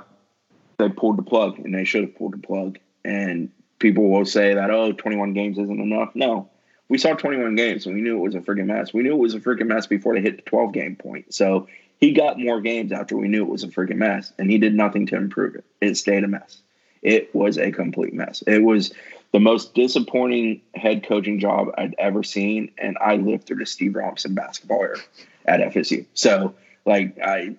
they 0.78 0.90
pulled 0.90 1.18
the 1.18 1.24
plug, 1.24 1.60
and 1.60 1.74
they 1.74 1.86
should 1.86 2.04
have 2.04 2.16
pulled 2.16 2.34
the 2.34 2.38
plug. 2.38 2.80
And 3.04 3.50
people 3.80 4.10
will 4.10 4.26
say 4.26 4.54
that 4.54 4.72
oh, 4.72 4.92
21 4.92 5.34
games 5.34 5.58
isn't 5.58 5.80
enough. 5.80 6.12
No, 6.16 6.50
we 6.90 6.98
saw 6.98 7.14
21 7.14 7.56
games 7.56 7.86
and 7.86 7.96
we 7.96 8.02
knew 8.02 8.18
it 8.18 8.22
was 8.22 8.36
a 8.36 8.40
freaking 8.40 8.68
mess. 8.68 8.94
We 8.94 9.04
knew 9.04 9.14
it 9.14 9.20
was 9.20 9.36
a 9.36 9.40
freaking 9.40 9.68
mess 9.68 9.88
before 9.88 10.16
they 10.16 10.22
hit 10.22 10.38
the 10.38 10.50
12 10.50 10.74
game 10.74 10.96
point. 10.96 11.34
So 11.34 11.68
he 12.00 12.14
got 12.14 12.40
more 12.40 12.62
games 12.62 12.92
after 12.92 13.18
we 13.18 13.28
knew 13.28 13.44
it 13.44 13.50
was 13.50 13.64
a 13.64 13.68
freaking 13.68 13.98
mess, 13.98 14.32
and 14.38 14.50
he 14.50 14.58
did 14.58 14.76
nothing 14.76 15.08
to 15.08 15.16
improve 15.16 15.56
it. 15.56 15.66
It 15.82 15.96
stayed 15.96 16.24
a 16.24 16.28
mess. 16.28 16.62
It 17.02 17.34
was 17.34 17.58
a 17.58 17.72
complete 17.72 18.14
mess. 18.14 18.44
It 18.46 18.64
was 18.64 18.94
the 19.32 19.40
most 19.40 19.74
disappointing 19.74 20.62
head 20.76 21.06
coaching 21.08 21.40
job 21.40 21.70
I'd 21.78 21.96
ever 21.98 22.24
seen, 22.24 22.72
and 22.78 22.98
I 23.02 23.16
lived 23.16 23.46
through 23.46 23.58
the 23.58 23.66
Steve 23.66 23.96
Robinson 23.96 24.36
basketball 24.36 24.82
era 24.82 24.98
at 25.46 25.60
FSU. 25.60 26.06
So, 26.14 26.56
like, 26.86 27.18
I 27.20 27.56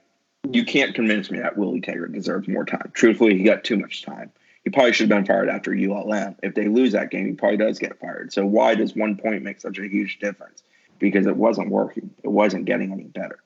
you 0.51 0.64
can't 0.64 0.95
convince 0.95 1.30
me 1.30 1.39
that 1.39 1.57
Willie 1.57 1.80
Taggart 1.80 2.12
deserves 2.12 2.49
more 2.49 2.64
time. 2.64 2.91
Truthfully, 2.95 3.36
he 3.36 3.45
got 3.45 3.64
too 3.64 3.76
much 3.76 4.03
time. 4.03 4.30
He 4.64 4.70
probably 4.70 4.93
should 4.93 5.11
have 5.11 5.18
been 5.18 5.26
fired 5.26 5.49
after 5.49 5.72
ULM. 5.72 6.36
If 6.43 6.55
they 6.55 6.68
lose 6.68 6.93
that 6.93 7.11
game, 7.11 7.26
he 7.26 7.32
probably 7.32 7.57
does 7.57 7.78
get 7.78 7.99
fired. 7.99 8.32
So 8.32 8.45
why 8.45 8.74
does 8.74 8.95
one 8.95 9.16
point 9.16 9.43
make 9.43 9.61
such 9.61 9.78
a 9.78 9.89
huge 9.89 10.18
difference? 10.18 10.62
Because 10.99 11.26
it 11.26 11.36
wasn't 11.36 11.70
working. 11.70 12.11
It 12.22 12.28
wasn't 12.28 12.64
getting 12.64 12.93
any 12.93 13.05
better. 13.05 13.39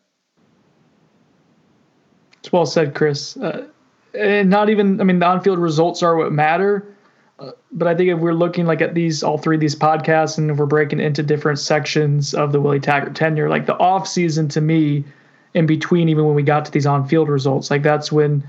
It's 2.38 2.52
well 2.52 2.66
said, 2.66 2.94
Chris. 2.94 3.36
Uh, 3.36 3.68
and 4.14 4.50
not 4.50 4.68
even, 4.68 5.00
I 5.00 5.04
mean, 5.04 5.18
the 5.18 5.26
on-field 5.26 5.58
results 5.58 6.02
are 6.02 6.16
what 6.16 6.32
matter. 6.32 6.92
Uh, 7.38 7.52
but 7.72 7.88
I 7.88 7.94
think 7.94 8.10
if 8.10 8.18
we're 8.18 8.34
looking 8.34 8.66
like 8.66 8.80
at 8.80 8.94
these, 8.94 9.22
all 9.22 9.38
three 9.38 9.56
of 9.56 9.60
these 9.60 9.76
podcasts, 9.76 10.38
and 10.38 10.50
if 10.50 10.56
we're 10.56 10.66
breaking 10.66 11.00
into 11.00 11.22
different 11.22 11.58
sections 11.58 12.34
of 12.34 12.52
the 12.52 12.60
Willie 12.60 12.80
Taggart 12.80 13.14
tenure, 13.14 13.48
like 13.48 13.66
the 13.66 13.76
off 13.78 14.08
season 14.08 14.48
to 14.48 14.60
me, 14.60 15.04
in 15.54 15.66
between, 15.66 16.08
even 16.08 16.24
when 16.24 16.34
we 16.34 16.42
got 16.42 16.64
to 16.64 16.70
these 16.70 16.86
on-field 16.86 17.28
results, 17.28 17.70
like 17.70 17.82
that's 17.82 18.10
when 18.10 18.42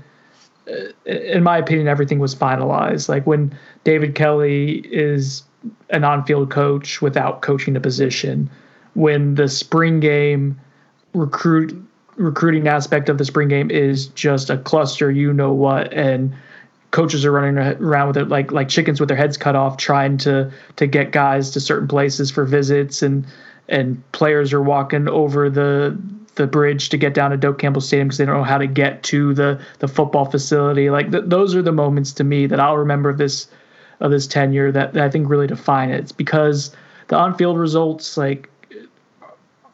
uh, 0.68 0.72
in 1.04 1.42
my 1.42 1.58
opinion, 1.58 1.88
everything 1.88 2.18
was 2.18 2.34
finalized. 2.34 3.08
Like 3.08 3.26
when 3.26 3.56
David 3.84 4.14
Kelly 4.14 4.78
is 4.90 5.42
an 5.90 6.04
on-field 6.04 6.50
coach 6.50 7.02
without 7.02 7.42
coaching 7.42 7.76
a 7.76 7.80
position, 7.80 8.48
when 8.94 9.34
the 9.34 9.48
spring 9.48 10.00
game 10.00 10.58
recruit 11.12 11.74
recruiting 12.16 12.68
aspect 12.68 13.08
of 13.08 13.18
the 13.18 13.24
spring 13.24 13.48
game 13.48 13.70
is 13.70 14.06
just 14.08 14.48
a 14.48 14.56
cluster, 14.56 15.10
you 15.10 15.32
know 15.32 15.52
what, 15.52 15.92
and 15.92 16.32
coaches 16.92 17.24
are 17.24 17.32
running 17.32 17.58
around 17.58 18.06
with 18.06 18.16
it 18.16 18.28
like 18.28 18.52
like 18.52 18.68
chickens 18.68 19.00
with 19.00 19.08
their 19.08 19.18
heads 19.18 19.36
cut 19.36 19.56
off, 19.56 19.76
trying 19.76 20.16
to 20.16 20.50
to 20.76 20.86
get 20.86 21.10
guys 21.10 21.50
to 21.50 21.60
certain 21.60 21.88
places 21.88 22.30
for 22.30 22.44
visits, 22.44 23.02
and 23.02 23.26
and 23.68 24.00
players 24.12 24.52
are 24.52 24.62
walking 24.62 25.08
over 25.08 25.50
the 25.50 25.98
the 26.34 26.46
bridge 26.46 26.88
to 26.88 26.96
get 26.96 27.14
down 27.14 27.30
to 27.30 27.36
Doak 27.36 27.58
Campbell 27.58 27.80
Stadium 27.80 28.08
because 28.08 28.18
they 28.18 28.24
don't 28.24 28.36
know 28.36 28.44
how 28.44 28.58
to 28.58 28.66
get 28.66 29.02
to 29.04 29.34
the 29.34 29.60
the 29.78 29.88
football 29.88 30.24
facility. 30.24 30.90
Like 30.90 31.10
th- 31.10 31.24
those 31.26 31.54
are 31.54 31.62
the 31.62 31.72
moments 31.72 32.12
to 32.12 32.24
me 32.24 32.46
that 32.46 32.60
I'll 32.60 32.76
remember 32.76 33.10
of 33.10 33.18
this 33.18 33.48
of 34.00 34.10
this 34.10 34.26
tenure 34.26 34.72
that, 34.72 34.92
that 34.94 35.04
I 35.04 35.08
think 35.08 35.28
really 35.28 35.46
define 35.46 35.90
it. 35.90 36.00
It's 36.00 36.12
because 36.12 36.74
the 37.08 37.16
on-field 37.16 37.56
results, 37.56 38.16
like 38.16 38.50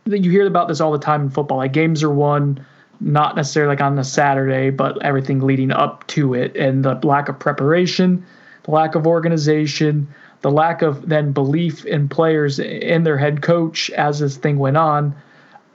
you 0.04 0.30
hear 0.30 0.46
about 0.46 0.68
this 0.68 0.80
all 0.80 0.92
the 0.92 0.98
time 0.98 1.22
in 1.22 1.30
football. 1.30 1.58
Like 1.58 1.72
games 1.72 2.02
are 2.02 2.10
won 2.10 2.64
not 3.00 3.34
necessarily 3.34 3.74
like 3.74 3.80
on 3.80 3.98
a 3.98 4.04
Saturday, 4.04 4.70
but 4.70 5.02
everything 5.02 5.40
leading 5.40 5.70
up 5.70 6.06
to 6.08 6.34
it, 6.34 6.54
and 6.56 6.84
the 6.84 6.94
lack 7.02 7.28
of 7.28 7.38
preparation, 7.38 8.24
the 8.64 8.72
lack 8.72 8.94
of 8.94 9.06
organization, 9.06 10.06
the 10.42 10.50
lack 10.50 10.82
of 10.82 11.08
then 11.08 11.32
belief 11.32 11.86
in 11.86 12.08
players 12.08 12.58
in 12.58 13.04
their 13.04 13.16
head 13.16 13.40
coach 13.40 13.90
as 13.90 14.18
this 14.18 14.36
thing 14.36 14.58
went 14.58 14.76
on. 14.76 15.14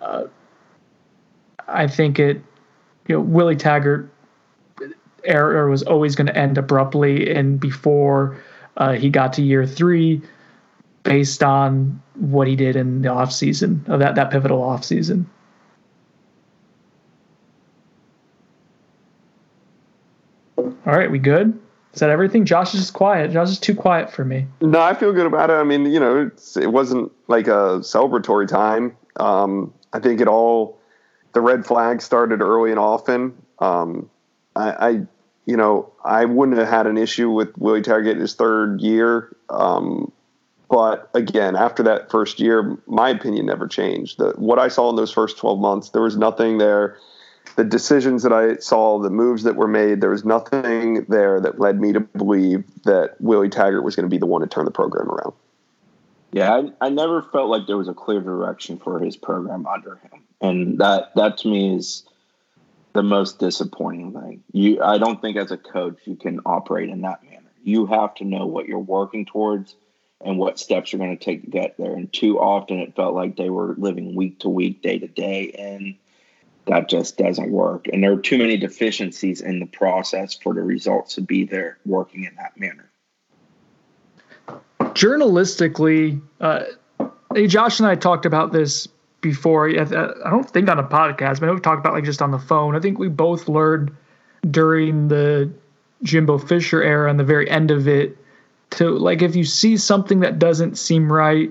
Uh, 0.01 0.25
I 1.67 1.87
think 1.87 2.19
it, 2.19 2.41
you 3.07 3.15
know, 3.15 3.21
Willie 3.21 3.55
Taggart 3.55 4.09
era 5.23 5.69
was 5.69 5.83
always 5.83 6.15
going 6.15 6.27
to 6.27 6.37
end 6.37 6.57
abruptly, 6.57 7.33
and 7.33 7.59
before 7.59 8.37
uh, 8.77 8.93
he 8.93 9.09
got 9.09 9.33
to 9.33 9.41
year 9.41 9.65
three, 9.65 10.21
based 11.03 11.43
on 11.43 12.01
what 12.15 12.47
he 12.47 12.55
did 12.55 12.75
in 12.75 13.01
the 13.01 13.09
off 13.09 13.31
season 13.31 13.83
of 13.87 13.99
that 13.99 14.15
that 14.15 14.31
pivotal 14.31 14.61
off 14.61 14.83
season. 14.83 15.29
All 20.57 20.93
right, 20.93 21.09
we 21.09 21.19
good? 21.19 21.59
Is 21.93 21.99
that 22.01 22.09
everything? 22.09 22.45
Josh 22.45 22.73
is 22.73 22.81
just 22.81 22.93
quiet. 22.93 23.31
Josh 23.31 23.49
is 23.49 23.59
too 23.59 23.73
quiet 23.73 24.11
for 24.11 24.25
me. 24.25 24.45
No, 24.61 24.81
I 24.81 24.93
feel 24.93 25.13
good 25.13 25.25
about 25.25 25.49
it. 25.49 25.53
I 25.53 25.63
mean, 25.63 25.85
you 25.85 25.99
know, 25.99 26.29
it 26.57 26.67
wasn't 26.71 27.11
like 27.27 27.47
a 27.47 27.79
celebratory 27.79 28.47
time. 28.47 28.95
Um, 29.15 29.73
I 29.93 29.99
think 29.99 30.19
it 30.19 30.27
all 30.27 30.77
the 31.35 31.41
red 31.41 31.65
flag 31.65 32.01
started 32.01 32.41
early 32.41 32.71
and 32.71 32.79
often. 32.79 33.35
Um, 33.59 34.09
I, 34.55 34.69
I, 34.71 34.89
you 35.45 35.57
know, 35.57 35.91
I 36.03 36.23
wouldn't 36.23 36.57
have 36.57 36.69
had 36.69 36.87
an 36.87 36.97
issue 36.97 37.29
with 37.29 37.55
Willie 37.57 37.81
Taggart 37.81 38.15
in 38.15 38.21
his 38.21 38.35
third 38.35 38.79
year. 38.79 39.35
Um, 39.49 40.13
but 40.69 41.09
again, 41.13 41.57
after 41.57 41.83
that 41.83 42.09
first 42.09 42.39
year, 42.39 42.77
my 42.87 43.09
opinion 43.09 43.47
never 43.47 43.67
changed. 43.67 44.17
The, 44.17 44.31
what 44.37 44.59
I 44.59 44.69
saw 44.69 44.89
in 44.89 44.95
those 44.95 45.11
first 45.11 45.37
12 45.37 45.59
months, 45.59 45.89
there 45.89 46.01
was 46.01 46.15
nothing 46.15 46.57
there. 46.57 46.97
The 47.57 47.65
decisions 47.65 48.23
that 48.23 48.31
I 48.31 48.55
saw, 48.55 48.99
the 48.99 49.09
moves 49.09 49.43
that 49.43 49.57
were 49.57 49.67
made, 49.67 49.99
there 49.99 50.11
was 50.11 50.23
nothing 50.23 51.03
there 51.09 51.41
that 51.41 51.59
led 51.59 51.81
me 51.81 51.91
to 51.91 51.99
believe 51.99 52.63
that 52.85 53.19
Willie 53.19 53.49
Taggart 53.49 53.83
was 53.83 53.97
going 53.97 54.05
to 54.05 54.09
be 54.09 54.17
the 54.17 54.25
one 54.25 54.39
to 54.39 54.47
turn 54.47 54.63
the 54.63 54.71
program 54.71 55.09
around. 55.09 55.33
Yeah, 56.31 56.53
I, 56.53 56.85
I 56.87 56.89
never 56.89 57.23
felt 57.23 57.49
like 57.49 57.67
there 57.67 57.77
was 57.77 57.89
a 57.89 57.93
clear 57.93 58.21
direction 58.21 58.77
for 58.77 58.99
his 58.99 59.17
program 59.17 59.67
under 59.67 59.95
him 59.95 60.24
and 60.49 60.79
that 60.79 61.13
that 61.15 61.37
to 61.39 61.47
me 61.47 61.75
is 61.75 62.03
the 62.93 63.03
most 63.03 63.39
disappointing 63.39 64.13
thing. 64.13 64.43
You, 64.53 64.81
I 64.81 64.97
don't 64.97 65.21
think 65.21 65.37
as 65.37 65.51
a 65.51 65.57
coach 65.57 65.99
you 66.05 66.15
can 66.15 66.39
operate 66.45 66.89
in 66.89 67.01
that 67.01 67.23
manner. 67.23 67.51
You 67.63 67.85
have 67.87 68.15
to 68.15 68.23
know 68.23 68.45
what 68.45 68.67
you're 68.67 68.79
working 68.79 69.25
towards 69.25 69.75
and 70.21 70.37
what 70.37 70.59
steps 70.59 70.93
you're 70.93 70.99
going 70.99 71.17
to 71.17 71.23
take 71.23 71.41
to 71.43 71.49
get 71.49 71.77
there. 71.77 71.93
And 71.93 72.11
too 72.11 72.39
often 72.39 72.79
it 72.79 72.95
felt 72.95 73.13
like 73.13 73.35
they 73.35 73.49
were 73.49 73.75
living 73.77 74.15
week 74.15 74.39
to 74.39 74.49
week, 74.49 74.81
day 74.81 74.97
to 74.97 75.07
day, 75.07 75.51
and 75.51 75.95
that 76.67 76.87
just 76.89 77.17
doesn't 77.17 77.51
work. 77.51 77.87
And 77.91 78.01
there 78.01 78.13
are 78.13 78.17
too 78.17 78.37
many 78.37 78.55
deficiencies 78.55 79.41
in 79.41 79.59
the 79.59 79.65
process 79.65 80.35
for 80.35 80.53
the 80.53 80.61
results 80.61 81.15
to 81.15 81.21
be 81.21 81.43
there 81.43 81.77
working 81.85 82.23
in 82.23 82.35
that 82.35 82.57
manner. 82.57 82.89
Journalistically, 84.93 86.21
uh, 86.39 86.63
Josh 87.47 87.79
and 87.79 87.87
I 87.89 87.95
talked 87.95 88.25
about 88.25 88.53
this 88.53 88.87
before. 89.25 89.67
I 89.69 90.29
don't 90.29 90.49
think 90.49 90.69
on 90.69 90.79
a 90.79 90.83
podcast, 90.83 91.39
but 91.39 91.49
we've 91.49 91.61
talked 91.61 91.79
about 91.79 91.93
like 91.93 92.03
just 92.03 92.21
on 92.21 92.31
the 92.31 92.39
phone. 92.39 92.75
I 92.75 92.79
think 92.79 92.99
we 92.99 93.09
both 93.09 93.49
learned 93.49 93.91
during 94.49 95.07
the 95.07 95.51
Jimbo 96.03 96.37
Fisher 96.37 96.83
era 96.83 97.09
and 97.09 97.19
the 97.19 97.23
very 97.23 97.49
end 97.49 97.71
of 97.71 97.87
it 97.87 98.17
to 98.71 98.91
like 98.91 99.21
if 99.21 99.35
you 99.35 99.43
see 99.43 99.77
something 99.77 100.19
that 100.19 100.37
doesn't 100.37 100.77
seem 100.77 101.11
right, 101.11 101.49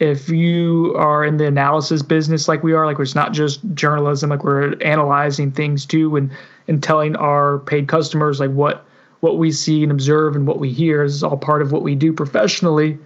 if 0.00 0.28
you 0.28 0.94
are 0.96 1.24
in 1.24 1.36
the 1.36 1.46
analysis 1.46 2.02
business 2.02 2.48
like 2.48 2.62
we 2.64 2.72
are, 2.72 2.86
like 2.86 2.98
it's 2.98 3.14
not 3.14 3.32
just 3.32 3.60
journalism, 3.74 4.30
like 4.30 4.42
we're 4.42 4.74
analyzing 4.82 5.52
things 5.52 5.86
too 5.86 6.16
and 6.16 6.30
and 6.66 6.82
telling 6.82 7.14
our 7.16 7.60
paid 7.60 7.86
customers 7.86 8.40
like 8.40 8.50
what 8.50 8.84
what 9.20 9.38
we 9.38 9.52
see 9.52 9.82
and 9.82 9.92
observe 9.92 10.34
and 10.34 10.46
what 10.46 10.58
we 10.58 10.70
hear 10.70 11.04
is 11.04 11.22
all 11.22 11.36
part 11.36 11.62
of 11.62 11.72
what 11.72 11.82
we 11.82 11.94
do 11.94 12.12
professionally. 12.12 12.98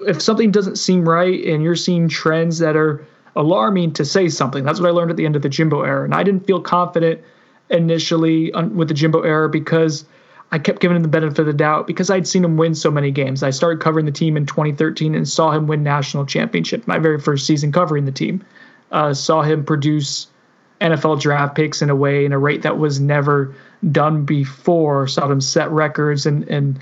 If 0.00 0.20
something 0.20 0.50
doesn't 0.50 0.76
seem 0.76 1.08
right 1.08 1.44
and 1.44 1.62
you're 1.62 1.76
seeing 1.76 2.08
trends 2.08 2.58
that 2.58 2.76
are 2.76 3.06
alarming 3.38 3.92
to 3.92 4.04
say 4.04 4.28
something. 4.28 4.64
That's 4.64 4.80
what 4.80 4.88
I 4.88 4.90
learned 4.90 5.12
at 5.12 5.16
the 5.16 5.24
end 5.24 5.36
of 5.36 5.42
the 5.42 5.48
Jimbo 5.48 5.82
era. 5.82 6.04
And 6.04 6.12
I 6.12 6.24
didn't 6.24 6.44
feel 6.44 6.60
confident 6.60 7.20
initially 7.70 8.52
with 8.74 8.88
the 8.88 8.94
Jimbo 8.94 9.22
era 9.22 9.48
because 9.48 10.04
I 10.50 10.58
kept 10.58 10.80
giving 10.80 10.96
him 10.96 11.02
the 11.02 11.08
benefit 11.08 11.38
of 11.38 11.46
the 11.46 11.52
doubt 11.52 11.86
because 11.86 12.10
I'd 12.10 12.26
seen 12.26 12.44
him 12.44 12.56
win 12.56 12.74
so 12.74 12.90
many 12.90 13.12
games. 13.12 13.44
I 13.44 13.50
started 13.50 13.80
covering 13.80 14.06
the 14.06 14.12
team 14.12 14.36
in 14.36 14.44
2013 14.44 15.14
and 15.14 15.28
saw 15.28 15.52
him 15.52 15.68
win 15.68 15.84
national 15.84 16.26
championship. 16.26 16.86
My 16.88 16.98
very 16.98 17.20
first 17.20 17.46
season 17.46 17.70
covering 17.70 18.06
the 18.06 18.12
team, 18.12 18.44
uh, 18.90 19.14
saw 19.14 19.42
him 19.42 19.64
produce 19.64 20.26
NFL 20.80 21.20
draft 21.20 21.54
picks 21.54 21.80
in 21.80 21.90
a 21.90 21.96
way 21.96 22.24
in 22.24 22.32
a 22.32 22.38
rate 22.38 22.62
that 22.62 22.78
was 22.78 22.98
never 22.98 23.54
done 23.92 24.24
before. 24.24 25.06
Saw 25.06 25.30
him 25.30 25.40
set 25.40 25.70
records 25.70 26.26
and 26.26 26.42
and 26.48 26.78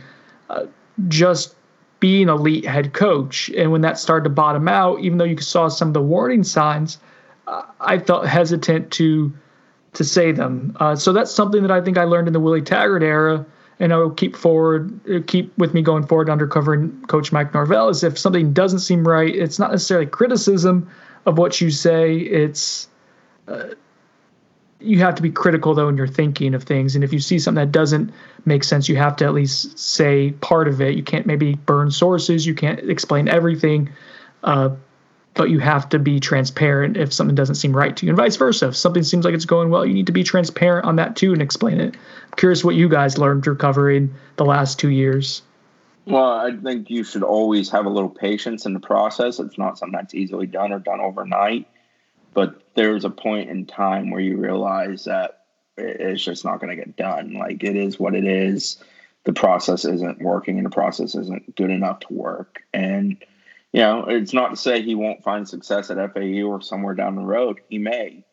uh, 0.48 0.64
just 1.08 1.54
be 2.00 2.22
an 2.22 2.28
elite 2.28 2.66
head 2.66 2.92
coach. 2.92 3.48
And 3.50 3.72
when 3.72 3.80
that 3.80 3.98
started 3.98 4.24
to 4.24 4.30
bottom 4.30 4.68
out, 4.68 5.00
even 5.00 5.18
though 5.18 5.24
you 5.24 5.38
saw 5.38 5.68
some 5.68 5.88
of 5.88 5.94
the 5.94 6.02
warning 6.02 6.44
signs, 6.44 6.98
I 7.80 7.98
felt 7.98 8.26
hesitant 8.26 8.90
to 8.92 9.32
to 9.92 10.04
say 10.04 10.30
them. 10.30 10.76
Uh, 10.78 10.94
so 10.94 11.12
that's 11.12 11.30
something 11.30 11.62
that 11.62 11.70
I 11.70 11.80
think 11.80 11.96
I 11.96 12.04
learned 12.04 12.26
in 12.26 12.34
the 12.34 12.40
Willie 12.40 12.60
Taggart 12.60 13.02
era, 13.02 13.46
and 13.80 13.94
I 13.94 13.96
will 13.96 14.10
keep 14.10 14.36
forward, 14.36 15.00
uh, 15.08 15.20
keep 15.26 15.56
with 15.56 15.72
me 15.72 15.80
going 15.80 16.06
forward 16.06 16.28
undercovering 16.28 17.06
Coach 17.08 17.32
Mike 17.32 17.54
Norvell. 17.54 17.88
Is 17.88 18.04
if 18.04 18.18
something 18.18 18.52
doesn't 18.52 18.80
seem 18.80 19.08
right, 19.08 19.34
it's 19.34 19.58
not 19.58 19.70
necessarily 19.70 20.06
criticism 20.06 20.90
of 21.24 21.38
what 21.38 21.60
you 21.60 21.70
say. 21.70 22.16
It's 22.16 22.88
uh, 23.48 23.68
you 24.86 24.98
have 25.00 25.14
to 25.16 25.22
be 25.22 25.30
critical 25.30 25.74
though 25.74 25.88
in 25.88 25.96
your 25.96 26.06
thinking 26.06 26.54
of 26.54 26.62
things. 26.62 26.94
And 26.94 27.04
if 27.04 27.12
you 27.12 27.18
see 27.18 27.38
something 27.38 27.64
that 27.64 27.72
doesn't 27.72 28.12
make 28.44 28.64
sense 28.64 28.88
you 28.88 28.96
have 28.96 29.16
to 29.16 29.24
at 29.24 29.34
least 29.34 29.78
say 29.78 30.32
part 30.40 30.68
of 30.68 30.80
it. 30.80 30.96
You 30.96 31.02
can't 31.02 31.26
maybe 31.26 31.54
burn 31.54 31.90
sources. 31.90 32.46
You 32.46 32.54
can't 32.54 32.78
explain 32.90 33.28
everything. 33.28 33.90
Uh, 34.44 34.70
but 35.34 35.50
you 35.50 35.58
have 35.58 35.88
to 35.90 35.98
be 35.98 36.18
transparent 36.18 36.96
if 36.96 37.12
something 37.12 37.34
doesn't 37.34 37.56
seem 37.56 37.76
right 37.76 37.94
to 37.96 38.06
you 38.06 38.10
and 38.10 38.16
vice 38.16 38.36
versa. 38.36 38.68
If 38.68 38.76
something 38.76 39.02
seems 39.02 39.24
like 39.24 39.34
it's 39.34 39.44
going 39.44 39.70
well 39.70 39.84
you 39.84 39.92
need 39.92 40.06
to 40.06 40.12
be 40.12 40.24
transparent 40.24 40.86
on 40.86 40.96
that 40.96 41.16
too 41.16 41.32
and 41.32 41.42
explain 41.42 41.80
it. 41.80 41.94
I'm 41.94 42.36
curious 42.36 42.64
what 42.64 42.74
you 42.74 42.88
guys 42.88 43.18
learned 43.18 43.44
through 43.44 43.56
covering 43.56 44.14
the 44.36 44.44
last 44.44 44.78
two 44.78 44.90
years. 44.90 45.42
Well 46.06 46.30
i 46.30 46.56
think 46.56 46.88
you 46.88 47.04
should 47.04 47.22
always 47.22 47.68
have 47.70 47.86
a 47.86 47.90
little 47.90 48.08
patience 48.08 48.64
in 48.64 48.72
the 48.72 48.80
process. 48.80 49.38
It's 49.38 49.58
not 49.58 49.78
something 49.78 49.98
that's 49.98 50.14
easily 50.14 50.46
done 50.46 50.72
or 50.72 50.78
done 50.78 51.00
overnight. 51.00 51.66
But 52.32 52.62
there's 52.76 53.04
a 53.04 53.10
point 53.10 53.50
in 53.50 53.66
time 53.66 54.10
where 54.10 54.20
you 54.20 54.36
realize 54.36 55.04
that 55.04 55.44
it's 55.76 56.22
just 56.22 56.44
not 56.44 56.60
going 56.60 56.70
to 56.70 56.76
get 56.76 56.96
done. 56.96 57.34
Like 57.34 57.64
it 57.64 57.74
is 57.74 57.98
what 57.98 58.14
it 58.14 58.24
is. 58.24 58.78
The 59.24 59.32
process 59.32 59.84
isn't 59.84 60.22
working 60.22 60.58
and 60.58 60.66
the 60.66 60.70
process 60.70 61.14
isn't 61.14 61.56
good 61.56 61.70
enough 61.70 62.00
to 62.00 62.12
work. 62.12 62.62
And, 62.72 63.16
you 63.72 63.80
know, 63.80 64.04
it's 64.06 64.32
not 64.32 64.50
to 64.50 64.56
say 64.56 64.82
he 64.82 64.94
won't 64.94 65.24
find 65.24 65.48
success 65.48 65.90
at 65.90 66.14
FAU 66.14 66.42
or 66.44 66.60
somewhere 66.60 66.94
down 66.94 67.16
the 67.16 67.24
road. 67.24 67.60
He 67.68 67.78
may, 67.78 68.24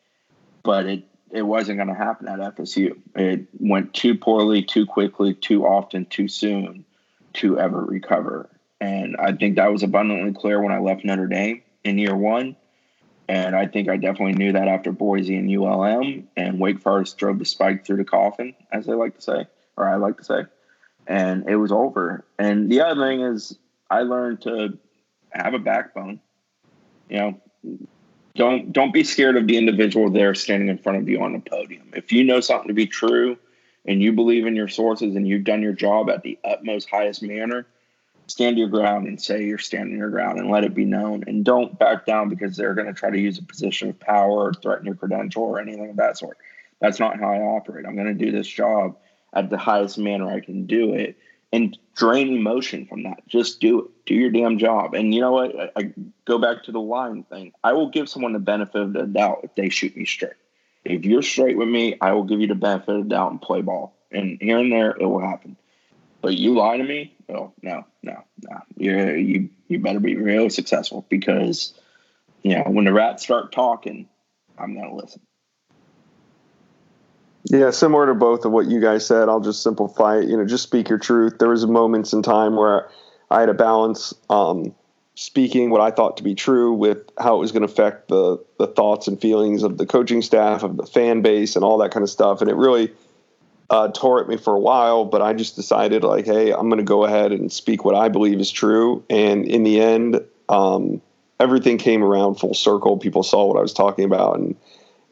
but 0.61 0.85
it, 0.85 1.03
it 1.31 1.41
wasn't 1.41 1.77
going 1.77 1.87
to 1.87 1.95
happen 1.95 2.27
at 2.27 2.55
FSU. 2.55 2.97
It 3.15 3.47
went 3.59 3.93
too 3.93 4.15
poorly, 4.15 4.61
too 4.61 4.85
quickly, 4.85 5.33
too 5.33 5.65
often, 5.65 6.05
too 6.05 6.27
soon 6.27 6.85
to 7.33 7.59
ever 7.59 7.83
recover. 7.83 8.49
And 8.79 9.15
I 9.17 9.31
think 9.31 9.55
that 9.55 9.71
was 9.71 9.81
abundantly 9.81 10.33
clear 10.33 10.61
when 10.61 10.73
I 10.73 10.79
left 10.79 11.05
Notre 11.05 11.27
Dame 11.27 11.63
in 11.83 11.97
year 11.97 12.15
one. 12.15 12.55
And 13.27 13.55
I 13.55 13.67
think 13.67 13.89
I 13.89 13.97
definitely 13.97 14.33
knew 14.33 14.51
that 14.53 14.67
after 14.67 14.91
Boise 14.91 15.35
and 15.35 15.49
ULM 15.49 16.27
and 16.35 16.59
Wake 16.59 16.81
Forest 16.81 17.17
drove 17.17 17.39
the 17.39 17.45
spike 17.45 17.85
through 17.85 17.97
the 17.97 18.03
coffin, 18.03 18.53
as 18.71 18.85
they 18.85 18.93
like 18.93 19.15
to 19.15 19.21
say, 19.21 19.47
or 19.77 19.87
I 19.87 19.95
like 19.95 20.17
to 20.17 20.23
say. 20.23 20.43
And 21.07 21.47
it 21.49 21.55
was 21.55 21.71
over. 21.71 22.25
And 22.37 22.69
the 22.69 22.81
other 22.81 23.01
thing 23.01 23.21
is, 23.21 23.57
I 23.89 24.01
learned 24.01 24.41
to 24.41 24.77
have 25.31 25.53
a 25.53 25.59
backbone. 25.59 26.19
You 27.09 27.17
know, 27.17 27.41
don't 28.35 28.73
don't 28.73 28.93
be 28.93 29.03
scared 29.03 29.37
of 29.37 29.47
the 29.47 29.57
individual 29.57 30.09
there 30.09 30.33
standing 30.35 30.69
in 30.69 30.77
front 30.77 30.97
of 30.99 31.07
you 31.07 31.21
on 31.21 31.33
the 31.33 31.39
podium. 31.39 31.91
If 31.95 32.11
you 32.11 32.23
know 32.23 32.39
something 32.39 32.67
to 32.67 32.73
be 32.73 32.87
true 32.87 33.37
and 33.85 34.01
you 34.01 34.13
believe 34.13 34.45
in 34.45 34.55
your 34.55 34.67
sources 34.67 35.15
and 35.15 35.27
you've 35.27 35.43
done 35.43 35.61
your 35.61 35.73
job 35.73 36.09
at 36.09 36.23
the 36.23 36.39
utmost 36.43 36.89
highest 36.89 37.21
manner, 37.21 37.67
stand 38.33 38.57
your 38.57 38.67
ground 38.67 39.07
and 39.07 39.21
say 39.21 39.45
you're 39.45 39.59
standing 39.59 39.97
your 39.97 40.09
ground 40.09 40.39
and 40.39 40.49
let 40.49 40.63
it 40.63 40.73
be 40.73 40.85
known. 40.85 41.23
And 41.27 41.45
don't 41.45 41.77
back 41.77 42.05
down 42.05 42.29
because 42.29 42.57
they're 42.57 42.73
going 42.73 42.87
to 42.87 42.93
try 42.93 43.11
to 43.11 43.19
use 43.19 43.37
a 43.37 43.43
position 43.43 43.89
of 43.89 43.99
power 43.99 44.47
or 44.47 44.53
threaten 44.53 44.87
your 44.87 44.95
credential 44.95 45.43
or 45.43 45.59
anything 45.59 45.91
of 45.91 45.95
that 45.97 46.17
sort. 46.17 46.37
That's 46.81 46.99
not 46.99 47.19
how 47.19 47.31
i 47.31 47.37
operate. 47.37 47.85
I'm 47.85 47.95
going 47.95 48.07
to 48.07 48.25
do 48.25 48.31
this 48.31 48.47
job 48.47 48.97
at 49.33 49.49
the 49.49 49.57
highest 49.57 49.97
manner 49.97 50.29
i 50.31 50.39
can 50.39 50.67
do 50.67 50.93
it 50.93 51.17
and 51.51 51.77
drain 51.95 52.35
emotion 52.35 52.85
from 52.85 53.03
that. 53.03 53.27
Just 53.27 53.59
do 53.59 53.81
it. 53.81 53.91
Do 54.07 54.15
your 54.15 54.31
damn 54.31 54.57
job. 54.57 54.95
And 54.95 55.13
you 55.13 55.21
know 55.21 55.31
what? 55.31 55.59
I, 55.59 55.69
I 55.75 55.93
go 56.25 56.39
back 56.39 56.63
to 56.63 56.71
the 56.71 56.81
line 56.81 57.23
thing. 57.23 57.51
I 57.63 57.73
will 57.73 57.89
give 57.89 58.09
someone 58.09 58.33
the 58.33 58.39
benefit 58.39 58.81
of 58.81 58.93
the 58.93 59.03
doubt 59.03 59.41
if 59.43 59.53
they 59.55 59.69
shoot 59.69 59.95
me 59.95 60.05
straight. 60.05 60.33
If 60.83 61.05
you're 61.05 61.21
straight 61.21 61.57
with 61.57 61.69
me 61.69 61.97
i 62.01 62.11
will 62.11 62.25
give 62.25 62.41
you 62.41 62.47
the 62.47 62.55
benefit 62.55 62.95
of 62.95 63.03
the 63.03 63.09
doubt 63.09 63.31
and 63.31 63.41
play 63.41 63.61
ball. 63.61 63.95
And 64.11 64.39
here 64.41 64.57
and 64.57 64.71
there 64.71 64.91
it 64.91 65.05
will 65.05 65.21
happen 65.21 65.55
but 66.23 66.35
you 66.35 66.55
lie 66.55 66.77
to 66.77 66.83
me? 66.83 67.13
Oh 67.29 67.53
no 67.61 67.85
no 68.01 68.23
no. 68.41 68.57
You 68.77 69.13
you 69.13 69.49
you 69.67 69.79
better 69.79 69.99
be 69.99 70.15
real 70.15 70.49
successful 70.49 71.05
because 71.09 71.73
you 72.41 72.55
know 72.55 72.63
when 72.63 72.85
the 72.85 72.93
rats 72.93 73.21
start 73.23 73.51
talking 73.51 74.07
i'm 74.57 74.73
gonna 74.73 74.95
listen. 74.95 75.21
Yeah 77.45 77.71
similar 77.71 78.07
to 78.07 78.15
both 78.15 78.45
of 78.45 78.51
what 78.51 78.67
you 78.67 78.79
guys 78.81 79.05
said 79.05 79.29
i'll 79.29 79.41
just 79.41 79.61
simplify 79.61 80.17
it. 80.19 80.29
You 80.29 80.37
know 80.37 80.45
just 80.45 80.63
speak 80.63 80.89
your 80.89 80.97
truth. 80.97 81.37
There 81.37 81.49
was 81.49 81.67
moments 81.67 82.13
in 82.13 82.23
time 82.23 82.55
where 82.55 82.89
i 83.29 83.41
had 83.41 83.47
to 83.47 83.53
balance 83.53 84.13
um, 84.29 84.73
speaking 85.15 85.69
what 85.69 85.81
i 85.81 85.91
thought 85.91 86.17
to 86.17 86.23
be 86.23 86.35
true 86.35 86.73
with 86.73 86.97
how 87.19 87.35
it 87.35 87.39
was 87.39 87.51
going 87.51 87.67
to 87.67 87.71
affect 87.71 88.07
the 88.07 88.43
the 88.59 88.67
thoughts 88.67 89.09
and 89.09 89.19
feelings 89.19 89.61
of 89.61 89.77
the 89.77 89.85
coaching 89.85 90.21
staff 90.21 90.63
of 90.63 90.77
the 90.77 90.85
fan 90.85 91.21
base 91.21 91.57
and 91.57 91.65
all 91.65 91.77
that 91.79 91.91
kind 91.91 92.03
of 92.03 92.09
stuff. 92.09 92.39
And 92.39 92.49
it 92.49 92.55
really 92.55 92.93
uh, 93.69 93.89
tore 93.89 94.21
at 94.21 94.27
me 94.27 94.37
for 94.37 94.53
a 94.53 94.59
while, 94.59 95.05
but 95.05 95.21
I 95.21 95.33
just 95.33 95.55
decided 95.55 96.03
like, 96.03 96.25
hey, 96.25 96.51
I'm 96.51 96.69
going 96.69 96.77
to 96.77 96.83
go 96.83 97.05
ahead 97.05 97.31
and 97.31 97.51
speak 97.51 97.85
what 97.85 97.95
I 97.95 98.09
believe 98.09 98.39
is 98.39 98.51
true. 98.51 99.03
And 99.09 99.45
in 99.45 99.63
the 99.63 99.79
end, 99.79 100.21
um, 100.49 101.01
everything 101.39 101.77
came 101.77 102.03
around 102.03 102.35
full 102.35 102.53
circle. 102.53 102.97
People 102.97 103.23
saw 103.23 103.45
what 103.45 103.57
I 103.57 103.61
was 103.61 103.73
talking 103.73 104.05
about, 104.05 104.37
and 104.37 104.55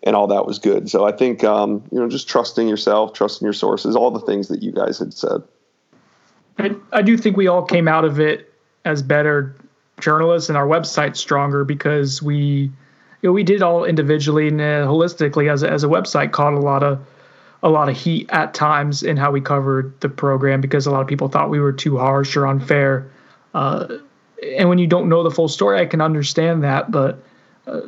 and 0.04 0.16
all 0.16 0.28
that 0.28 0.48
was 0.48 0.58
good. 0.58 0.90
So 0.90 1.06
I 1.06 1.12
think 1.12 1.44
um, 1.44 1.84
you 1.92 2.00
know, 2.00 2.10
just 2.10 2.28
trusting 2.28 2.68
yourself, 2.68 3.14
trusting 3.14 3.46
your 3.46 3.54
sources, 3.54 3.96
all 3.96 4.12
the 4.12 4.20
things 4.20 4.48
that 4.50 4.62
you 4.62 4.72
guys 4.72 5.00
had 5.00 5.14
said. 5.14 5.44
I, 6.58 6.76
I 6.92 7.02
do 7.02 7.18
think 7.18 7.38
we 7.38 7.48
all 7.48 7.64
came 7.64 7.88
out 7.88 8.06
of 8.06 8.20
it 8.20 8.54
as 8.86 9.02
better 9.02 9.56
journalists 10.00 10.50
and 10.50 10.58
our 10.58 10.68
website 10.68 11.16
stronger 11.16 11.64
because 11.64 12.22
we 12.22 12.72
you 13.22 13.30
know, 13.30 13.34
we 13.34 13.44
did 13.44 13.62
all 13.62 13.86
individually 13.86 14.48
and 14.48 14.60
uh, 14.60 14.86
holistically 14.88 15.52
as 15.52 15.62
a, 15.64 15.70
as 15.70 15.84
a 15.84 15.88
website 15.88 16.32
caught 16.32 16.54
a 16.54 16.60
lot 16.60 16.82
of 16.82 17.00
a 17.64 17.70
lot 17.70 17.90
of 17.90 17.98
heat 17.98 18.30
at 18.32 18.54
times 18.54 19.04
in 19.04 19.18
how 19.18 19.32
we 19.32 19.40
covered 19.40 20.00
the 20.02 20.10
program 20.10 20.62
because 20.62 20.86
a 20.86 20.92
lot 20.92 21.02
of 21.02 21.08
people 21.08 21.28
thought 21.28 21.50
we 21.50 21.60
were 21.60 21.74
too 21.74 21.98
harsh 21.98 22.36
or 22.36 22.48
unfair. 22.48 23.12
Uh, 23.54 23.98
and 24.58 24.68
when 24.70 24.80
you 24.80 24.88
don't 24.88 25.10
know 25.10 25.24
the 25.24 25.32
full 25.32 25.48
story, 25.48 25.80
I 25.80 25.86
can 25.86 26.02
understand 26.02 26.64
that. 26.64 26.92
But 26.92 27.24
uh, 27.68 27.82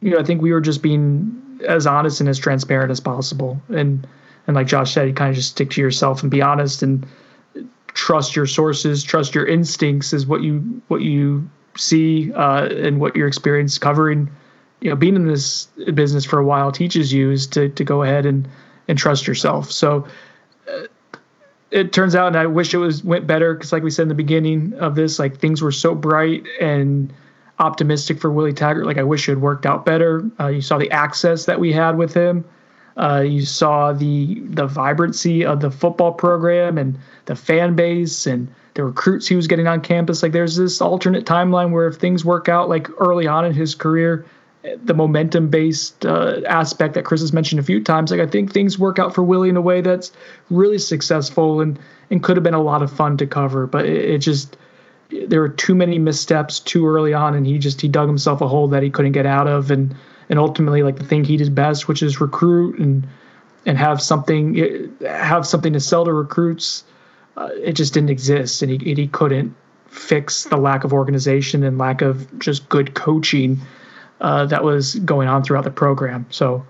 you 0.00 0.10
know, 0.10 0.18
I 0.18 0.24
think 0.24 0.40
we 0.40 0.52
were 0.52 0.60
just 0.60 0.82
being 0.82 1.60
as 1.66 1.86
honest 1.86 2.20
and 2.20 2.28
as 2.28 2.38
transparent 2.38 2.90
as 2.90 3.00
possible. 3.00 3.60
And 3.68 4.06
and 4.46 4.54
like 4.54 4.66
Josh 4.66 4.94
said, 4.94 5.08
you 5.08 5.14
kind 5.14 5.30
of 5.30 5.36
just 5.36 5.50
stick 5.50 5.70
to 5.70 5.80
yourself 5.80 6.22
and 6.22 6.30
be 6.30 6.40
honest 6.40 6.82
and 6.82 7.06
trust 7.88 8.36
your 8.36 8.46
sources, 8.46 9.02
trust 9.02 9.34
your 9.34 9.46
instincts 9.46 10.12
is 10.12 10.26
what 10.26 10.42
you 10.42 10.82
what 10.88 11.02
you 11.02 11.48
see 11.76 12.32
uh, 12.32 12.66
and 12.66 13.00
what 13.00 13.16
your 13.16 13.28
experience 13.28 13.76
covering. 13.78 14.30
You 14.80 14.90
know, 14.90 14.96
being 14.96 15.16
in 15.16 15.26
this 15.26 15.66
business 15.94 16.24
for 16.24 16.38
a 16.38 16.44
while 16.44 16.72
teaches 16.72 17.12
you 17.12 17.30
is 17.30 17.46
to 17.48 17.68
to 17.70 17.84
go 17.84 18.02
ahead 18.02 18.24
and 18.24 18.48
and 18.88 18.98
trust 18.98 19.26
yourself. 19.26 19.70
So 19.70 20.06
uh, 20.68 20.84
it 21.70 21.92
turns 21.92 22.14
out, 22.14 22.28
and 22.28 22.36
I 22.36 22.46
wish 22.46 22.74
it 22.74 22.78
was 22.78 23.02
went 23.04 23.26
better 23.26 23.54
because, 23.54 23.72
like 23.72 23.82
we 23.82 23.90
said 23.90 24.02
in 24.02 24.08
the 24.08 24.14
beginning 24.14 24.74
of 24.74 24.94
this, 24.94 25.18
like 25.18 25.38
things 25.38 25.62
were 25.62 25.72
so 25.72 25.94
bright 25.94 26.44
and 26.60 27.12
optimistic 27.58 28.20
for 28.20 28.30
Willie 28.30 28.52
Taggart. 28.52 28.86
Like 28.86 28.98
I 28.98 29.02
wish 29.02 29.28
it 29.28 29.32
had 29.32 29.40
worked 29.40 29.66
out 29.66 29.84
better. 29.84 30.28
Uh, 30.38 30.48
you 30.48 30.60
saw 30.60 30.78
the 30.78 30.90
access 30.90 31.46
that 31.46 31.58
we 31.58 31.72
had 31.72 31.96
with 31.96 32.14
him. 32.14 32.44
Uh, 32.96 33.20
you 33.20 33.44
saw 33.44 33.92
the 33.92 34.40
the 34.40 34.66
vibrancy 34.66 35.44
of 35.44 35.60
the 35.60 35.70
football 35.70 36.12
program 36.12 36.78
and 36.78 36.98
the 37.26 37.36
fan 37.36 37.76
base 37.76 38.26
and 38.26 38.48
the 38.74 38.84
recruits 38.84 39.26
he 39.26 39.36
was 39.36 39.46
getting 39.46 39.66
on 39.66 39.80
campus. 39.80 40.22
Like 40.22 40.32
there's 40.32 40.56
this 40.56 40.80
alternate 40.80 41.26
timeline 41.26 41.72
where 41.72 41.86
if 41.86 41.96
things 41.96 42.24
work 42.24 42.48
out 42.48 42.68
like 42.68 42.88
early 42.98 43.26
on 43.26 43.44
in 43.44 43.52
his 43.52 43.74
career, 43.74 44.24
the 44.84 44.94
momentum 44.94 45.48
based 45.48 46.04
uh, 46.04 46.40
aspect 46.46 46.94
that 46.94 47.04
Chris 47.04 47.20
has 47.20 47.32
mentioned 47.32 47.60
a 47.60 47.62
few 47.62 47.82
times. 47.82 48.10
Like 48.10 48.20
I 48.20 48.26
think 48.26 48.52
things 48.52 48.78
work 48.78 48.98
out 48.98 49.14
for 49.14 49.22
Willie 49.22 49.48
in 49.48 49.56
a 49.56 49.60
way 49.60 49.80
that's 49.80 50.12
really 50.50 50.78
successful 50.78 51.60
and 51.60 51.78
and 52.10 52.22
could 52.22 52.36
have 52.36 52.44
been 52.44 52.54
a 52.54 52.62
lot 52.62 52.82
of 52.82 52.92
fun 52.92 53.16
to 53.18 53.26
cover, 53.26 53.66
but 53.66 53.84
it, 53.84 54.04
it 54.04 54.18
just 54.18 54.56
there 55.28 55.40
were 55.40 55.48
too 55.48 55.74
many 55.74 55.98
missteps 55.98 56.60
too 56.60 56.86
early 56.86 57.14
on, 57.14 57.34
and 57.34 57.46
he 57.46 57.58
just 57.58 57.80
he 57.80 57.88
dug 57.88 58.08
himself 58.08 58.40
a 58.40 58.48
hole 58.48 58.68
that 58.68 58.82
he 58.82 58.90
couldn't 58.90 59.12
get 59.12 59.26
out 59.26 59.46
of, 59.46 59.70
and 59.70 59.94
and 60.28 60.38
ultimately 60.38 60.82
like 60.82 60.96
the 60.96 61.04
thing 61.04 61.24
he 61.24 61.36
did 61.36 61.54
best, 61.54 61.88
which 61.88 62.02
is 62.02 62.20
recruit 62.20 62.78
and 62.78 63.06
and 63.66 63.78
have 63.78 64.00
something 64.00 64.94
have 65.02 65.46
something 65.46 65.72
to 65.72 65.80
sell 65.80 66.04
to 66.04 66.12
recruits. 66.12 66.84
Uh, 67.36 67.50
it 67.62 67.72
just 67.72 67.94
didn't 67.94 68.10
exist, 68.10 68.62
and 68.62 68.82
he 68.82 68.94
he 68.94 69.06
couldn't 69.08 69.54
fix 69.88 70.44
the 70.44 70.56
lack 70.56 70.84
of 70.84 70.92
organization 70.92 71.62
and 71.62 71.78
lack 71.78 72.02
of 72.02 72.38
just 72.38 72.68
good 72.68 72.94
coaching 72.94 73.60
uh, 74.20 74.46
that 74.46 74.64
was 74.64 74.94
going 74.96 75.28
on 75.28 75.42
throughout 75.42 75.64
the 75.64 75.70
program. 75.70 76.26
So, 76.30 76.64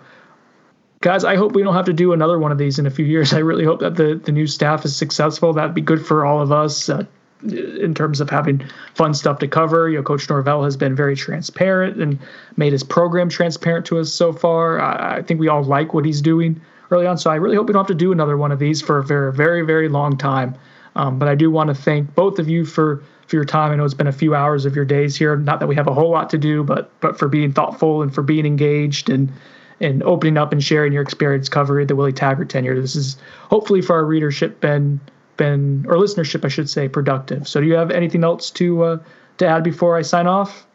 guys, 1.01 1.25
I 1.25 1.37
hope 1.37 1.53
we 1.53 1.63
don't 1.63 1.75
have 1.75 1.87
to 1.87 1.93
do 1.93 2.13
another 2.13 2.39
one 2.39 2.53
of 2.53 2.59
these 2.59 2.79
in 2.79 2.87
a 2.87 2.91
few 2.91 3.05
years. 3.05 3.33
I 3.35 3.39
really 3.39 3.65
hope 3.65 3.81
that 3.81 3.97
the, 3.97 4.21
the 4.23 4.33
new 4.33 4.47
staff 4.47 4.85
is 4.85 4.97
successful. 4.97 5.53
That'd 5.53 5.75
be 5.75 5.81
good 5.81 6.05
for 6.05 6.27
all 6.27 6.41
of 6.41 6.53
us 6.53 6.89
uh, 6.89 7.05
in 7.43 7.95
terms 7.95 8.21
of 8.21 8.31
having 8.31 8.65
fun 8.95 9.15
stuff 9.15 9.39
to 9.41 9.49
cover. 9.49 9.89
You 9.89 9.99
know, 9.99 10.03
Coach 10.03 10.29
Norvell 10.29 10.65
has 10.65 10.77
been 10.77 10.97
very 10.97 11.17
transparent 11.17 12.01
and 12.03 12.19
made 12.57 12.73
his 12.73 12.83
program 12.83 13.29
transparent 13.29 13.87
to 13.87 13.99
us 13.99 14.13
so 14.13 14.33
far. 14.33 14.81
I, 14.81 15.19
I 15.19 15.23
think 15.23 15.41
we 15.41 15.49
all 15.49 15.63
like 15.63 15.95
what 15.95 16.05
he's 16.05 16.21
doing 16.21 16.61
early 16.91 17.07
on. 17.07 17.19
So 17.19 17.31
I 17.31 17.37
really 17.37 17.57
hope 17.57 17.67
we 17.67 17.73
don't 17.73 17.81
have 17.81 17.89
to 17.89 17.95
do 17.95 18.13
another 18.13 18.37
one 18.37 18.53
of 18.53 18.59
these 18.59 18.81
for 18.81 18.99
a 18.99 19.05
very, 19.05 19.33
very, 19.33 19.63
very 19.63 19.89
long 19.89 20.17
time. 20.17 20.55
Um, 20.95 21.19
but 21.19 21.29
I 21.29 21.35
do 21.35 21.51
want 21.51 21.69
to 21.69 21.75
thank 21.75 22.15
both 22.15 22.39
of 22.39 22.49
you 22.49 22.65
for 22.65 23.03
for 23.27 23.37
your 23.37 23.45
time. 23.45 23.73
I 23.73 23.77
know 23.77 23.85
it's 23.85 23.95
been 23.95 24.07
a 24.07 24.13
few 24.13 24.35
hours 24.35 24.65
of 24.65 24.77
your 24.77 24.85
days 24.85 25.17
here. 25.17 25.37
Not 25.37 25.61
that 25.61 25.67
we 25.67 25.75
have 25.75 25.87
a 25.87 25.95
whole 25.95 26.11
lot 26.11 26.31
to 26.31 26.39
do, 26.39 26.63
but 26.63 26.91
but 27.01 27.19
for 27.19 27.29
being 27.29 27.53
thoughtful 27.53 28.03
and 28.03 28.15
for 28.15 28.23
being 28.23 28.47
engaged 28.47 29.11
and 29.11 29.33
and 29.81 30.03
opening 30.05 30.39
up 30.39 30.53
and 30.53 30.63
sharing 30.63 30.93
your 30.93 31.03
experience 31.03 31.49
covering 31.49 31.87
the 31.87 31.97
Willie 31.97 32.13
Taggart 32.13 32.49
tenure. 32.49 32.81
This 32.81 32.97
is 32.97 33.17
hopefully 33.51 33.83
for 33.83 33.97
our 33.97 34.05
readership 34.05 34.61
been 34.61 35.01
been 35.37 35.85
or 35.89 35.97
listenership, 35.97 36.45
I 36.45 36.49
should 36.49 36.71
say, 36.71 36.89
productive. 36.89 37.47
So 37.47 37.61
do 37.61 37.67
you 37.67 37.75
have 37.75 37.91
anything 37.91 38.25
else 38.25 38.51
to 38.53 38.83
uh, 38.83 38.99
to 39.39 39.47
add 39.47 39.65
before 39.65 39.97
I 39.97 40.03
sign 40.03 40.27
off? 40.27 40.67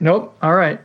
Nope. 0.00 0.36
All 0.42 0.54
right. 0.54 0.80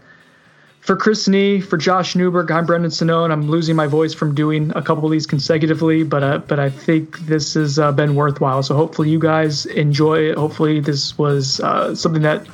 For 0.82 0.96
Chris 0.96 1.28
Nee, 1.28 1.62
for 1.62 1.78
Josh 1.78 2.16
Newberg, 2.16 2.50
I'm 2.50 2.66
Brendan 2.66 2.90
Sonnone. 2.90 3.32
I'm 3.32 3.48
losing 3.48 3.76
my 3.76 3.86
voice 3.86 4.16
from 4.16 4.34
doing 4.34 4.72
a 4.76 4.82
couple 4.82 5.06
of 5.06 5.12
these 5.12 5.28
consecutively, 5.28 6.04
but 6.04 6.24
uh, 6.24 6.40
but 6.40 6.60
I 6.60 6.72
think 6.72 7.20
this 7.20 7.54
has 7.54 7.78
uh, 7.78 7.92
been 7.92 8.16
worthwhile. 8.16 8.64
So 8.64 8.76
hopefully 8.76 9.08
you 9.12 9.20
guys 9.20 9.68
enjoy 9.68 10.30
it. 10.30 10.38
Hopefully 10.38 10.80
this 10.80 11.20
was 11.20 11.60
uh, 11.60 11.94
something 11.94 12.24
that 12.24 12.48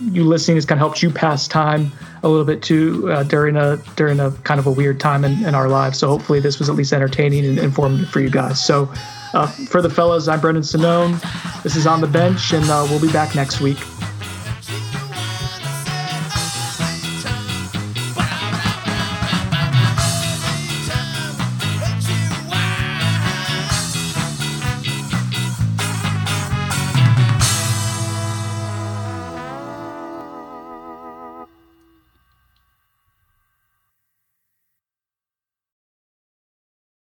you 0.00 0.24
listening 0.24 0.56
has 0.56 0.64
kind 0.64 0.78
of 0.78 0.80
helped 0.80 1.02
you 1.02 1.10
pass 1.10 1.46
time 1.46 1.92
a 2.22 2.28
little 2.30 2.46
bit 2.46 2.62
too 2.62 3.12
uh, 3.12 3.24
during 3.24 3.56
a 3.56 3.76
during 3.94 4.20
a 4.20 4.30
kind 4.44 4.58
of 4.58 4.66
a 4.66 4.70
weird 4.70 4.98
time 4.98 5.22
in, 5.22 5.44
in 5.44 5.54
our 5.54 5.68
lives. 5.68 5.98
So 5.98 6.08
hopefully 6.08 6.40
this 6.40 6.58
was 6.58 6.70
at 6.70 6.76
least 6.76 6.94
entertaining 6.94 7.44
and 7.44 7.58
informative 7.58 8.08
for 8.08 8.20
you 8.20 8.30
guys. 8.30 8.64
So 8.64 8.90
uh, 9.34 9.46
for 9.46 9.82
the 9.82 9.90
fellas, 9.90 10.28
I'm 10.28 10.40
Brendan 10.40 10.62
Sonnone. 10.62 11.20
This 11.62 11.76
is 11.76 11.86
on 11.86 12.00
the 12.00 12.06
bench, 12.06 12.54
and 12.54 12.64
uh, 12.70 12.86
we'll 12.88 13.02
be 13.02 13.12
back 13.12 13.34
next 13.34 13.60
week. 13.60 13.76